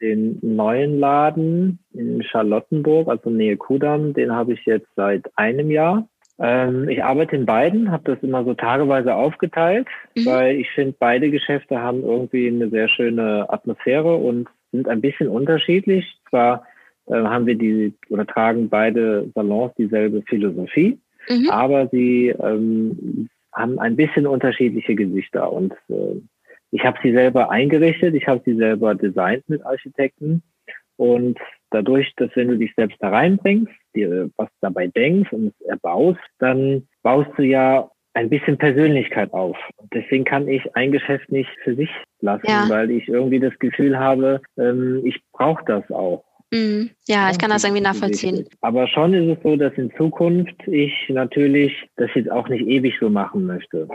Den 0.00 0.38
neuen 0.42 0.98
Laden 0.98 1.78
in 1.92 2.22
Charlottenburg, 2.22 3.08
also 3.08 3.30
Nähe 3.30 3.56
Kudamm, 3.56 4.14
den 4.14 4.32
habe 4.32 4.52
ich 4.52 4.66
jetzt 4.66 4.88
seit 4.96 5.30
einem 5.36 5.70
Jahr. 5.70 6.08
Ähm, 6.38 6.88
ich 6.88 7.02
arbeite 7.02 7.36
in 7.36 7.46
beiden, 7.46 7.90
habe 7.90 8.12
das 8.12 8.22
immer 8.22 8.44
so 8.44 8.52
tageweise 8.54 9.14
aufgeteilt, 9.14 9.86
mhm. 10.14 10.26
weil 10.26 10.56
ich 10.56 10.68
finde, 10.70 10.96
beide 10.98 11.30
Geschäfte 11.30 11.80
haben 11.80 12.02
irgendwie 12.02 12.48
eine 12.48 12.68
sehr 12.68 12.88
schöne 12.88 13.46
Atmosphäre 13.48 14.16
und 14.16 14.48
sind 14.72 14.88
ein 14.88 15.00
bisschen 15.00 15.28
unterschiedlich. 15.28 16.18
Zwar 16.28 16.66
haben 17.14 17.46
wir 17.46 17.56
die 17.56 17.94
oder 18.10 18.26
tragen 18.26 18.68
beide 18.68 19.30
Salons 19.34 19.72
dieselbe 19.78 20.22
Philosophie, 20.22 20.98
mhm. 21.28 21.50
aber 21.50 21.88
sie 21.88 22.28
ähm, 22.28 23.28
haben 23.52 23.78
ein 23.78 23.96
bisschen 23.96 24.26
unterschiedliche 24.26 24.94
Gesichter 24.94 25.52
und 25.52 25.72
äh, 25.88 26.20
ich 26.72 26.84
habe 26.84 26.98
sie 27.02 27.12
selber 27.12 27.50
eingerichtet, 27.50 28.14
ich 28.14 28.26
habe 28.26 28.42
sie 28.44 28.54
selber 28.56 28.94
designt 28.94 29.48
mit 29.48 29.64
Architekten 29.64 30.42
und 30.96 31.38
dadurch, 31.70 32.12
dass 32.16 32.30
wenn 32.34 32.48
du 32.48 32.58
dich 32.58 32.74
selbst 32.74 32.96
da 33.00 33.10
reinbringst, 33.10 33.72
dir 33.94 34.30
was 34.36 34.48
dabei 34.60 34.88
denkst 34.88 35.32
und 35.32 35.48
es 35.48 35.66
erbaust, 35.66 36.20
dann 36.38 36.86
baust 37.02 37.30
du 37.36 37.42
ja 37.42 37.90
ein 38.14 38.30
bisschen 38.30 38.56
Persönlichkeit 38.56 39.32
auf. 39.34 39.58
Deswegen 39.92 40.24
kann 40.24 40.48
ich 40.48 40.74
ein 40.74 40.90
Geschäft 40.90 41.30
nicht 41.30 41.50
für 41.62 41.74
sich 41.76 41.90
lassen, 42.20 42.46
ja. 42.46 42.64
weil 42.68 42.90
ich 42.90 43.08
irgendwie 43.08 43.40
das 43.40 43.56
Gefühl 43.58 43.98
habe, 43.98 44.40
ähm, 44.56 45.02
ich 45.04 45.20
brauche 45.32 45.62
das 45.66 45.90
auch. 45.90 46.24
Mhm. 46.52 46.90
Ja, 47.08 47.30
ich 47.30 47.38
kann 47.38 47.50
das 47.50 47.64
irgendwie 47.64 47.82
nachvollziehen. 47.82 48.46
Aber 48.60 48.86
schon 48.86 49.14
ist 49.14 49.36
es 49.36 49.42
so, 49.42 49.56
dass 49.56 49.72
in 49.74 49.92
Zukunft 49.96 50.56
ich 50.66 50.92
natürlich 51.08 51.72
das 51.96 52.10
jetzt 52.14 52.30
auch 52.30 52.48
nicht 52.48 52.66
ewig 52.66 52.94
so 53.00 53.10
machen 53.10 53.46
möchte. 53.46 53.88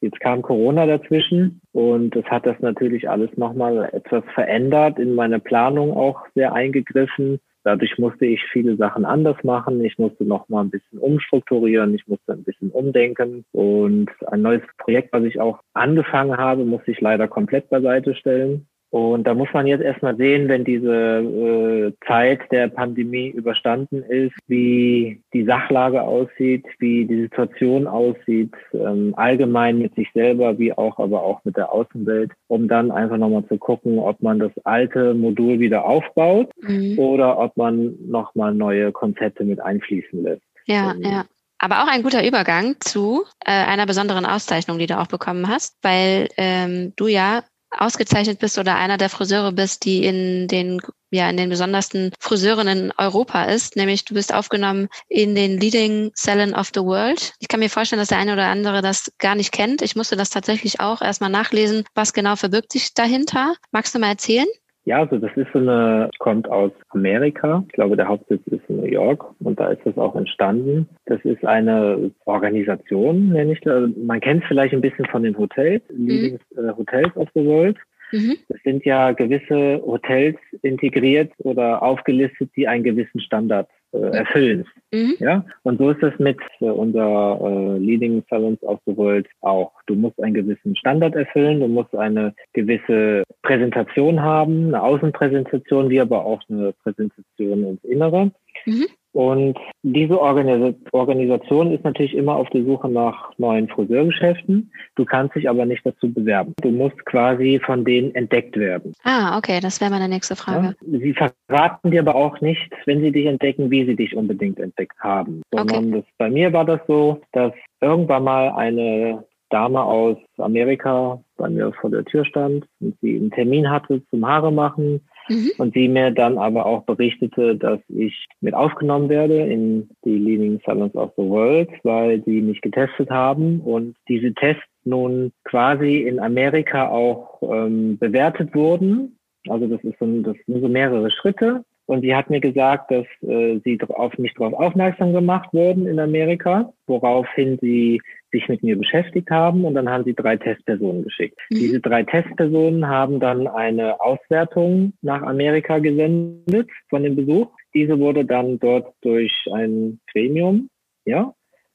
Jetzt 0.00 0.18
kam 0.18 0.42
Corona 0.42 0.84
dazwischen 0.86 1.60
und 1.70 2.16
das 2.16 2.24
hat 2.24 2.44
das 2.44 2.58
natürlich 2.58 3.08
alles 3.08 3.30
nochmal 3.36 3.88
etwas 3.92 4.24
verändert, 4.34 4.98
in 4.98 5.14
meine 5.14 5.38
Planung 5.38 5.92
auch 5.96 6.26
sehr 6.34 6.52
eingegriffen. 6.52 7.38
Dadurch 7.64 7.96
musste 7.98 8.26
ich 8.26 8.42
viele 8.52 8.76
Sachen 8.76 9.04
anders 9.04 9.36
machen. 9.44 9.84
Ich 9.84 9.96
musste 9.98 10.24
nochmal 10.24 10.64
ein 10.64 10.70
bisschen 10.70 10.98
umstrukturieren. 10.98 11.94
Ich 11.94 12.08
musste 12.08 12.32
ein 12.32 12.42
bisschen 12.42 12.70
umdenken. 12.70 13.44
Und 13.52 14.10
ein 14.26 14.42
neues 14.42 14.62
Projekt, 14.78 15.12
was 15.12 15.22
ich 15.22 15.40
auch 15.40 15.60
angefangen 15.72 16.36
habe, 16.36 16.64
musste 16.64 16.90
ich 16.90 17.00
leider 17.00 17.28
komplett 17.28 17.70
beiseite 17.70 18.16
stellen. 18.16 18.66
Und 18.92 19.24
da 19.24 19.32
muss 19.32 19.48
man 19.54 19.66
jetzt 19.66 19.82
erstmal 19.82 20.14
sehen, 20.18 20.48
wenn 20.48 20.64
diese 20.64 20.92
äh, 20.92 22.06
Zeit 22.06 22.40
der 22.52 22.68
Pandemie 22.68 23.28
überstanden 23.28 24.02
ist, 24.02 24.34
wie 24.48 25.22
die 25.32 25.46
Sachlage 25.46 26.02
aussieht, 26.02 26.66
wie 26.78 27.06
die 27.06 27.22
Situation 27.22 27.86
aussieht, 27.86 28.52
ähm, 28.74 29.14
allgemein 29.16 29.78
mit 29.78 29.94
sich 29.94 30.08
selber, 30.12 30.58
wie 30.58 30.74
auch 30.74 30.98
aber 30.98 31.22
auch 31.22 31.42
mit 31.42 31.56
der 31.56 31.72
Außenwelt, 31.72 32.32
um 32.48 32.68
dann 32.68 32.90
einfach 32.90 33.16
nochmal 33.16 33.46
zu 33.46 33.56
gucken, 33.56 33.98
ob 33.98 34.20
man 34.20 34.38
das 34.38 34.52
alte 34.64 35.14
Modul 35.14 35.58
wieder 35.58 35.86
aufbaut 35.86 36.50
mhm. 36.60 36.98
oder 36.98 37.38
ob 37.38 37.56
man 37.56 37.94
nochmal 38.06 38.52
neue 38.52 38.92
Konzepte 38.92 39.42
mit 39.44 39.58
einfließen 39.58 40.22
lässt. 40.22 40.42
Ja, 40.66 40.92
ähm, 40.92 41.02
ja. 41.02 41.24
Aber 41.58 41.82
auch 41.82 41.88
ein 41.88 42.02
guter 42.02 42.26
Übergang 42.26 42.74
zu 42.80 43.24
äh, 43.42 43.52
einer 43.52 43.86
besonderen 43.86 44.26
Auszeichnung, 44.26 44.78
die 44.78 44.86
du 44.86 44.98
auch 44.98 45.06
bekommen 45.06 45.48
hast, 45.48 45.78
weil 45.80 46.28
ähm, 46.36 46.92
du 46.96 47.06
ja 47.06 47.44
ausgezeichnet 47.78 48.38
bist 48.38 48.58
oder 48.58 48.76
einer 48.76 48.98
der 48.98 49.10
Friseure 49.10 49.52
bist, 49.52 49.84
die 49.84 50.04
in 50.04 50.48
den 50.48 50.80
ja 51.10 51.28
in 51.28 51.36
den 51.36 51.50
besondersten 51.50 52.10
Friseuren 52.18 52.68
in 52.68 52.92
Europa 52.96 53.44
ist, 53.44 53.76
nämlich 53.76 54.04
du 54.04 54.14
bist 54.14 54.32
aufgenommen 54.32 54.88
in 55.08 55.34
den 55.34 55.60
Leading 55.60 56.10
Salon 56.14 56.54
of 56.54 56.70
the 56.74 56.80
World. 56.80 57.34
Ich 57.38 57.48
kann 57.48 57.60
mir 57.60 57.70
vorstellen, 57.70 58.00
dass 58.00 58.08
der 58.08 58.18
eine 58.18 58.32
oder 58.32 58.46
andere 58.46 58.80
das 58.82 59.12
gar 59.18 59.34
nicht 59.34 59.52
kennt. 59.52 59.82
Ich 59.82 59.94
musste 59.94 60.16
das 60.16 60.30
tatsächlich 60.30 60.80
auch 60.80 61.02
erstmal 61.02 61.30
nachlesen, 61.30 61.84
was 61.94 62.14
genau 62.14 62.36
verbirgt 62.36 62.72
sich 62.72 62.94
dahinter. 62.94 63.54
Magst 63.70 63.94
du 63.94 63.98
mal 63.98 64.08
erzählen? 64.08 64.46
Ja, 64.84 64.98
also 64.98 65.18
das 65.18 65.30
ist 65.36 65.46
so 65.52 65.60
eine, 65.60 66.10
kommt 66.18 66.48
aus 66.48 66.72
Amerika. 66.90 67.62
Ich 67.68 67.74
glaube, 67.74 67.96
der 67.96 68.08
Hauptsitz 68.08 68.42
ist 68.46 68.68
in 68.68 68.78
New 68.78 68.86
York 68.86 69.24
und 69.40 69.60
da 69.60 69.68
ist 69.68 69.82
das 69.84 69.96
auch 69.96 70.16
entstanden. 70.16 70.88
Das 71.06 71.20
ist 71.24 71.44
eine 71.44 72.10
Organisation, 72.24 73.28
nenne 73.28 73.52
ich 73.52 73.60
das. 73.60 73.90
Man 73.96 74.20
kennt 74.20 74.42
es 74.42 74.48
vielleicht 74.48 74.74
ein 74.74 74.80
bisschen 74.80 75.06
von 75.06 75.22
den 75.22 75.38
Hotels, 75.38 75.82
mhm. 75.92 76.38
Äh, 76.56 76.72
Hotels 76.76 77.16
of 77.16 77.28
the 77.34 77.44
World. 77.44 77.78
Mhm. 78.10 78.36
Es 78.48 78.62
sind 78.64 78.84
ja 78.84 79.12
gewisse 79.12 79.80
Hotels 79.86 80.36
integriert 80.62 81.32
oder 81.38 81.82
aufgelistet, 81.82 82.50
die 82.56 82.66
einen 82.66 82.84
gewissen 82.84 83.20
Standard 83.20 83.68
erfüllen. 83.98 84.66
Mhm. 84.92 85.16
Ja, 85.18 85.44
und 85.62 85.78
so 85.78 85.90
ist 85.90 86.02
es 86.02 86.18
mit 86.18 86.38
äh, 86.60 86.66
unser 86.66 87.40
äh, 87.40 87.78
Leading 87.78 88.22
Salons 88.28 88.62
of 88.62 88.80
the 88.86 88.96
World 88.96 89.26
auch. 89.40 89.72
Du 89.86 89.94
musst 89.94 90.22
einen 90.22 90.34
gewissen 90.34 90.76
Standard 90.76 91.14
erfüllen, 91.14 91.60
du 91.60 91.68
musst 91.68 91.94
eine 91.94 92.34
gewisse 92.52 93.24
Präsentation 93.42 94.22
haben, 94.22 94.68
eine 94.68 94.82
Außenpräsentation, 94.82 95.90
wie 95.90 96.00
aber 96.00 96.24
auch 96.24 96.42
eine 96.48 96.72
Präsentation 96.82 97.64
ins 97.64 97.84
Innere. 97.84 98.30
Mhm. 98.66 98.86
Und 99.12 99.58
diese 99.82 100.18
Organisation 100.20 101.72
ist 101.72 101.84
natürlich 101.84 102.14
immer 102.14 102.36
auf 102.36 102.48
der 102.50 102.64
Suche 102.64 102.88
nach 102.88 103.30
neuen 103.36 103.68
Friseurgeschäften. 103.68 104.72
Du 104.94 105.04
kannst 105.04 105.36
dich 105.36 105.50
aber 105.50 105.66
nicht 105.66 105.84
dazu 105.84 106.10
bewerben. 106.12 106.54
Du 106.62 106.70
musst 106.70 107.04
quasi 107.04 107.60
von 107.64 107.84
denen 107.84 108.14
entdeckt 108.14 108.56
werden. 108.56 108.94
Ah, 109.04 109.36
okay, 109.36 109.60
das 109.60 109.80
wäre 109.82 109.90
meine 109.90 110.08
nächste 110.08 110.34
Frage. 110.34 110.74
Ja? 110.80 110.98
Sie 110.98 111.14
verraten 111.14 111.90
dir 111.90 112.00
aber 112.00 112.14
auch 112.14 112.40
nicht, 112.40 112.72
wenn 112.86 113.02
sie 113.02 113.12
dich 113.12 113.26
entdecken, 113.26 113.70
wie 113.70 113.84
sie 113.84 113.96
dich 113.96 114.16
unbedingt 114.16 114.58
entdeckt 114.58 114.98
haben. 115.00 115.42
Sondern 115.52 115.88
okay. 115.88 115.90
das, 115.92 116.04
bei 116.16 116.30
mir 116.30 116.52
war 116.54 116.64
das 116.64 116.80
so, 116.88 117.20
dass 117.32 117.52
irgendwann 117.82 118.24
mal 118.24 118.50
eine 118.52 119.24
Dame 119.50 119.82
aus 119.82 120.16
Amerika 120.38 121.22
bei 121.36 121.50
mir 121.50 121.72
vor 121.74 121.90
der 121.90 122.04
Tür 122.06 122.24
stand 122.24 122.66
und 122.80 122.96
sie 123.02 123.16
einen 123.16 123.30
Termin 123.30 123.70
hatte 123.70 124.02
zum 124.08 124.26
Haare 124.26 124.50
machen 124.50 125.02
Mhm. 125.28 125.50
Und 125.58 125.74
sie 125.74 125.88
mir 125.88 126.10
dann 126.10 126.38
aber 126.38 126.66
auch 126.66 126.84
berichtete, 126.84 127.56
dass 127.56 127.80
ich 127.88 128.26
mit 128.40 128.54
aufgenommen 128.54 129.08
werde 129.08 129.38
in 129.38 129.88
die 130.04 130.18
Leading 130.18 130.60
Salons 130.64 130.94
of 130.94 131.12
the 131.16 131.22
World, 131.22 131.70
weil 131.82 132.22
sie 132.24 132.40
mich 132.40 132.60
getestet 132.60 133.10
haben 133.10 133.60
und 133.60 133.96
diese 134.08 134.34
Tests 134.34 134.62
nun 134.84 135.32
quasi 135.44 135.98
in 135.98 136.18
Amerika 136.18 136.88
auch 136.88 137.40
ähm, 137.42 137.98
bewertet 137.98 138.54
wurden. 138.54 139.16
Also 139.48 139.66
das 139.66 139.82
ist 139.84 139.98
so, 139.98 140.06
das 140.22 140.36
sind 140.46 140.60
so 140.60 140.68
mehrere 140.68 141.10
Schritte. 141.10 141.64
Und 141.86 142.02
sie 142.02 142.14
hat 142.14 142.30
mir 142.30 142.40
gesagt, 142.40 142.90
dass 142.90 143.06
äh, 143.22 143.60
sie 143.64 143.78
auf 143.88 144.16
mich 144.16 144.32
darauf 144.34 144.54
aufmerksam 144.54 145.12
gemacht 145.12 145.52
wurden 145.52 145.86
in 145.86 145.98
Amerika, 145.98 146.72
woraufhin 146.86 147.58
sie 147.60 148.00
sich 148.30 148.48
mit 148.48 148.62
mir 148.62 148.78
beschäftigt 148.78 149.30
haben 149.30 149.64
und 149.64 149.74
dann 149.74 149.90
haben 149.90 150.04
sie 150.04 150.14
drei 150.14 150.36
Testpersonen 150.36 151.04
geschickt. 151.04 151.38
Mhm. 151.50 151.56
Diese 151.56 151.80
drei 151.80 152.02
Testpersonen 152.02 152.88
haben 152.88 153.20
dann 153.20 153.46
eine 153.46 154.00
Auswertung 154.00 154.94
nach 155.02 155.22
Amerika 155.22 155.78
gesendet 155.78 156.70
von 156.88 157.02
dem 157.02 157.16
Besuch. 157.16 157.48
Diese 157.74 157.98
wurde 157.98 158.24
dann 158.24 158.58
dort 158.58 158.94
durch 159.02 159.32
ein 159.52 160.00
Gremium, 160.10 160.68
ja, 161.04 161.34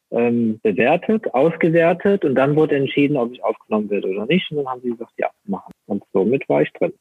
ähm, 0.09 0.59
bewertet, 0.63 1.33
ausgewertet 1.33 2.23
und 2.23 2.35
dann 2.35 2.55
wurde 2.55 2.75
entschieden, 2.75 3.17
ob 3.17 3.33
ich 3.33 3.43
aufgenommen 3.43 3.89
werde 3.89 4.07
oder 4.07 4.25
nicht. 4.25 4.49
Und 4.51 4.57
dann 4.57 4.67
haben 4.67 4.81
sie 4.81 4.91
gesagt, 4.91 5.13
ja, 5.17 5.29
machen. 5.45 5.71
Und 5.85 6.03
somit 6.13 6.47
war 6.47 6.61
ich 6.61 6.71
drin. 6.73 6.93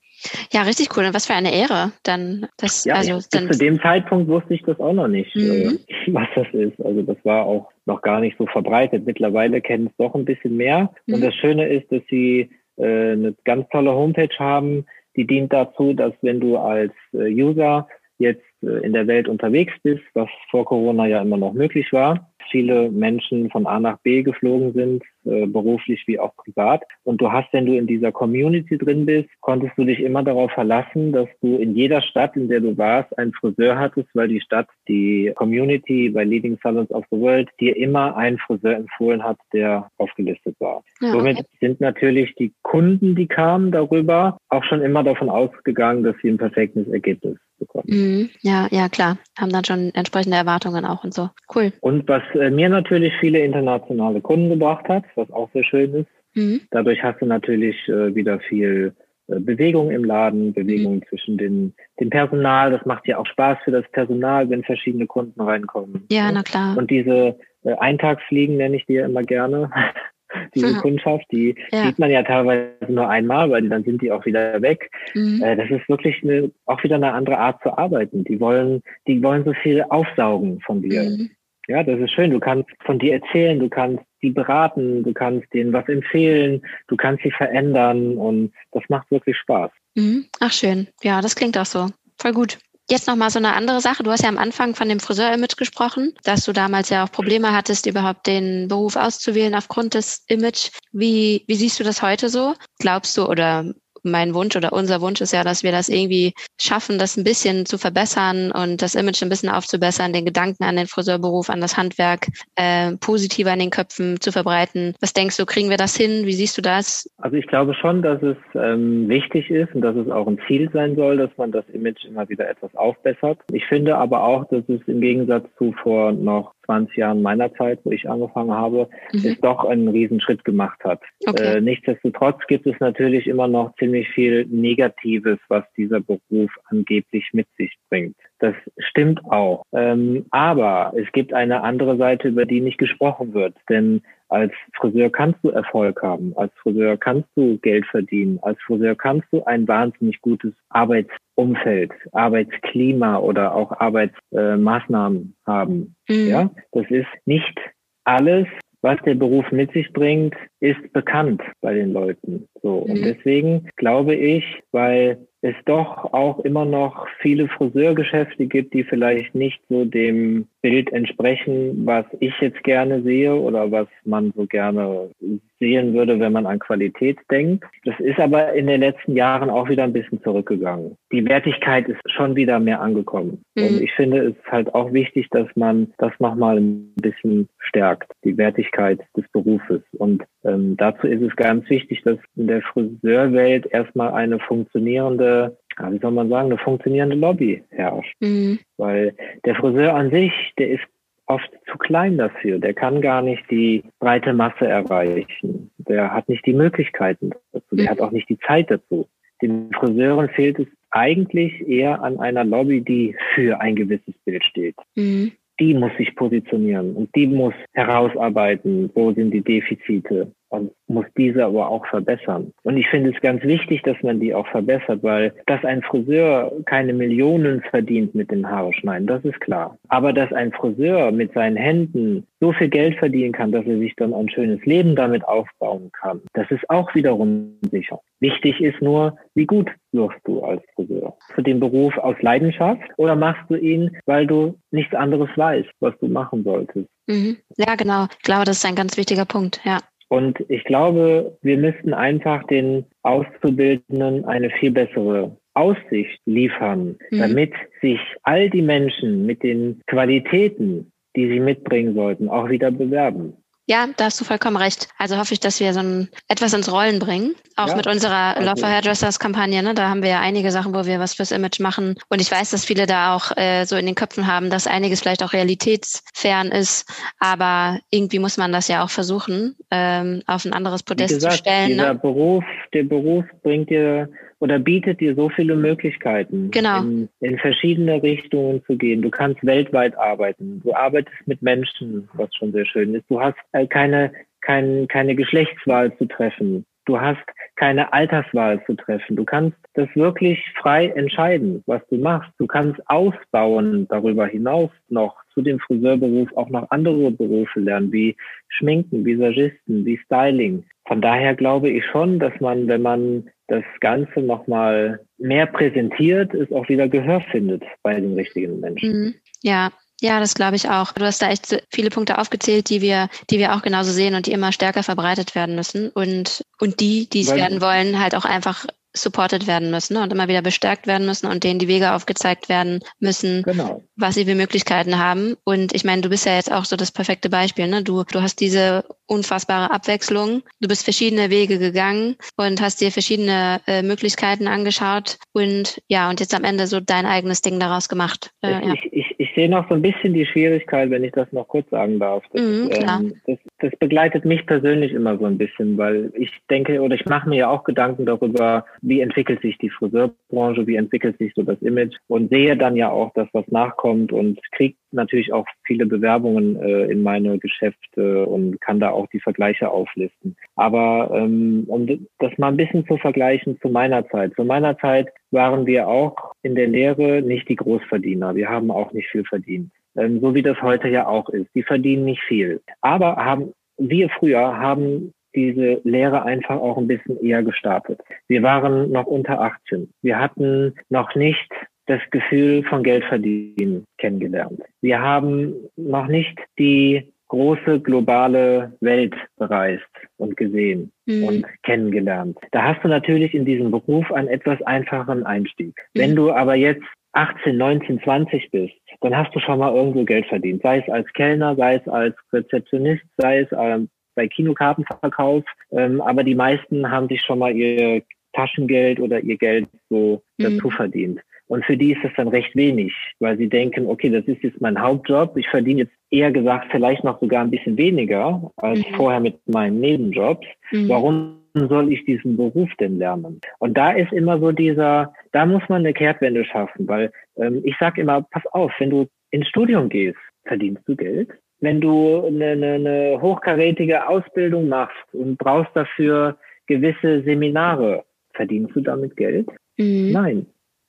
Ja, 0.52 0.62
richtig 0.62 0.96
cool. 0.96 1.04
Und 1.04 1.14
was 1.14 1.26
für 1.26 1.34
eine 1.34 1.54
Ehre 1.54 1.92
dann. 2.02 2.46
Das, 2.56 2.84
ja, 2.84 2.94
also, 2.94 3.20
dann 3.30 3.52
zu 3.52 3.58
dem 3.58 3.80
Zeitpunkt 3.80 4.28
wusste 4.28 4.54
ich 4.54 4.62
das 4.62 4.78
auch 4.80 4.92
noch 4.92 5.08
nicht, 5.08 5.34
äh, 5.36 5.68
mhm. 5.68 5.78
was 6.14 6.28
das 6.34 6.46
ist. 6.52 6.80
Also 6.84 7.02
das 7.02 7.16
war 7.24 7.44
auch 7.44 7.70
noch 7.84 8.02
gar 8.02 8.20
nicht 8.20 8.36
so 8.38 8.46
verbreitet. 8.46 9.06
Mittlerweile 9.06 9.60
kennen 9.60 9.88
es 9.88 9.96
doch 9.96 10.14
ein 10.14 10.24
bisschen 10.24 10.56
mehr. 10.56 10.90
Mhm. 11.06 11.14
Und 11.14 11.24
das 11.24 11.34
Schöne 11.34 11.68
ist, 11.68 11.90
dass 11.92 12.02
sie 12.08 12.50
äh, 12.76 13.12
eine 13.12 13.34
ganz 13.44 13.68
tolle 13.70 13.92
Homepage 13.92 14.34
haben, 14.38 14.86
die 15.16 15.26
dient 15.26 15.52
dazu, 15.52 15.92
dass 15.94 16.12
wenn 16.22 16.40
du 16.40 16.56
als 16.58 16.92
äh, 17.12 17.32
User 17.32 17.88
jetzt 18.18 18.44
äh, 18.62 18.84
in 18.84 18.92
der 18.92 19.06
Welt 19.06 19.28
unterwegs 19.28 19.72
bist, 19.82 20.02
was 20.14 20.28
vor 20.50 20.64
Corona 20.64 21.06
ja 21.06 21.22
immer 21.22 21.36
noch 21.36 21.52
möglich 21.52 21.92
war, 21.92 22.30
viele 22.50 22.90
Menschen 22.90 23.50
von 23.50 23.66
A 23.66 23.80
nach 23.80 23.98
B 23.98 24.22
geflogen 24.22 24.72
sind, 24.72 25.02
äh, 25.26 25.46
beruflich 25.46 26.02
wie 26.06 26.18
auch 26.18 26.34
privat. 26.36 26.82
Und 27.04 27.20
du 27.20 27.32
hast, 27.32 27.52
wenn 27.52 27.66
du 27.66 27.76
in 27.76 27.86
dieser 27.86 28.12
Community 28.12 28.78
drin 28.78 29.06
bist, 29.06 29.28
konntest 29.40 29.72
du 29.76 29.84
dich 29.84 30.00
immer 30.00 30.22
darauf 30.22 30.50
verlassen, 30.52 31.12
dass 31.12 31.28
du 31.42 31.56
in 31.56 31.74
jeder 31.74 32.02
Stadt, 32.02 32.36
in 32.36 32.48
der 32.48 32.60
du 32.60 32.76
warst, 32.78 33.16
einen 33.18 33.32
Friseur 33.32 33.78
hattest, 33.78 34.08
weil 34.14 34.28
die 34.28 34.40
Stadt, 34.40 34.68
die 34.88 35.32
Community 35.34 36.10
bei 36.10 36.24
Leading 36.24 36.58
Salons 36.62 36.90
of 36.90 37.04
the 37.10 37.18
World 37.18 37.48
dir 37.60 37.76
immer 37.76 38.16
einen 38.16 38.38
Friseur 38.38 38.76
empfohlen 38.76 39.22
hat, 39.22 39.38
der 39.52 39.90
aufgelistet 39.98 40.56
war. 40.60 40.82
Ja, 41.00 41.08
okay. 41.08 41.18
Somit 41.18 41.46
sind 41.60 41.80
natürlich 41.80 42.34
die 42.36 42.52
Kunden, 42.62 43.14
die 43.14 43.26
kamen 43.26 43.72
darüber, 43.72 44.38
auch 44.48 44.64
schon 44.64 44.82
immer 44.82 45.02
davon 45.02 45.28
ausgegangen, 45.28 46.02
dass 46.02 46.16
sie 46.22 46.28
ein 46.28 46.38
perfektes 46.38 46.88
Ergebnis 46.88 47.36
bekommen. 47.58 47.84
Mhm. 47.88 48.30
Ja, 48.40 48.68
ja, 48.70 48.88
klar. 48.88 49.18
Haben 49.38 49.50
dann 49.50 49.64
schon 49.64 49.90
entsprechende 49.94 50.36
Erwartungen 50.36 50.84
auch 50.84 51.04
und 51.04 51.14
so. 51.14 51.30
Cool. 51.54 51.72
Und 51.80 52.08
was 52.08 52.22
äh, 52.34 52.50
mir 52.50 52.68
natürlich 52.68 53.12
viele 53.20 53.38
internationale 53.40 54.20
Kunden 54.20 54.50
gebracht 54.50 54.88
hat, 54.88 55.04
was 55.16 55.30
auch 55.30 55.50
sehr 55.52 55.64
schön 55.64 55.94
ist. 55.94 56.08
Mhm. 56.34 56.60
Dadurch 56.70 57.02
hast 57.02 57.20
du 57.20 57.26
natürlich 57.26 57.76
äh, 57.88 58.14
wieder 58.14 58.38
viel 58.40 58.94
äh, 59.28 59.40
Bewegung 59.40 59.90
im 59.90 60.04
Laden, 60.04 60.52
Bewegung 60.52 60.96
mhm. 60.96 61.02
zwischen 61.08 61.38
den, 61.38 61.74
dem 61.98 62.10
Personal. 62.10 62.70
Das 62.70 62.84
macht 62.86 63.06
ja 63.08 63.18
auch 63.18 63.26
Spaß 63.26 63.58
für 63.64 63.72
das 63.72 63.84
Personal, 63.92 64.48
wenn 64.50 64.62
verschiedene 64.62 65.06
Kunden 65.06 65.40
reinkommen. 65.40 66.06
Ja, 66.10 66.30
na 66.30 66.42
klar. 66.42 66.76
Und 66.76 66.90
diese 66.90 67.36
äh, 67.64 67.74
Eintagsfliegen 67.78 68.56
nenne 68.56 68.76
ich 68.76 68.86
dir 68.86 69.04
immer 69.04 69.22
gerne. 69.22 69.70
diese 70.54 70.74
mhm. 70.74 70.78
Kundschaft, 70.78 71.24
die 71.32 71.54
ja. 71.70 71.84
sieht 71.84 71.98
man 71.98 72.10
ja 72.10 72.22
teilweise 72.22 72.70
nur 72.88 73.08
einmal, 73.08 73.50
weil 73.50 73.68
dann 73.68 73.84
sind 73.84 74.02
die 74.02 74.12
auch 74.12 74.24
wieder 74.26 74.60
weg. 74.62 74.90
Mhm. 75.14 75.42
Äh, 75.42 75.56
das 75.56 75.70
ist 75.70 75.88
wirklich 75.88 76.22
eine, 76.22 76.50
auch 76.66 76.82
wieder 76.82 76.96
eine 76.96 77.12
andere 77.12 77.38
Art 77.38 77.62
zu 77.62 77.76
arbeiten. 77.76 78.24
Die 78.24 78.40
wollen, 78.40 78.82
die 79.06 79.22
wollen 79.22 79.44
so 79.44 79.52
viel 79.62 79.82
aufsaugen 79.82 80.60
von 80.60 80.82
dir. 80.82 81.02
Mhm. 81.02 81.30
Ja, 81.68 81.82
das 81.82 81.98
ist 82.00 82.12
schön. 82.12 82.30
Du 82.30 82.40
kannst 82.40 82.70
von 82.84 82.98
dir 82.98 83.14
erzählen, 83.14 83.58
du 83.58 83.68
kannst 83.68 84.04
die 84.22 84.30
beraten, 84.30 85.02
du 85.02 85.12
kannst 85.12 85.52
denen 85.52 85.72
was 85.72 85.88
empfehlen, 85.88 86.62
du 86.88 86.96
kannst 86.96 87.22
sie 87.22 87.30
verändern 87.30 88.16
und 88.16 88.52
das 88.72 88.84
macht 88.88 89.10
wirklich 89.10 89.36
Spaß. 89.36 89.70
Mhm. 89.94 90.26
Ach 90.40 90.52
schön. 90.52 90.88
Ja, 91.02 91.20
das 91.20 91.34
klingt 91.34 91.58
auch 91.58 91.66
so. 91.66 91.88
Voll 92.18 92.32
gut. 92.32 92.58
Jetzt 92.88 93.08
nochmal 93.08 93.30
so 93.30 93.40
eine 93.40 93.54
andere 93.54 93.80
Sache. 93.80 94.04
Du 94.04 94.12
hast 94.12 94.22
ja 94.22 94.28
am 94.28 94.38
Anfang 94.38 94.76
von 94.76 94.88
dem 94.88 95.00
Friseur-Image 95.00 95.56
gesprochen, 95.56 96.14
dass 96.22 96.44
du 96.44 96.52
damals 96.52 96.88
ja 96.88 97.04
auch 97.04 97.10
Probleme 97.10 97.52
hattest, 97.52 97.86
überhaupt 97.86 98.28
den 98.28 98.68
Beruf 98.68 98.94
auszuwählen 98.94 99.56
aufgrund 99.56 99.94
des 99.94 100.24
Image. 100.28 100.70
Wie, 100.92 101.44
wie 101.48 101.56
siehst 101.56 101.80
du 101.80 101.84
das 101.84 102.00
heute 102.00 102.28
so? 102.28 102.54
Glaubst 102.78 103.16
du 103.16 103.26
oder 103.26 103.74
mein 104.06 104.34
Wunsch 104.34 104.56
oder 104.56 104.72
unser 104.72 105.00
Wunsch 105.00 105.20
ist 105.20 105.32
ja, 105.32 105.44
dass 105.44 105.62
wir 105.62 105.72
das 105.72 105.88
irgendwie 105.88 106.32
schaffen, 106.60 106.98
das 106.98 107.16
ein 107.16 107.24
bisschen 107.24 107.66
zu 107.66 107.78
verbessern 107.78 108.50
und 108.52 108.82
das 108.82 108.94
Image 108.94 109.22
ein 109.22 109.28
bisschen 109.28 109.48
aufzubessern, 109.48 110.12
den 110.12 110.24
Gedanken 110.24 110.64
an 110.64 110.76
den 110.76 110.86
Friseurberuf, 110.86 111.50
an 111.50 111.60
das 111.60 111.76
Handwerk 111.76 112.28
äh, 112.56 112.96
positiver 112.96 113.52
in 113.52 113.58
den 113.58 113.70
Köpfen 113.70 114.20
zu 114.20 114.32
verbreiten. 114.32 114.94
Was 115.00 115.12
denkst 115.12 115.36
du, 115.36 115.46
kriegen 115.46 115.70
wir 115.70 115.76
das 115.76 115.96
hin? 115.96 116.26
Wie 116.26 116.32
siehst 116.32 116.56
du 116.56 116.62
das? 116.62 117.10
Also 117.18 117.36
ich 117.36 117.46
glaube 117.46 117.74
schon, 117.74 118.02
dass 118.02 118.22
es 118.22 118.36
ähm, 118.54 119.08
wichtig 119.08 119.50
ist 119.50 119.74
und 119.74 119.82
dass 119.82 119.96
es 119.96 120.08
auch 120.10 120.26
ein 120.26 120.40
Ziel 120.46 120.70
sein 120.72 120.96
soll, 120.96 121.16
dass 121.16 121.30
man 121.36 121.52
das 121.52 121.64
Image 121.72 122.04
immer 122.04 122.28
wieder 122.28 122.48
etwas 122.48 122.74
aufbessert. 122.74 123.38
Ich 123.52 123.66
finde 123.66 123.96
aber 123.96 124.22
auch, 124.22 124.48
dass 124.48 124.68
es 124.68 124.80
im 124.86 125.00
Gegensatz 125.00 125.46
zu 125.58 125.72
vor 125.82 126.12
noch 126.12 126.55
20 126.66 126.96
Jahren 126.96 127.22
meiner 127.22 127.52
Zeit, 127.54 127.80
wo 127.84 127.90
ich 127.90 128.08
angefangen 128.08 128.52
habe, 128.52 128.88
mhm. 129.12 129.24
ist 129.24 129.42
doch 129.42 129.64
einen 129.64 129.88
Riesenschritt 129.88 130.44
gemacht 130.44 130.84
hat. 130.84 131.00
Okay. 131.26 131.56
Äh, 131.56 131.60
nichtsdestotrotz 131.60 132.38
gibt 132.48 132.66
es 132.66 132.78
natürlich 132.80 133.26
immer 133.26 133.48
noch 133.48 133.74
ziemlich 133.76 134.08
viel 134.10 134.46
Negatives, 134.46 135.38
was 135.48 135.64
dieser 135.76 136.00
Beruf 136.00 136.50
angeblich 136.66 137.30
mit 137.32 137.48
sich 137.56 137.74
bringt. 137.88 138.16
Das 138.38 138.54
stimmt 138.78 139.24
auch. 139.24 139.64
Ähm, 139.72 140.26
aber 140.30 140.92
es 140.96 141.10
gibt 141.12 141.32
eine 141.32 141.62
andere 141.62 141.96
Seite, 141.96 142.28
über 142.28 142.44
die 142.44 142.60
nicht 142.60 142.78
gesprochen 142.78 143.32
wird. 143.32 143.54
Denn 143.70 144.02
als 144.28 144.52
Friseur 144.78 145.10
kannst 145.10 145.38
du 145.42 145.50
Erfolg 145.50 146.02
haben. 146.02 146.32
Als 146.36 146.52
Friseur 146.62 146.96
kannst 146.96 147.28
du 147.36 147.58
Geld 147.58 147.86
verdienen. 147.86 148.38
Als 148.42 148.58
Friseur 148.62 148.96
kannst 148.96 149.26
du 149.30 149.44
ein 149.44 149.68
wahnsinnig 149.68 150.20
gutes 150.20 150.52
Arbeitsumfeld, 150.70 151.92
Arbeitsklima 152.12 153.18
oder 153.18 153.54
auch 153.54 153.72
Arbeitsmaßnahmen 153.72 155.34
äh, 155.46 155.50
haben. 155.50 155.94
Mhm. 156.08 156.28
Ja, 156.28 156.50
das 156.72 156.86
ist 156.90 157.06
nicht 157.24 157.58
alles, 158.04 158.46
was 158.82 158.98
der 159.04 159.14
Beruf 159.14 159.50
mit 159.50 159.72
sich 159.72 159.92
bringt, 159.92 160.34
ist 160.60 160.92
bekannt 160.92 161.42
bei 161.60 161.74
den 161.74 161.92
Leuten. 161.92 162.48
So. 162.62 162.84
Mhm. 162.84 162.92
Und 162.92 163.04
deswegen 163.04 163.68
glaube 163.76 164.14
ich, 164.14 164.44
weil 164.72 165.26
es 165.46 165.54
doch 165.64 166.12
auch 166.12 166.40
immer 166.40 166.64
noch 166.64 167.06
viele 167.20 167.48
Friseurgeschäfte 167.48 168.46
gibt, 168.46 168.74
die 168.74 168.82
vielleicht 168.82 169.34
nicht 169.34 169.60
so 169.68 169.84
dem 169.84 170.48
Bild 170.60 170.92
entsprechen, 170.92 171.86
was 171.86 172.04
ich 172.18 172.34
jetzt 172.40 172.62
gerne 172.64 173.02
sehe 173.02 173.34
oder 173.34 173.70
was 173.70 173.86
man 174.04 174.32
so 174.36 174.46
gerne 174.46 175.10
sehen 175.58 175.94
würde, 175.94 176.20
wenn 176.20 176.32
man 176.32 176.46
an 176.46 176.58
Qualität 176.58 177.18
denkt. 177.30 177.64
Das 177.84 177.98
ist 178.00 178.18
aber 178.18 178.52
in 178.52 178.66
den 178.66 178.80
letzten 178.80 179.16
Jahren 179.16 179.50
auch 179.50 179.68
wieder 179.68 179.84
ein 179.84 179.92
bisschen 179.92 180.22
zurückgegangen. 180.22 180.96
Die 181.12 181.24
Wertigkeit 181.26 181.88
ist 181.88 182.00
schon 182.10 182.36
wieder 182.36 182.58
mehr 182.58 182.80
angekommen. 182.80 183.42
Mhm. 183.54 183.62
Und 183.62 183.82
ich 183.82 183.92
finde 183.94 184.28
es 184.28 184.50
halt 184.50 184.74
auch 184.74 184.92
wichtig, 184.92 185.28
dass 185.30 185.48
man 185.54 185.92
das 185.98 186.12
nochmal 186.18 186.58
ein 186.58 186.92
bisschen 186.96 187.48
stärkt, 187.58 188.12
die 188.24 188.36
Wertigkeit 188.36 189.00
des 189.16 189.24
Berufes. 189.32 189.82
Und 189.92 190.24
ähm, 190.44 190.76
dazu 190.76 191.06
ist 191.06 191.22
es 191.22 191.34
ganz 191.36 191.68
wichtig, 191.70 192.02
dass 192.02 192.18
in 192.36 192.48
der 192.48 192.62
Friseurwelt 192.62 193.66
erstmal 193.66 194.12
eine 194.12 194.38
funktionierende 194.38 195.56
wie 195.90 195.98
soll 195.98 196.12
man 196.12 196.28
sagen, 196.28 196.46
eine 196.46 196.58
funktionierende 196.58 197.16
Lobby 197.16 197.62
herrscht. 197.70 198.14
Mhm. 198.20 198.58
Weil 198.78 199.14
der 199.44 199.54
Friseur 199.56 199.94
an 199.94 200.10
sich, 200.10 200.32
der 200.58 200.70
ist 200.70 200.84
oft 201.26 201.50
zu 201.70 201.78
klein 201.78 202.18
dafür. 202.18 202.58
Der 202.58 202.74
kann 202.74 203.00
gar 203.00 203.22
nicht 203.22 203.42
die 203.50 203.84
breite 203.98 204.32
Masse 204.32 204.66
erreichen. 204.66 205.70
Der 205.78 206.12
hat 206.12 206.28
nicht 206.28 206.44
die 206.46 206.54
Möglichkeiten 206.54 207.30
dazu. 207.52 207.76
Der 207.76 207.84
mhm. 207.84 207.88
hat 207.90 208.00
auch 208.00 208.12
nicht 208.12 208.28
die 208.28 208.38
Zeit 208.38 208.70
dazu. 208.70 209.08
Den 209.42 209.70
Friseuren 209.72 210.28
fehlt 210.30 210.58
es 210.58 210.66
eigentlich 210.90 211.66
eher 211.68 212.02
an 212.02 212.18
einer 212.20 212.44
Lobby, 212.44 212.80
die 212.80 213.14
für 213.34 213.60
ein 213.60 213.76
gewisses 213.76 214.14
Bild 214.24 214.44
steht. 214.44 214.76
Mhm. 214.94 215.32
Die 215.58 215.74
muss 215.74 215.92
sich 215.96 216.14
positionieren 216.14 216.94
und 216.94 217.14
die 217.14 217.26
muss 217.26 217.54
herausarbeiten, 217.72 218.90
wo 218.94 219.12
sind 219.12 219.30
die 219.30 219.42
Defizite 219.42 220.32
und 220.48 220.72
muss 220.86 221.06
diese 221.16 221.44
aber 221.44 221.68
auch 221.68 221.86
verbessern. 221.86 222.52
Und 222.62 222.76
ich 222.76 222.88
finde 222.88 223.10
es 223.10 223.20
ganz 223.20 223.42
wichtig, 223.42 223.82
dass 223.82 223.96
man 224.02 224.20
die 224.20 224.34
auch 224.34 224.46
verbessert, 224.48 225.02
weil 225.02 225.32
dass 225.46 225.64
ein 225.64 225.82
Friseur 225.82 226.52
keine 226.66 226.92
Millionen 226.92 227.62
verdient 227.62 228.14
mit 228.14 228.30
dem 228.30 228.48
Haare 228.48 228.72
schneiden, 228.72 229.06
das 229.06 229.24
ist 229.24 229.40
klar. 229.40 229.76
Aber 229.88 230.12
dass 230.12 230.32
ein 230.32 230.52
Friseur 230.52 231.10
mit 231.12 231.32
seinen 231.32 231.56
Händen 231.56 232.26
so 232.40 232.52
viel 232.52 232.68
Geld 232.68 232.96
verdienen 232.98 233.32
kann, 233.32 233.52
dass 233.52 233.66
er 233.66 233.78
sich 233.78 233.94
dann 233.96 234.14
ein 234.14 234.28
schönes 234.28 234.64
Leben 234.64 234.94
damit 234.94 235.24
aufbauen 235.26 235.90
kann, 235.92 236.20
das 236.34 236.50
ist 236.50 236.68
auch 236.70 236.94
wiederum 236.94 237.58
sicher. 237.70 238.00
Wichtig 238.20 238.60
ist 238.60 238.80
nur, 238.80 239.16
wie 239.34 239.46
gut 239.46 239.70
wirst 239.92 240.18
du 240.24 240.42
als 240.42 240.62
Friseur? 240.74 241.16
Für 241.34 241.42
den 241.42 241.60
Beruf 241.60 241.96
aus 241.98 242.16
Leidenschaft 242.20 242.82
oder 242.96 243.16
machst 243.16 243.50
du 243.50 243.56
ihn, 243.56 243.90
weil 244.06 244.26
du 244.26 244.58
nichts 244.70 244.94
anderes 244.94 245.28
weißt, 245.36 245.68
was 245.80 245.94
du 245.98 246.08
machen 246.08 246.44
solltest? 246.44 246.88
Mhm. 247.06 247.36
Ja, 247.56 247.74
genau. 247.74 248.06
Ich 248.10 248.22
glaube, 248.22 248.44
das 248.44 248.58
ist 248.58 248.66
ein 248.66 248.74
ganz 248.74 248.96
wichtiger 248.96 249.24
Punkt, 249.24 249.60
ja. 249.64 249.80
Und 250.08 250.38
ich 250.48 250.64
glaube, 250.64 251.36
wir 251.42 251.58
müssten 251.58 251.92
einfach 251.92 252.44
den 252.44 252.84
Auszubildenden 253.02 254.24
eine 254.24 254.50
viel 254.50 254.70
bessere 254.70 255.36
Aussicht 255.54 256.20
liefern, 256.26 256.96
mhm. 257.10 257.18
damit 257.18 257.52
sich 257.80 257.98
all 258.22 258.50
die 258.50 258.62
Menschen 258.62 259.26
mit 259.26 259.42
den 259.42 259.80
Qualitäten, 259.86 260.92
die 261.16 261.28
sie 261.28 261.40
mitbringen 261.40 261.94
sollten, 261.94 262.28
auch 262.28 262.48
wieder 262.48 262.70
bewerben. 262.70 263.34
Ja, 263.68 263.88
da 263.96 264.04
hast 264.04 264.20
du 264.20 264.24
vollkommen 264.24 264.56
recht. 264.56 264.88
Also 264.96 265.18
hoffe 265.18 265.34
ich, 265.34 265.40
dass 265.40 265.58
wir 265.58 265.72
so 265.72 265.80
ein 265.80 266.08
etwas 266.28 266.52
ins 266.52 266.70
Rollen 266.70 267.00
bringen. 267.00 267.34
Auch 267.56 267.68
ja, 267.68 267.76
mit 267.76 267.88
unserer. 267.88 268.40
Love 268.40 268.60
for 268.60 268.68
Hairdressers 268.68 269.18
Kampagne. 269.18 269.60
Ne? 269.60 269.74
Da 269.74 269.88
haben 269.88 270.02
wir 270.02 270.10
ja 270.10 270.20
einige 270.20 270.52
Sachen, 270.52 270.72
wo 270.72 270.86
wir 270.86 271.00
was 271.00 271.14
fürs 271.14 271.32
Image 271.32 271.58
machen. 271.58 271.96
Und 272.08 272.20
ich 272.20 272.30
weiß, 272.30 272.50
dass 272.50 272.64
viele 272.64 272.86
da 272.86 273.16
auch 273.16 273.36
äh, 273.36 273.64
so 273.64 273.76
in 273.76 273.86
den 273.86 273.96
Köpfen 273.96 274.28
haben, 274.28 274.50
dass 274.50 274.68
einiges 274.68 275.00
vielleicht 275.00 275.24
auch 275.24 275.32
realitätsfern 275.32 276.48
ist. 276.48 276.88
Aber 277.18 277.80
irgendwie 277.90 278.20
muss 278.20 278.36
man 278.36 278.52
das 278.52 278.68
ja 278.68 278.84
auch 278.84 278.90
versuchen, 278.90 279.56
ähm, 279.72 280.22
auf 280.28 280.44
ein 280.44 280.52
anderes 280.52 280.84
Podest 280.84 281.14
gesagt, 281.14 281.32
zu 281.32 281.38
stellen. 281.40 281.70
Dieser 281.70 281.94
ne? 281.94 281.98
Beruf, 281.98 282.44
der 282.72 282.84
Beruf 282.84 283.24
bringt 283.42 283.70
dir 283.70 284.08
oder 284.38 284.58
bietet 284.58 285.00
dir 285.00 285.14
so 285.14 285.28
viele 285.28 285.56
Möglichkeiten, 285.56 286.50
genau. 286.50 286.82
in, 286.82 287.08
in 287.20 287.38
verschiedene 287.38 288.02
Richtungen 288.02 288.62
zu 288.64 288.76
gehen. 288.76 289.02
Du 289.02 289.10
kannst 289.10 289.44
weltweit 289.44 289.96
arbeiten. 289.96 290.60
Du 290.62 290.74
arbeitest 290.74 291.26
mit 291.26 291.42
Menschen, 291.42 292.08
was 292.14 292.34
schon 292.34 292.52
sehr 292.52 292.66
schön 292.66 292.94
ist. 292.94 293.04
Du 293.08 293.20
hast 293.20 293.36
äh, 293.52 293.66
keine, 293.66 294.12
kein, 294.42 294.88
keine 294.88 295.14
Geschlechtswahl 295.14 295.96
zu 295.96 296.06
treffen. 296.06 296.66
Du 296.84 297.00
hast 297.00 297.24
keine 297.56 297.92
Alterswahl 297.92 298.64
zu 298.64 298.74
treffen. 298.74 299.16
Du 299.16 299.24
kannst 299.24 299.56
das 299.74 299.88
wirklich 299.94 300.38
frei 300.60 300.86
entscheiden, 300.88 301.64
was 301.66 301.82
du 301.88 301.96
machst. 301.96 302.30
Du 302.38 302.46
kannst 302.46 302.80
ausbauen 302.88 303.88
darüber 303.88 304.26
hinaus 304.26 304.70
noch 304.88 305.16
zu 305.34 305.42
dem 305.42 305.58
Friseurberuf 305.58 306.28
auch 306.36 306.48
noch 306.48 306.70
andere 306.70 307.10
Berufe 307.10 307.60
lernen, 307.60 307.92
wie 307.92 308.16
Schminken, 308.48 309.04
Visagisten, 309.04 309.84
wie 309.84 309.98
Styling. 309.98 310.64
Von 310.86 311.00
daher 311.00 311.34
glaube 311.34 311.70
ich 311.70 311.84
schon, 311.86 312.20
dass 312.20 312.32
man, 312.40 312.68
wenn 312.68 312.82
man 312.82 313.30
das 313.48 313.64
Ganze 313.80 314.20
nochmal 314.20 315.00
mehr 315.18 315.46
präsentiert, 315.46 316.34
es 316.34 316.50
auch 316.52 316.68
wieder 316.68 316.88
Gehör 316.88 317.20
findet 317.30 317.62
bei 317.82 318.00
den 318.00 318.14
richtigen 318.14 318.60
Menschen. 318.60 318.92
Mhm. 318.92 319.14
Ja, 319.42 319.70
ja, 320.00 320.20
das 320.20 320.34
glaube 320.34 320.56
ich 320.56 320.68
auch. 320.68 320.92
Du 320.92 321.04
hast 321.04 321.22
da 321.22 321.30
echt 321.30 321.62
viele 321.72 321.90
Punkte 321.90 322.18
aufgezählt, 322.18 322.68
die 322.68 322.82
wir, 322.82 323.08
die 323.30 323.38
wir 323.38 323.54
auch 323.54 323.62
genauso 323.62 323.92
sehen 323.92 324.14
und 324.14 324.26
die 324.26 324.32
immer 324.32 324.52
stärker 324.52 324.82
verbreitet 324.82 325.34
werden 325.34 325.54
müssen. 325.54 325.88
Und, 325.88 326.42
und 326.60 326.80
die, 326.80 327.08
die 327.08 327.22
es 327.22 327.34
werden 327.34 327.62
wollen, 327.62 327.98
halt 327.98 328.14
auch 328.14 328.26
einfach 328.26 328.66
supported 328.92 329.46
werden 329.46 329.70
müssen 329.70 329.96
und 329.96 330.12
immer 330.12 330.28
wieder 330.28 330.42
bestärkt 330.42 330.86
werden 330.86 331.06
müssen 331.06 331.26
und 331.26 331.44
denen 331.44 331.58
die 331.58 331.68
Wege 331.68 331.92
aufgezeigt 331.92 332.48
werden 332.48 332.80
müssen, 332.98 333.42
genau. 333.42 333.82
was 333.96 334.14
sie 334.14 334.24
für 334.24 334.34
Möglichkeiten 334.34 334.98
haben. 334.98 335.36
Und 335.44 335.74
ich 335.74 335.84
meine, 335.84 336.02
du 336.02 336.08
bist 336.08 336.26
ja 336.26 336.34
jetzt 336.34 336.50
auch 336.50 336.64
so 336.64 336.76
das 336.76 336.92
perfekte 336.92 337.28
Beispiel. 337.28 337.68
Ne? 337.68 337.82
Du, 337.82 338.04
du 338.04 338.22
hast 338.22 338.40
diese 338.40 338.84
unfassbare 339.06 339.70
Abwechslung. 339.70 340.42
Du 340.60 340.68
bist 340.68 340.84
verschiedene 340.84 341.30
Wege 341.30 341.58
gegangen 341.58 342.16
und 342.36 342.60
hast 342.60 342.80
dir 342.80 342.90
verschiedene 342.90 343.60
äh, 343.66 343.82
Möglichkeiten 343.82 344.46
angeschaut 344.48 345.18
und 345.32 345.80
ja, 345.88 346.10
und 346.10 346.20
jetzt 346.20 346.34
am 346.34 346.44
Ende 346.44 346.66
so 346.66 346.80
dein 346.80 347.06
eigenes 347.06 347.42
Ding 347.42 347.60
daraus 347.60 347.88
gemacht. 347.88 348.30
Äh, 348.42 348.58
ich, 348.58 348.66
ja. 348.66 348.74
ich, 348.74 348.92
ich, 348.92 349.14
ich 349.18 349.34
sehe 349.34 349.48
noch 349.48 349.68
so 349.68 349.74
ein 349.74 349.82
bisschen 349.82 350.14
die 350.14 350.26
Schwierigkeit, 350.26 350.90
wenn 350.90 351.04
ich 351.04 351.12
das 351.12 351.30
noch 351.32 351.48
kurz 351.48 351.68
sagen 351.70 351.98
darf. 351.98 352.24
Das, 352.32 352.42
mhm, 352.42 352.70
ähm, 352.72 353.14
das, 353.26 353.38
das 353.58 353.72
begleitet 353.78 354.24
mich 354.24 354.44
persönlich 354.46 354.92
immer 354.92 355.18
so 355.18 355.26
ein 355.26 355.38
bisschen, 355.38 355.78
weil 355.78 356.12
ich 356.16 356.30
denke 356.50 356.80
oder 356.80 356.94
ich 356.94 357.06
mache 357.06 357.28
mir 357.28 357.36
ja 357.36 357.50
auch 357.50 357.64
Gedanken 357.64 358.06
darüber, 358.06 358.64
wie 358.82 359.00
entwickelt 359.00 359.42
sich 359.42 359.58
die 359.58 359.70
Friseurbranche, 359.70 360.66
wie 360.66 360.76
entwickelt 360.76 361.18
sich 361.18 361.32
so 361.34 361.42
das 361.42 361.60
Image 361.62 361.96
und 362.08 362.30
sehe 362.30 362.56
dann 362.56 362.76
ja 362.76 362.90
auch, 362.90 363.12
dass 363.14 363.28
was 363.32 363.46
nachkommt 363.48 364.12
und 364.12 364.40
kriege 364.52 364.76
natürlich 364.92 365.32
auch 365.32 365.46
viele 365.64 365.86
Bewerbungen 365.86 366.56
äh, 366.56 366.84
in 366.84 367.02
meine 367.02 367.38
Geschäfte 367.38 368.26
und 368.26 368.60
kann 368.60 368.80
da 368.80 368.90
auch 368.90 369.06
die 369.08 369.20
Vergleiche 369.20 369.70
auflisten. 369.70 370.36
Aber 370.54 371.10
ähm, 371.14 371.64
um 371.68 371.86
das 372.18 372.36
mal 372.38 372.48
ein 372.48 372.56
bisschen 372.56 372.86
zu 372.86 372.96
vergleichen 372.96 373.58
zu 373.60 373.68
meiner 373.68 374.08
Zeit. 374.08 374.34
Zu 374.34 374.44
meiner 374.44 374.78
Zeit 374.78 375.08
waren 375.30 375.66
wir 375.66 375.88
auch 375.88 376.32
in 376.42 376.54
der 376.54 376.68
Lehre 376.68 377.22
nicht 377.22 377.48
die 377.48 377.56
Großverdiener. 377.56 378.34
Wir 378.34 378.48
haben 378.48 378.70
auch 378.70 378.92
nicht 378.92 379.08
viel 379.08 379.24
verdient. 379.24 379.70
Ähm, 379.96 380.20
so 380.20 380.34
wie 380.34 380.42
das 380.42 380.60
heute 380.62 380.88
ja 380.88 381.06
auch 381.06 381.28
ist. 381.28 381.48
Die 381.54 381.62
verdienen 381.62 382.04
nicht 382.04 382.22
viel. 382.22 382.60
Aber 382.80 383.16
haben 383.16 383.52
wir 383.78 384.08
früher 384.08 384.58
haben 384.58 385.12
diese 385.34 385.80
Lehre 385.84 386.22
einfach 386.22 386.56
auch 386.56 386.78
ein 386.78 386.86
bisschen 386.86 387.22
eher 387.22 387.42
gestartet. 387.42 388.00
Wir 388.26 388.42
waren 388.42 388.90
noch 388.90 389.06
unter 389.06 389.40
18. 389.40 389.90
Wir 390.02 390.18
hatten 390.18 390.74
noch 390.88 391.14
nicht 391.14 391.52
das 391.86 392.00
Gefühl 392.10 392.64
von 392.64 392.82
Geld 392.82 393.04
verdienen 393.04 393.84
kennengelernt. 393.98 394.60
Wir 394.80 395.00
haben 395.00 395.54
noch 395.76 396.08
nicht 396.08 396.38
die 396.58 397.12
große 397.28 397.80
globale 397.80 398.72
Welt 398.80 399.14
bereist 399.36 399.82
und 400.16 400.36
gesehen 400.36 400.92
mhm. 401.06 401.24
und 401.24 401.46
kennengelernt. 401.62 402.38
Da 402.52 402.62
hast 402.62 402.84
du 402.84 402.88
natürlich 402.88 403.34
in 403.34 403.44
diesem 403.44 403.70
Beruf 403.70 404.10
einen 404.12 404.28
etwas 404.28 404.60
einfacheren 404.62 405.24
Einstieg. 405.24 405.74
Mhm. 405.94 406.00
Wenn 406.00 406.16
du 406.16 406.32
aber 406.32 406.54
jetzt 406.54 406.84
18, 407.12 407.56
19, 407.56 408.02
20 408.02 408.50
bist, 408.50 408.74
dann 409.00 409.16
hast 409.16 409.34
du 409.34 409.40
schon 409.40 409.58
mal 409.58 409.74
irgendwo 409.74 410.04
Geld 410.04 410.26
verdient. 410.26 410.62
Sei 410.62 410.78
es 410.78 410.92
als 410.92 411.10
Kellner, 411.14 411.56
sei 411.56 411.76
es 411.76 411.88
als 411.88 412.14
Rezeptionist, 412.32 413.04
sei 413.16 413.40
es 413.40 413.48
ähm, 413.52 413.88
bei 414.14 414.28
Kinokartenverkauf. 414.28 415.42
Ähm, 415.72 416.00
aber 416.00 416.24
die 416.24 416.34
meisten 416.34 416.90
haben 416.90 417.08
sich 417.08 417.22
schon 417.22 417.38
mal 417.38 417.54
ihr 417.56 418.02
Taschengeld 418.34 419.00
oder 419.00 419.20
ihr 419.20 419.38
Geld 419.38 419.66
so 419.88 420.22
mhm. 420.36 420.42
dazu 420.42 420.70
verdient. 420.70 421.20
Und 421.48 421.64
für 421.64 421.76
die 421.76 421.92
ist 421.92 422.02
das 422.02 422.12
dann 422.16 422.28
recht 422.28 422.56
wenig, 422.56 422.92
weil 423.20 423.36
sie 423.36 423.48
denken, 423.48 423.86
okay, 423.86 424.10
das 424.10 424.24
ist 424.24 424.42
jetzt 424.42 424.60
mein 424.60 424.80
Hauptjob. 424.80 425.36
Ich 425.36 425.48
verdiene 425.48 425.82
jetzt 425.82 425.92
eher 426.10 426.32
gesagt 426.32 426.68
vielleicht 426.70 427.04
noch 427.04 427.20
sogar 427.20 427.42
ein 427.42 427.50
bisschen 427.50 427.76
weniger 427.76 428.50
als 428.56 428.80
mhm. 428.80 428.94
vorher 428.94 429.20
mit 429.20 429.36
meinen 429.46 429.80
Nebenjobs. 429.80 430.46
Mhm. 430.72 430.88
Warum 430.88 431.36
soll 431.54 431.92
ich 431.92 432.04
diesen 432.04 432.36
Beruf 432.36 432.68
denn 432.80 432.98
lernen? 432.98 433.40
Und 433.58 433.76
da 433.76 433.92
ist 433.92 434.12
immer 434.12 434.38
so 434.40 434.50
dieser, 434.52 435.14
da 435.32 435.46
muss 435.46 435.62
man 435.68 435.80
eine 435.80 435.94
Kehrtwende 435.94 436.44
schaffen, 436.44 436.88
weil 436.88 437.12
ähm, 437.36 437.60
ich 437.64 437.76
sage 437.78 438.00
immer, 438.00 438.22
pass 438.22 438.44
auf, 438.52 438.72
wenn 438.78 438.90
du 438.90 439.06
ins 439.30 439.48
Studium 439.48 439.88
gehst, 439.88 440.18
verdienst 440.44 440.82
du 440.86 440.96
Geld. 440.96 441.30
Wenn 441.60 441.80
du 441.80 442.26
eine, 442.26 442.48
eine, 442.48 442.72
eine 442.74 443.22
hochkarätige 443.22 444.06
Ausbildung 444.08 444.68
machst 444.68 445.06
und 445.12 445.38
brauchst 445.38 445.74
dafür 445.74 446.36
gewisse 446.66 447.22
Seminare, 447.22 448.04
verdienst 448.34 448.74
du 448.74 448.80
damit 448.80 449.16
Geld? 449.16 449.48
Mhm. 449.78 450.10
Nein, 450.12 450.46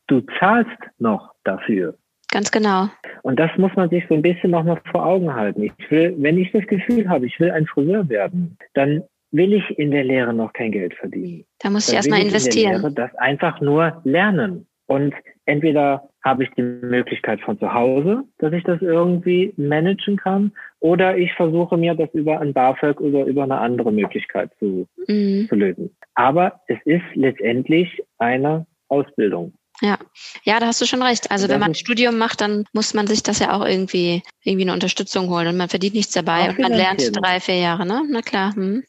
du 0.08 0.22
zahlst 0.40 0.78
noch 1.00 1.34
dafür. 1.44 1.96
Ganz 2.30 2.52
genau. 2.52 2.90
Und 3.24 3.40
das 3.40 3.52
muss 3.58 3.72
man 3.76 3.90
sich 3.90 4.04
so 4.10 4.16
ein 4.16 4.22
bisschen 4.22 4.52
nochmal 4.52 4.82
vor 4.92 5.06
Augen 5.06 5.34
halten. 5.34 5.64
Ich 5.64 5.92
will, 5.92 6.16
wenn 6.18 6.38
ich 6.38 6.52
das 6.52 6.66
Gefühl 6.68 7.08
habe, 7.08 7.26
ich 7.26 7.40
will 7.40 7.52
ein 7.52 7.66
Friseur 7.68 8.10
werden, 8.10 8.58
dann 8.74 9.04
will 9.32 9.54
ich 9.54 9.78
in 9.78 9.92
der 9.92 10.04
Lehre 10.04 10.34
noch 10.34 10.54
kein 10.54 10.72
Geld 10.72 10.94
verdienen. 10.96 11.46
Da 11.60 11.70
muss 11.70 11.88
ich 11.88 11.96
erstmal 11.96 12.22
investieren. 12.22 12.76
In 12.76 12.82
der 12.82 12.90
Lehre 12.90 13.10
das 13.10 13.16
einfach 13.16 13.62
nur 13.62 14.02
lernen. 14.04 14.68
Und 14.88 15.14
entweder 15.46 16.10
habe 16.24 16.44
ich 16.44 16.50
die 16.58 16.62
Möglichkeit 16.62 17.42
von 17.42 17.58
zu 17.60 17.74
Hause, 17.74 18.24
dass 18.38 18.54
ich 18.54 18.64
das 18.64 18.82
irgendwie 18.82 19.54
managen 19.58 20.18
kann, 20.18 20.52
oder 20.80 21.18
ich 21.18 21.34
versuche 21.34 21.78
mir 21.78 21.96
das 21.96 22.10
über 22.14 22.40
ein 22.40 22.54
BAföG 22.54 23.00
oder 23.00 23.26
über 23.26 23.44
eine 23.44 23.58
andere 23.58 23.92
Möglichkeit 23.92 24.52
zu, 24.60 24.88
mhm. 25.08 25.48
zu 25.50 25.56
lösen. 25.56 25.96
Aber 26.16 26.62
es 26.68 26.78
ist 26.86 27.06
letztendlich 27.16 28.02
eine 28.18 28.66
Ausbildung. 28.90 29.54
Ja, 29.82 29.98
ja, 30.44 30.60
da 30.60 30.68
hast 30.68 30.82
du 30.82 30.86
schon 30.86 31.04
recht. 31.04 31.30
Also 31.30 31.50
wenn 31.50 31.60
man 31.60 31.72
ein 31.72 31.76
Studium 31.76 32.18
macht, 32.18 32.42
dann 32.42 32.66
muss 32.74 32.94
man 32.94 33.06
sich 33.06 33.22
das 33.22 33.40
ja 33.40 33.54
auch 33.54 33.66
irgendwie 33.66 34.24
irgendwie 34.44 34.66
eine 34.66 34.74
Unterstützung 34.74 35.30
holen 35.30 35.48
und 35.48 35.58
man 35.58 35.70
verdient 35.70 35.94
nichts 35.94 36.14
dabei 36.14 36.50
und 36.50 36.60
man 36.60 36.72
lernt 36.72 37.12
drei, 37.16 37.40
vier 37.40 37.60
Jahre, 37.60 37.86
ne? 37.86 38.02
Na 38.10 38.22
klar. 38.22 38.56
Hm. 38.56 38.84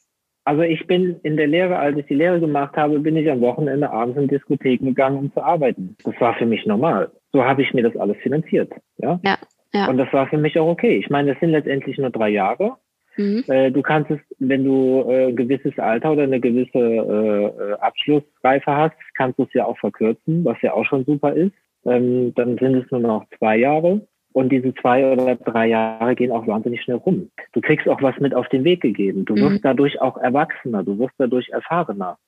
Also 0.44 0.62
ich 0.62 0.86
bin 0.86 1.20
in 1.24 1.36
der 1.36 1.46
Lehre, 1.46 1.78
als 1.78 1.98
ich 1.98 2.06
die 2.06 2.14
Lehre 2.14 2.40
gemacht 2.40 2.74
habe, 2.74 3.00
bin 3.00 3.16
ich 3.16 3.30
am 3.30 3.42
Wochenende 3.42 3.90
abends 3.90 4.18
in 4.18 4.28
Diskotheken 4.28 4.86
gegangen, 4.86 5.18
um 5.18 5.32
zu 5.34 5.42
arbeiten. 5.42 5.94
Das 6.04 6.18
war 6.20 6.34
für 6.36 6.46
mich 6.46 6.64
normal. 6.64 7.12
So 7.32 7.44
habe 7.44 7.62
ich 7.62 7.74
mir 7.74 7.82
das 7.82 7.94
alles 7.96 8.16
finanziert. 8.22 8.72
Ja? 8.96 9.20
Ja, 9.22 9.36
ja. 9.74 9.88
Und 9.88 9.98
das 9.98 10.10
war 10.10 10.26
für 10.26 10.38
mich 10.38 10.58
auch 10.58 10.68
okay. 10.68 10.96
Ich 10.96 11.10
meine, 11.10 11.32
das 11.32 11.40
sind 11.40 11.50
letztendlich 11.50 11.98
nur 11.98 12.08
drei 12.08 12.30
Jahre. 12.30 12.76
Mhm. 13.18 13.44
Äh, 13.48 13.70
du 13.70 13.82
kannst 13.82 14.10
es, 14.10 14.20
wenn 14.38 14.64
du 14.64 15.04
äh, 15.08 15.28
ein 15.28 15.36
gewisses 15.36 15.76
Alter 15.78 16.12
oder 16.12 16.22
eine 16.22 16.40
gewisse 16.40 16.78
äh, 16.78 17.44
äh, 17.46 17.72
Abschlussreife 17.80 18.70
hast, 18.74 18.96
kannst 19.14 19.38
du 19.38 19.42
es 19.42 19.52
ja 19.52 19.66
auch 19.66 19.76
verkürzen, 19.78 20.44
was 20.44 20.56
ja 20.62 20.72
auch 20.72 20.86
schon 20.86 21.04
super 21.04 21.34
ist. 21.34 21.52
Ähm, 21.84 22.32
dann 22.34 22.56
sind 22.58 22.76
es 22.76 22.90
nur 22.90 23.00
noch 23.00 23.26
zwei 23.38 23.58
Jahre. 23.58 24.06
Und 24.32 24.52
diese 24.52 24.72
zwei 24.74 25.10
oder 25.10 25.34
drei 25.34 25.68
Jahre 25.68 26.14
gehen 26.14 26.30
auch 26.30 26.46
wahnsinnig 26.46 26.82
schnell 26.82 26.98
rum. 26.98 27.30
Du 27.52 27.60
kriegst 27.60 27.88
auch 27.88 28.00
was 28.02 28.16
mit 28.20 28.34
auf 28.34 28.48
den 28.50 28.62
Weg 28.62 28.82
gegeben. 28.82 29.24
Du 29.24 29.34
wirst 29.34 29.56
mhm. 29.56 29.62
dadurch 29.62 30.00
auch 30.00 30.16
erwachsener, 30.16 30.84
du 30.84 30.98
wirst 30.98 31.14
dadurch 31.18 31.48
erfahrener. 31.48 32.18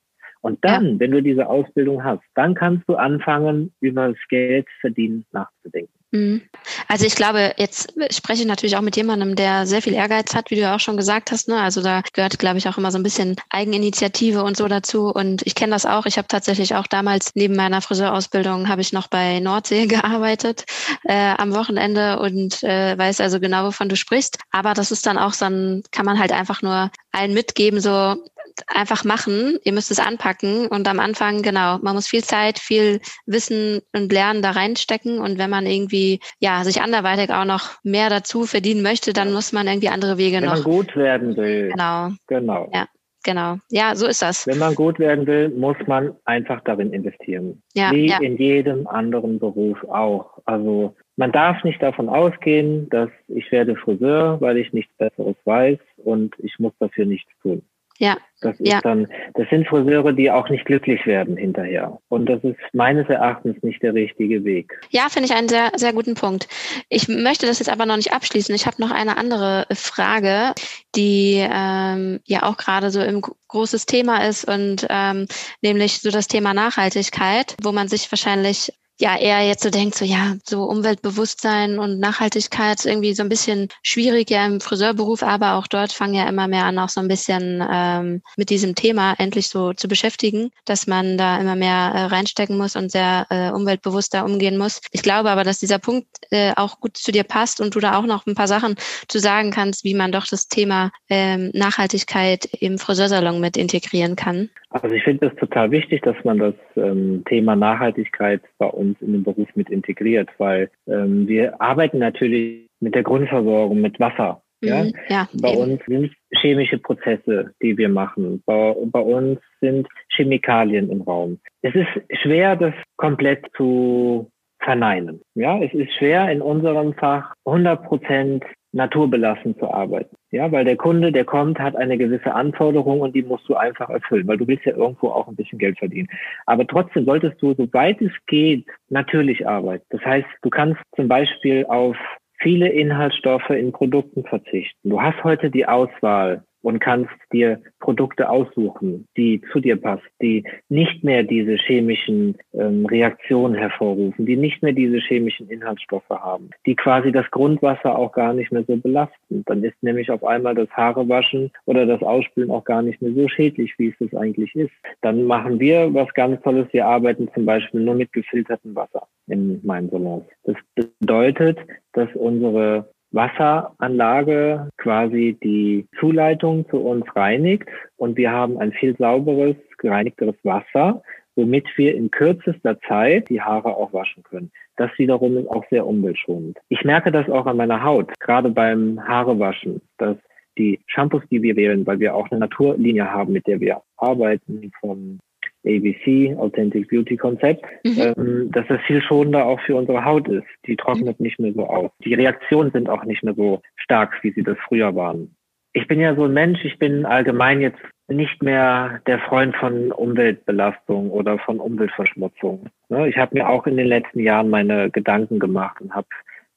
Und 0.41 0.59
dann, 0.63 0.93
ja. 0.93 0.99
wenn 0.99 1.11
du 1.11 1.21
diese 1.21 1.47
Ausbildung 1.47 2.03
hast, 2.03 2.23
dann 2.35 2.55
kannst 2.55 2.89
du 2.89 2.95
anfangen, 2.95 3.71
über 3.79 4.09
das 4.09 4.17
Geld 4.27 4.67
verdienen 4.81 5.25
nachzudenken. 5.31 6.00
Mhm. 6.11 6.41
Also 6.89 7.05
ich 7.05 7.15
glaube, 7.15 7.53
jetzt 7.57 7.93
spreche 8.11 8.41
ich 8.41 8.47
natürlich 8.47 8.75
auch 8.75 8.81
mit 8.81 8.97
jemandem, 8.97 9.35
der 9.35 9.65
sehr 9.65 9.81
viel 9.81 9.93
Ehrgeiz 9.93 10.35
hat, 10.35 10.51
wie 10.51 10.55
du 10.55 10.61
ja 10.61 10.75
auch 10.75 10.79
schon 10.79 10.97
gesagt 10.97 11.31
hast. 11.31 11.47
Ne? 11.47 11.59
Also 11.59 11.81
da 11.81 12.01
gehört, 12.13 12.37
glaube 12.37 12.57
ich, 12.57 12.67
auch 12.67 12.77
immer 12.77 12.91
so 12.91 12.99
ein 12.99 13.03
bisschen 13.03 13.37
Eigeninitiative 13.49 14.43
und 14.43 14.57
so 14.57 14.67
dazu. 14.67 15.07
Und 15.07 15.41
ich 15.45 15.55
kenne 15.55 15.71
das 15.71 15.85
auch. 15.85 16.05
Ich 16.05 16.17
habe 16.17 16.27
tatsächlich 16.27 16.75
auch 16.75 16.87
damals 16.87 17.31
neben 17.35 17.55
meiner 17.55 17.81
Friseurausbildung 17.81 18.67
habe 18.67 18.81
ich 18.81 18.91
noch 18.91 19.07
bei 19.07 19.39
Nordsee 19.39 19.85
gearbeitet 19.87 20.65
äh, 21.05 21.33
am 21.37 21.53
Wochenende 21.53 22.19
und 22.19 22.61
äh, 22.63 22.97
weiß 22.97 23.21
also 23.21 23.39
genau, 23.39 23.65
wovon 23.65 23.87
du 23.87 23.95
sprichst. 23.95 24.37
Aber 24.51 24.73
das 24.73 24.91
ist 24.91 25.05
dann 25.05 25.17
auch 25.17 25.33
so 25.33 25.45
ein, 25.45 25.83
kann 25.91 26.05
man 26.05 26.19
halt 26.19 26.33
einfach 26.33 26.61
nur 26.61 26.91
allen 27.13 27.33
mitgeben, 27.33 27.79
so 27.79 28.17
einfach 28.67 29.03
machen. 29.03 29.57
Ihr 29.63 29.73
müsst 29.73 29.91
es 29.91 29.99
anpacken 29.99 30.67
und 30.67 30.87
am 30.87 30.99
Anfang, 30.99 31.41
genau, 31.41 31.77
man 31.79 31.95
muss 31.95 32.07
viel 32.07 32.23
Zeit, 32.23 32.59
viel 32.59 32.99
Wissen 33.25 33.81
und 33.93 34.11
Lernen 34.11 34.41
da 34.41 34.51
reinstecken 34.51 35.19
und 35.19 35.37
wenn 35.37 35.49
man 35.49 35.65
irgendwie, 35.65 36.19
ja, 36.39 36.63
sich 36.63 36.81
anderweitig 36.81 37.31
auch 37.31 37.45
noch 37.45 37.75
mehr 37.83 38.09
dazu 38.09 38.45
verdienen 38.45 38.81
möchte, 38.81 39.13
dann 39.13 39.33
muss 39.33 39.53
man 39.53 39.67
irgendwie 39.67 39.89
andere 39.89 40.17
Wege 40.17 40.37
wenn 40.37 40.45
noch. 40.45 40.53
Wenn 40.53 40.63
man 40.63 40.71
gut 40.71 40.95
werden 40.95 41.37
will. 41.37 41.69
Genau. 41.69 42.09
Genau. 42.27 42.69
Ja. 42.73 42.87
Genau. 43.23 43.57
Ja, 43.69 43.95
so 43.95 44.07
ist 44.07 44.21
das. 44.21 44.47
Wenn 44.47 44.57
man 44.57 44.73
gut 44.73 44.97
werden 44.97 45.27
will, 45.27 45.49
muss 45.49 45.77
man 45.85 46.15
einfach 46.25 46.61
darin 46.63 46.91
investieren. 46.91 47.61
Ja, 47.75 47.91
Wie 47.91 48.07
ja. 48.07 48.19
in 48.19 48.37
jedem 48.37 48.87
anderen 48.87 49.37
Beruf 49.37 49.83
auch. 49.83 50.39
Also 50.45 50.95
man 51.17 51.31
darf 51.31 51.63
nicht 51.63 51.81
davon 51.83 52.09
ausgehen, 52.09 52.89
dass 52.89 53.09
ich 53.27 53.51
werde 53.51 53.75
Friseur, 53.75 54.41
weil 54.41 54.57
ich 54.57 54.73
nichts 54.73 54.91
Besseres 54.97 55.35
weiß 55.45 55.77
und 55.97 56.33
ich 56.39 56.57
muss 56.57 56.73
dafür 56.79 57.05
nichts 57.05 57.31
tun. 57.43 57.61
Ja. 58.01 58.17
Das 58.41 58.59
ist 58.59 58.67
ja. 58.67 58.81
dann, 58.81 59.07
das 59.35 59.47
sind 59.51 59.67
Friseure, 59.67 60.13
die 60.13 60.31
auch 60.31 60.49
nicht 60.49 60.65
glücklich 60.65 61.05
werden 61.05 61.37
hinterher. 61.37 61.99
Und 62.09 62.25
das 62.25 62.43
ist 62.43 62.57
meines 62.73 63.07
Erachtens 63.07 63.61
nicht 63.61 63.83
der 63.83 63.93
richtige 63.93 64.43
Weg. 64.43 64.81
Ja, 64.89 65.09
finde 65.09 65.29
ich 65.29 65.35
einen 65.35 65.47
sehr, 65.47 65.71
sehr 65.75 65.93
guten 65.93 66.15
Punkt. 66.15 66.47
Ich 66.89 67.07
möchte 67.07 67.45
das 67.45 67.59
jetzt 67.59 67.71
aber 67.71 67.85
noch 67.85 67.97
nicht 67.97 68.11
abschließen. 68.11 68.55
Ich 68.55 68.65
habe 68.65 68.81
noch 68.81 68.89
eine 68.89 69.17
andere 69.17 69.67
Frage, 69.71 70.55
die 70.95 71.35
ähm, 71.37 72.19
ja 72.25 72.41
auch 72.41 72.57
gerade 72.57 72.89
so 72.89 73.01
im 73.01 73.21
großes 73.21 73.85
Thema 73.85 74.27
ist 74.27 74.45
und 74.45 74.87
ähm, 74.89 75.27
nämlich 75.61 75.99
so 75.99 76.09
das 76.09 76.27
Thema 76.27 76.55
Nachhaltigkeit, 76.55 77.55
wo 77.61 77.71
man 77.71 77.87
sich 77.87 78.11
wahrscheinlich 78.11 78.73
ja 79.01 79.17
eher 79.17 79.45
jetzt 79.45 79.63
so 79.63 79.69
denkt, 79.69 79.95
so 79.95 80.05
ja, 80.05 80.35
so 80.43 80.63
Umweltbewusstsein 80.63 81.79
und 81.79 81.99
Nachhaltigkeit 81.99 82.85
irgendwie 82.85 83.13
so 83.13 83.23
ein 83.23 83.29
bisschen 83.29 83.67
schwierig 83.83 84.29
ja 84.29 84.45
im 84.45 84.61
Friseurberuf, 84.61 85.23
aber 85.23 85.55
auch 85.55 85.67
dort 85.67 85.91
fangen 85.91 86.13
ja 86.13 86.29
immer 86.29 86.47
mehr 86.47 86.65
an, 86.65 86.77
auch 86.79 86.89
so 86.89 87.01
ein 87.01 87.07
bisschen 87.07 87.63
ähm, 87.69 88.21
mit 88.37 88.49
diesem 88.49 88.75
Thema 88.75 89.15
endlich 89.17 89.49
so 89.49 89.73
zu 89.73 89.87
beschäftigen, 89.87 90.51
dass 90.65 90.87
man 90.87 91.17
da 91.17 91.39
immer 91.39 91.55
mehr 91.55 91.91
äh, 91.93 92.03
reinstecken 92.05 92.57
muss 92.57 92.75
und 92.75 92.91
sehr 92.91 93.25
äh, 93.29 93.51
umweltbewusster 93.51 94.23
umgehen 94.23 94.57
muss. 94.57 94.81
Ich 94.91 95.01
glaube 95.01 95.31
aber, 95.31 95.43
dass 95.43 95.59
dieser 95.59 95.79
Punkt 95.79 96.07
äh, 96.29 96.53
auch 96.55 96.79
gut 96.79 96.95
zu 96.95 97.11
dir 97.11 97.23
passt 97.23 97.59
und 97.59 97.75
du 97.75 97.79
da 97.79 97.97
auch 97.97 98.05
noch 98.05 98.25
ein 98.27 98.35
paar 98.35 98.47
Sachen 98.47 98.75
zu 99.07 99.19
sagen 99.19 99.51
kannst, 99.51 99.83
wie 99.83 99.95
man 99.95 100.11
doch 100.11 100.27
das 100.27 100.47
Thema 100.47 100.91
ähm, 101.09 101.49
Nachhaltigkeit 101.53 102.45
im 102.59 102.77
Friseursalon 102.77 103.41
mit 103.41 103.57
integrieren 103.57 104.15
kann. 104.15 104.49
Also 104.69 104.95
ich 104.95 105.03
finde 105.03 105.27
es 105.27 105.35
total 105.35 105.71
wichtig, 105.71 106.01
dass 106.03 106.15
man 106.23 106.37
das 106.37 106.53
ähm, 106.77 107.23
Thema 107.27 107.57
Nachhaltigkeit 107.57 108.41
bei 108.57 108.67
uns 108.67 108.90
in 108.99 109.13
den 109.13 109.23
Beruf 109.23 109.47
mit 109.55 109.69
integriert, 109.69 110.29
weil 110.37 110.69
ähm, 110.87 111.27
wir 111.27 111.61
arbeiten 111.61 111.99
natürlich 111.99 112.67
mit 112.79 112.95
der 112.95 113.03
Grundversorgung, 113.03 113.79
mit 113.79 113.99
Wasser. 113.99 114.41
Ja? 114.61 114.83
Mhm, 114.83 114.93
ja 115.09 115.27
bei 115.33 115.53
eben. 115.53 115.61
uns 115.61 115.81
sind 115.87 116.11
chemische 116.39 116.77
Prozesse, 116.77 117.53
die 117.61 117.77
wir 117.77 117.89
machen. 117.89 118.41
Bei, 118.45 118.75
bei 118.85 118.99
uns 118.99 119.39
sind 119.59 119.87
Chemikalien 120.09 120.89
im 120.89 121.01
Raum. 121.01 121.39
Es 121.61 121.73
ist 121.75 121.89
schwer, 122.21 122.55
das 122.55 122.73
komplett 122.97 123.45
zu 123.55 124.29
verneinen. 124.59 125.21
Ja, 125.35 125.59
es 125.61 125.73
ist 125.73 125.91
schwer 125.93 126.31
in 126.31 126.41
unserem 126.41 126.93
Fach 126.93 127.33
100 127.45 127.83
Prozent 127.83 128.43
naturbelassen 128.73 129.57
zu 129.57 129.71
arbeiten. 129.71 130.15
Ja, 130.31 130.49
weil 130.49 130.63
der 130.63 130.77
Kunde, 130.77 131.11
der 131.11 131.25
kommt, 131.25 131.59
hat 131.59 131.75
eine 131.75 131.97
gewisse 131.97 132.33
Anforderung 132.33 133.01
und 133.01 133.13
die 133.13 133.21
musst 133.21 133.47
du 133.49 133.55
einfach 133.55 133.89
erfüllen, 133.89 134.27
weil 134.27 134.37
du 134.37 134.47
willst 134.47 134.65
ja 134.65 134.73
irgendwo 134.75 135.09
auch 135.09 135.27
ein 135.27 135.35
bisschen 135.35 135.59
Geld 135.59 135.77
verdienen. 135.77 136.07
Aber 136.45 136.65
trotzdem 136.65 137.03
solltest 137.03 137.41
du, 137.41 137.53
soweit 137.53 138.01
es 138.01 138.13
geht, 138.27 138.65
natürlich 138.87 139.45
arbeiten. 139.45 139.85
Das 139.89 140.01
heißt, 140.01 140.27
du 140.41 140.49
kannst 140.49 140.79
zum 140.95 141.09
Beispiel 141.09 141.65
auf 141.65 141.97
viele 142.37 142.69
Inhaltsstoffe 142.69 143.49
in 143.49 143.73
Produkten 143.73 144.23
verzichten. 144.23 144.89
Du 144.89 145.01
hast 145.01 145.21
heute 145.25 145.51
die 145.51 145.67
Auswahl 145.67 146.43
und 146.61 146.79
kannst 146.79 147.11
dir 147.31 147.61
Produkte 147.79 148.29
aussuchen, 148.29 149.07
die 149.17 149.41
zu 149.51 149.59
dir 149.59 149.75
passen, 149.75 150.07
die 150.21 150.43
nicht 150.69 151.03
mehr 151.03 151.23
diese 151.23 151.55
chemischen 151.55 152.37
ähm, 152.53 152.85
Reaktionen 152.85 153.55
hervorrufen, 153.55 154.25
die 154.25 154.37
nicht 154.37 154.61
mehr 154.61 154.73
diese 154.73 154.97
chemischen 154.97 155.49
Inhaltsstoffe 155.49 156.09
haben, 156.09 156.49
die 156.65 156.75
quasi 156.75 157.11
das 157.11 157.29
Grundwasser 157.31 157.97
auch 157.97 158.11
gar 158.11 158.33
nicht 158.33 158.51
mehr 158.51 158.63
so 158.67 158.77
belasten. 158.77 159.43
Dann 159.45 159.63
ist 159.63 159.81
nämlich 159.81 160.09
auf 160.11 160.23
einmal 160.23 160.55
das 160.55 160.69
Haarewaschen 160.69 161.51
oder 161.65 161.85
das 161.85 162.01
Ausspülen 162.01 162.51
auch 162.51 162.63
gar 162.63 162.81
nicht 162.81 163.01
mehr 163.01 163.13
so 163.13 163.27
schädlich, 163.27 163.73
wie 163.77 163.89
es 163.89 163.95
das 163.99 164.19
eigentlich 164.19 164.55
ist. 164.55 164.71
Dann 165.01 165.23
machen 165.23 165.59
wir 165.59 165.93
was 165.93 166.13
ganz 166.13 166.41
Tolles. 166.41 166.67
Wir 166.71 166.85
arbeiten 166.85 167.29
zum 167.33 167.45
Beispiel 167.45 167.81
nur 167.81 167.95
mit 167.95 168.13
gefiltertem 168.13 168.75
Wasser 168.75 169.07
in 169.27 169.59
meinen 169.63 169.89
Salons. 169.89 170.25
Das 170.43 170.55
bedeutet, 170.75 171.59
dass 171.93 172.09
unsere 172.15 172.89
Wasseranlage 173.11 174.69
quasi 174.77 175.37
die 175.43 175.85
Zuleitung 175.99 176.67
zu 176.69 176.77
uns 176.77 177.05
reinigt 177.15 177.69
und 177.97 178.17
wir 178.17 178.31
haben 178.31 178.57
ein 178.57 178.71
viel 178.71 178.95
sauberes, 178.97 179.55
gereinigteres 179.77 180.35
Wasser, 180.43 181.01
womit 181.35 181.65
wir 181.77 181.95
in 181.95 182.11
kürzester 182.11 182.79
Zeit 182.81 183.29
die 183.29 183.41
Haare 183.41 183.75
auch 183.75 183.93
waschen 183.93 184.23
können. 184.23 184.51
Das 184.77 184.91
wiederum 184.97 185.37
ist 185.37 185.47
auch 185.47 185.65
sehr 185.69 185.85
umweltschonend. 185.85 186.57
Ich 186.69 186.83
merke 186.83 187.11
das 187.11 187.29
auch 187.29 187.45
an 187.45 187.57
meiner 187.57 187.83
Haut, 187.83 188.11
gerade 188.19 188.49
beim 188.49 188.99
Haarewaschen, 189.07 189.81
dass 189.97 190.17
die 190.57 190.79
Shampoos, 190.87 191.23
die 191.31 191.41
wir 191.41 191.55
wählen, 191.55 191.85
weil 191.87 191.99
wir 191.99 192.15
auch 192.15 192.29
eine 192.29 192.39
Naturlinie 192.39 193.09
haben, 193.09 193.33
mit 193.33 193.47
der 193.47 193.59
wir 193.59 193.81
arbeiten, 193.97 194.71
von 194.79 195.19
ABC, 195.65 196.35
Authentic 196.37 196.89
Beauty 196.89 197.17
Konzept, 197.17 197.65
mhm. 197.83 198.13
ähm, 198.17 198.51
dass 198.51 198.67
das 198.67 198.81
viel 198.81 199.01
schonender 199.01 199.45
auch 199.45 199.59
für 199.61 199.75
unsere 199.75 200.03
Haut 200.03 200.27
ist. 200.27 200.47
Die 200.65 200.75
trocknet 200.75 201.19
nicht 201.19 201.39
mehr 201.39 201.53
so 201.53 201.67
aus. 201.67 201.91
Die 202.03 202.13
Reaktionen 202.13 202.71
sind 202.71 202.89
auch 202.89 203.03
nicht 203.03 203.23
mehr 203.23 203.35
so 203.35 203.61
stark, 203.75 204.17
wie 204.23 204.31
sie 204.31 204.43
das 204.43 204.57
früher 204.67 204.95
waren. 204.95 205.35
Ich 205.73 205.87
bin 205.87 205.99
ja 205.99 206.15
so 206.15 206.25
ein 206.25 206.33
Mensch, 206.33 206.65
ich 206.65 206.79
bin 206.79 207.05
allgemein 207.05 207.61
jetzt 207.61 207.79
nicht 208.09 208.43
mehr 208.43 208.99
der 209.07 209.19
Freund 209.19 209.55
von 209.55 209.91
Umweltbelastung 209.91 211.11
oder 211.11 211.39
von 211.39 211.59
Umweltverschmutzung. 211.59 212.65
Ne, 212.89 213.07
ich 213.07 213.17
habe 213.17 213.35
mir 213.35 213.47
auch 213.47 213.65
in 213.67 213.77
den 213.77 213.87
letzten 213.87 214.19
Jahren 214.19 214.49
meine 214.49 214.89
Gedanken 214.89 215.39
gemacht 215.39 215.79
und 215.79 215.93
habe 215.93 216.07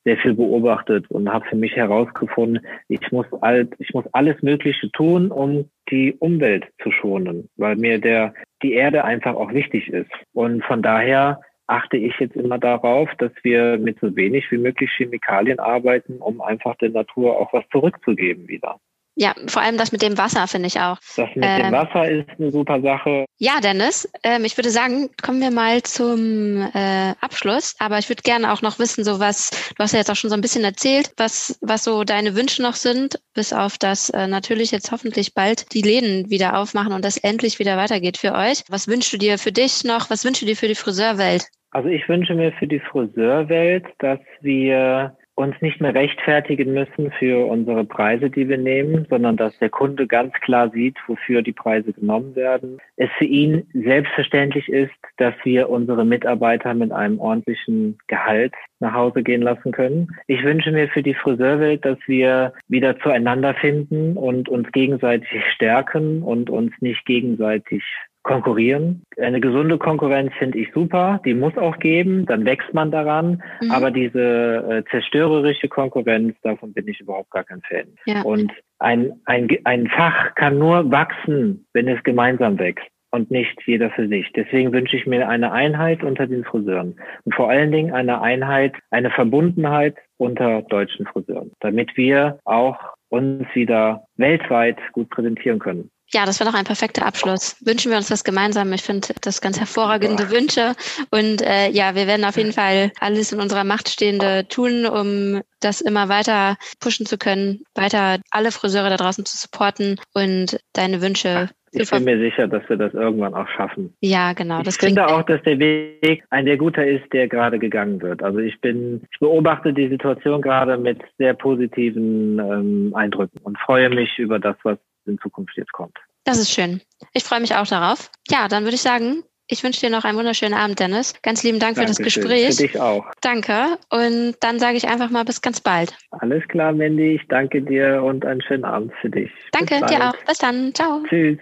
sehr 0.05 0.17
viel 0.19 0.35
beobachtet 0.35 1.11
und 1.11 1.33
habe 1.33 1.47
für 1.47 1.57
mich 1.57 1.75
herausgefunden, 1.77 2.65
ich 2.89 3.11
muss 3.11 3.27
alt, 3.41 3.75
ich 3.79 3.93
muss 3.95 4.05
alles 4.13 4.41
Mögliche 4.43 4.91
tun, 4.93 5.31
um 5.31 5.71
die 5.91 6.13
Umwelt 6.15 6.67
zu 6.83 6.91
schonen, 6.91 7.49
weil 7.57 7.77
mir 7.77 7.99
der 7.99 8.35
die 8.63 8.75
Erde 8.75 9.05
einfach 9.05 9.35
auch 9.35 9.53
wichtig 9.53 9.89
ist. 9.89 10.11
Und 10.33 10.65
von 10.65 10.83
daher 10.83 11.41
achte 11.67 11.97
ich 11.97 12.19
jetzt 12.19 12.37
immer 12.37 12.59
darauf, 12.59 13.11
dass 13.19 13.33
wir 13.43 13.79
mit 13.79 13.99
so 14.01 14.15
wenig 14.17 14.51
wie 14.51 14.59
möglich 14.59 14.91
Chemikalien 14.97 15.59
arbeiten, 15.59 16.19
um 16.19 16.41
einfach 16.41 16.77
der 16.77 16.91
Natur 16.91 17.39
auch 17.39 17.53
was 17.53 17.65
zurückzugeben 17.71 18.49
wieder. 18.49 18.79
Ja, 19.17 19.35
vor 19.47 19.63
allem 19.63 19.77
das 19.77 19.93
mit 19.93 20.03
dem 20.03 20.19
Wasser 20.19 20.47
finde 20.49 20.67
ich 20.67 20.81
auch. 20.81 20.99
Das 21.17 21.29
mit 21.35 21.45
ähm, 21.45 21.63
dem 21.63 21.73
Wasser 21.73 22.09
ist 22.11 22.29
eine 22.37 22.51
super 22.51 22.81
Sache. 22.81 23.27
Ja, 23.39 23.61
Dennis, 23.63 24.11
ähm, 24.25 24.45
ich 24.45 24.57
würde 24.57 24.71
sagen, 24.71 25.09
kommen 25.23 25.41
wir 25.41 25.53
mal 25.53 25.83
zum 25.83 26.63
äh, 26.75 27.15
Abschluss. 27.21 27.77
Aber 27.79 27.99
ich 27.99 28.09
würde 28.09 28.23
gerne 28.23 28.53
auch 28.53 28.63
noch 28.63 28.79
wissen, 28.79 29.05
so 29.05 29.21
was, 29.21 29.51
du 29.51 29.83
hast 29.83 29.93
ja 29.93 30.01
jetzt 30.01 30.11
auch 30.11 30.17
schon 30.17 30.31
so 30.31 30.37
ein 30.37 30.41
bisschen 30.41 30.65
erzählt, 30.65 31.13
was, 31.17 31.59
was 31.61 31.85
so 31.85 32.03
deine 32.03 32.35
Wünsche 32.35 32.63
noch 32.63 32.75
sind, 32.75 33.21
bis 33.35 33.53
auf 33.53 33.79
das 33.79 34.11
äh, 34.11 34.27
natürlich 34.27 34.73
jetzt 34.73 34.91
hoffentlich 34.91 35.35
bald 35.35 35.73
die 35.73 35.83
Läden 35.83 36.29
wieder 36.31 36.59
aufmachen 36.59 36.93
und 36.93 37.05
das 37.05 37.17
endlich 37.17 37.59
wieder 37.61 37.77
weitergeht 37.77 38.19
für 38.19 38.35
euch. 38.35 38.65
Was 38.69 38.89
wünschst 38.89 39.13
du 39.13 39.19
dir 39.19 39.39
für 39.39 39.53
dich 39.53 39.85
noch? 39.85 40.11
Was 40.11 40.25
wünschst 40.25 40.43
du 40.43 40.47
dir 40.47 40.57
für 40.57 40.69
die 40.69 40.75
Friseurwelt? 40.75 41.47
Also 41.71 41.89
ich 41.89 42.09
wünsche 42.09 42.35
mir 42.35 42.53
für 42.53 42.69
die 42.69 42.81
Friseurwelt, 42.81 43.85
dass 43.99 44.21
wir 44.41 45.17
uns 45.37 45.55
nicht 45.61 45.81
mehr 45.81 45.95
rechtfertigen 45.95 46.73
müssen 46.73 47.11
für 47.19 47.47
unsere 47.47 47.85
Preise, 47.85 48.31
die 48.31 48.49
wir 48.49 48.59
nehmen, 48.59 49.07
sondern 49.11 49.37
dass 49.37 49.59
der 49.59 49.71
Kunde 49.71 50.07
ganz 50.07 50.33
klar 50.35 50.71
sieht, 50.71 50.97
wofür 51.07 51.43
die 51.43 51.53
Preise 51.53 51.93
genommen 51.93 52.37
werden. 52.37 52.79
Es 52.97 53.11
für 53.19 53.25
ihn 53.25 53.67
selbstverständlich 53.73 54.69
ist, 54.69 54.95
dass 55.17 55.35
wir 55.43 55.69
unsere 55.71 56.05
Mitarbeiter 56.05 56.75
mit 56.75 56.93
einem 56.93 57.19
ordentlichen 57.19 57.99
Gehalt 58.07 58.55
nach 58.79 58.95
Hause 58.95 59.23
gehen 59.23 59.43
lassen 59.43 59.73
können. 59.73 60.09
Ich 60.27 60.43
wünsche 60.45 60.71
mir 60.71 60.89
für 60.89 61.03
die 61.03 61.15
Friseurwelt, 61.15 61.85
dass 61.85 61.99
wir 62.07 62.53
wieder 62.69 62.99
zueinander 63.01 63.55
finden 63.55 64.17
und 64.17 64.49
uns 64.49 64.71
gegenseitig 64.73 65.29
stärken 65.55 66.23
und 66.23 66.51
uns 66.51 66.73
nicht 66.81 67.05
gegenseitig 67.07 67.83
konkurrieren. 68.25 69.05
Eine 69.17 69.41
gesunde 69.41 69.79
Konkurrenz 69.79 70.33
finde 70.39 70.59
ich 70.59 70.73
super, 70.75 71.21
die 71.25 71.35
muss 71.35 71.57
auch 71.57 71.79
geben, 71.79 72.27
dann 72.27 72.45
wächst 72.45 72.75
man 72.75 72.91
daran. 72.91 73.43
Mhm. 73.61 73.71
Aber 73.71 73.91
diese 73.91 74.85
äh, 74.85 74.91
zerstörerische 74.91 75.69
Konkurrenz, 75.69 76.35
davon 76.43 76.73
bin 76.73 76.89
ich 76.89 77.01
überhaupt 77.01 77.31
gar 77.31 77.45
kein 77.45 77.63
Fan. 77.63 77.87
Ja. 78.07 78.23
Und 78.23 78.53
ein, 78.81 79.13
ein, 79.27 79.49
ein 79.65 79.87
Fach 79.89 80.35
kann 80.35 80.59
nur 80.59 80.91
wachsen, 80.91 81.67
wenn 81.73 81.87
es 81.87 82.03
gemeinsam 82.03 82.59
wächst 82.59 82.87
und 83.13 83.31
nicht 83.31 83.57
jeder 83.65 83.91
für 83.91 84.09
sich. 84.09 84.33
Deswegen 84.35 84.73
wünsche 84.73 84.97
ich 84.97 85.07
mir 85.07 85.29
eine 85.29 85.53
Einheit 85.53 86.03
unter 86.03 86.27
den 86.27 86.45
Friseuren 86.45 86.97
und 87.25 87.35
vor 87.35 87.49
allen 87.49 87.71
Dingen 87.71 87.93
eine 87.93 88.21
Einheit, 88.21 88.75
eine 88.91 89.11
Verbundenheit 89.11 89.97
unter 90.17 90.63
deutschen 90.63 91.07
Friseuren, 91.07 91.53
damit 91.61 91.97
wir 91.97 92.41
auch 92.45 92.77
uns 93.11 93.47
wieder 93.55 94.05
weltweit 94.17 94.79
gut 94.93 95.11
präsentieren 95.11 95.61
können. 95.61 95.91
Ja, 96.15 96.27
das 96.27 96.39
wäre 96.39 96.49
doch 96.49 96.57
ein 96.57 96.65
perfekter 96.65 97.05
Abschluss. 97.07 97.57
Wünschen 97.65 97.91
wir 97.91 97.99
uns 97.99 98.09
das 98.09 98.23
gemeinsam. 98.23 98.73
Ich 98.73 98.83
finde 98.83 99.09
das 99.21 99.41
ganz 99.41 99.59
hervorragende 99.59 100.31
Wünsche. 100.31 100.75
Und 101.11 101.43
äh, 101.43 101.69
ja, 101.71 101.97
wir 101.97 102.07
werden 102.07 102.25
auf 102.25 102.37
jeden 102.37 102.53
Fall 102.53 102.93
alles 103.01 103.33
in 103.33 103.41
unserer 103.41 103.65
Macht 103.65 103.89
Stehende 103.89 104.47
tun, 104.49 104.87
um 104.87 105.43
das 105.59 105.81
immer 105.81 106.09
weiter 106.09 106.57
pushen 106.79 107.05
zu 107.05 107.19
können, 107.19 107.65
weiter 107.75 108.21
alle 108.31 108.53
Friseure 108.53 108.91
da 108.91 108.97
draußen 108.97 109.25
zu 109.25 109.37
supporten 109.37 110.01
und 110.13 110.61
deine 110.73 111.03
Wünsche 111.03 111.49
ich 111.77 111.91
bin 111.91 112.05
mir 112.05 112.19
sicher, 112.19 112.47
dass 112.47 112.63
wir 112.69 112.77
das 112.77 112.95
irgendwann 112.95 113.35
auch 113.35 113.49
schaffen. 113.49 113.93
Ja, 114.01 114.33
genau. 114.33 114.61
ich 114.65 114.77
finde 114.77 115.09
auch, 115.09 115.23
dass 115.25 115.43
der 115.43 115.59
Weg 115.59 116.23
ein 116.31 116.45
sehr 116.45 116.57
guter 116.57 116.87
ist, 116.87 117.13
der 117.13 117.27
gerade 117.27 117.59
gegangen 117.59 118.01
wird. 118.01 118.23
Also 118.23 118.39
ich 118.39 118.61
bin, 118.61 119.03
ich 119.11 119.19
beobachte 119.19 119.73
die 119.73 119.89
Situation 119.89 120.41
gerade 120.41 120.77
mit 120.77 121.03
sehr 121.19 121.35
positiven 121.35 122.39
ähm, 122.39 122.93
Eindrücken 122.95 123.41
und 123.43 123.59
freue 123.59 123.91
mich 123.91 124.19
über 124.19 124.39
das, 124.39 124.57
was 124.63 124.79
in 125.07 125.19
Zukunft 125.19 125.57
jetzt 125.57 125.73
kommt. 125.73 125.99
Das 126.25 126.39
ist 126.39 126.51
schön. 126.51 126.81
Ich 127.13 127.25
freue 127.25 127.41
mich 127.41 127.55
auch 127.55 127.67
darauf. 127.67 128.11
Ja, 128.31 128.49
dann 128.49 128.65
würde 128.65 128.75
ich 128.77 128.83
sagen, 128.83 129.23
ich 129.47 129.63
wünsche 129.63 129.81
dir 129.81 129.91
noch 129.91 130.05
einen 130.05 130.17
wunderschönen 130.17 130.55
Abend, 130.55 130.81
Dennis. 130.81 131.15
Ganz 131.23 131.43
lieben 131.43 131.59
Dank 131.59 131.77
Dankeschön. 131.77 131.97
für 131.97 132.03
das 132.03 132.15
Gespräch. 132.15 132.57
Für 132.57 132.63
dich 132.63 132.81
auch. 132.81 133.05
Danke. 133.21 133.79
Und 133.91 134.37
dann 134.41 134.59
sage 134.59 134.79
ich 134.79 134.89
einfach 134.89 135.11
mal 135.11 135.25
bis 135.25 135.43
ganz 135.43 135.61
bald. 135.61 135.95
Alles 136.13 136.43
klar, 136.49 136.73
Mandy. 136.73 137.17
Ich 137.17 137.29
danke 137.29 137.61
dir 137.61 138.03
und 138.03 138.25
einen 138.25 138.41
schönen 138.41 138.65
Abend 138.65 138.93
für 139.03 139.11
dich. 139.11 139.31
Danke 139.53 139.85
dir 139.87 140.09
auch. 140.09 140.17
Bis 140.27 140.39
dann. 140.39 140.75
Ciao. 140.75 141.03
Tschüss. 141.09 141.39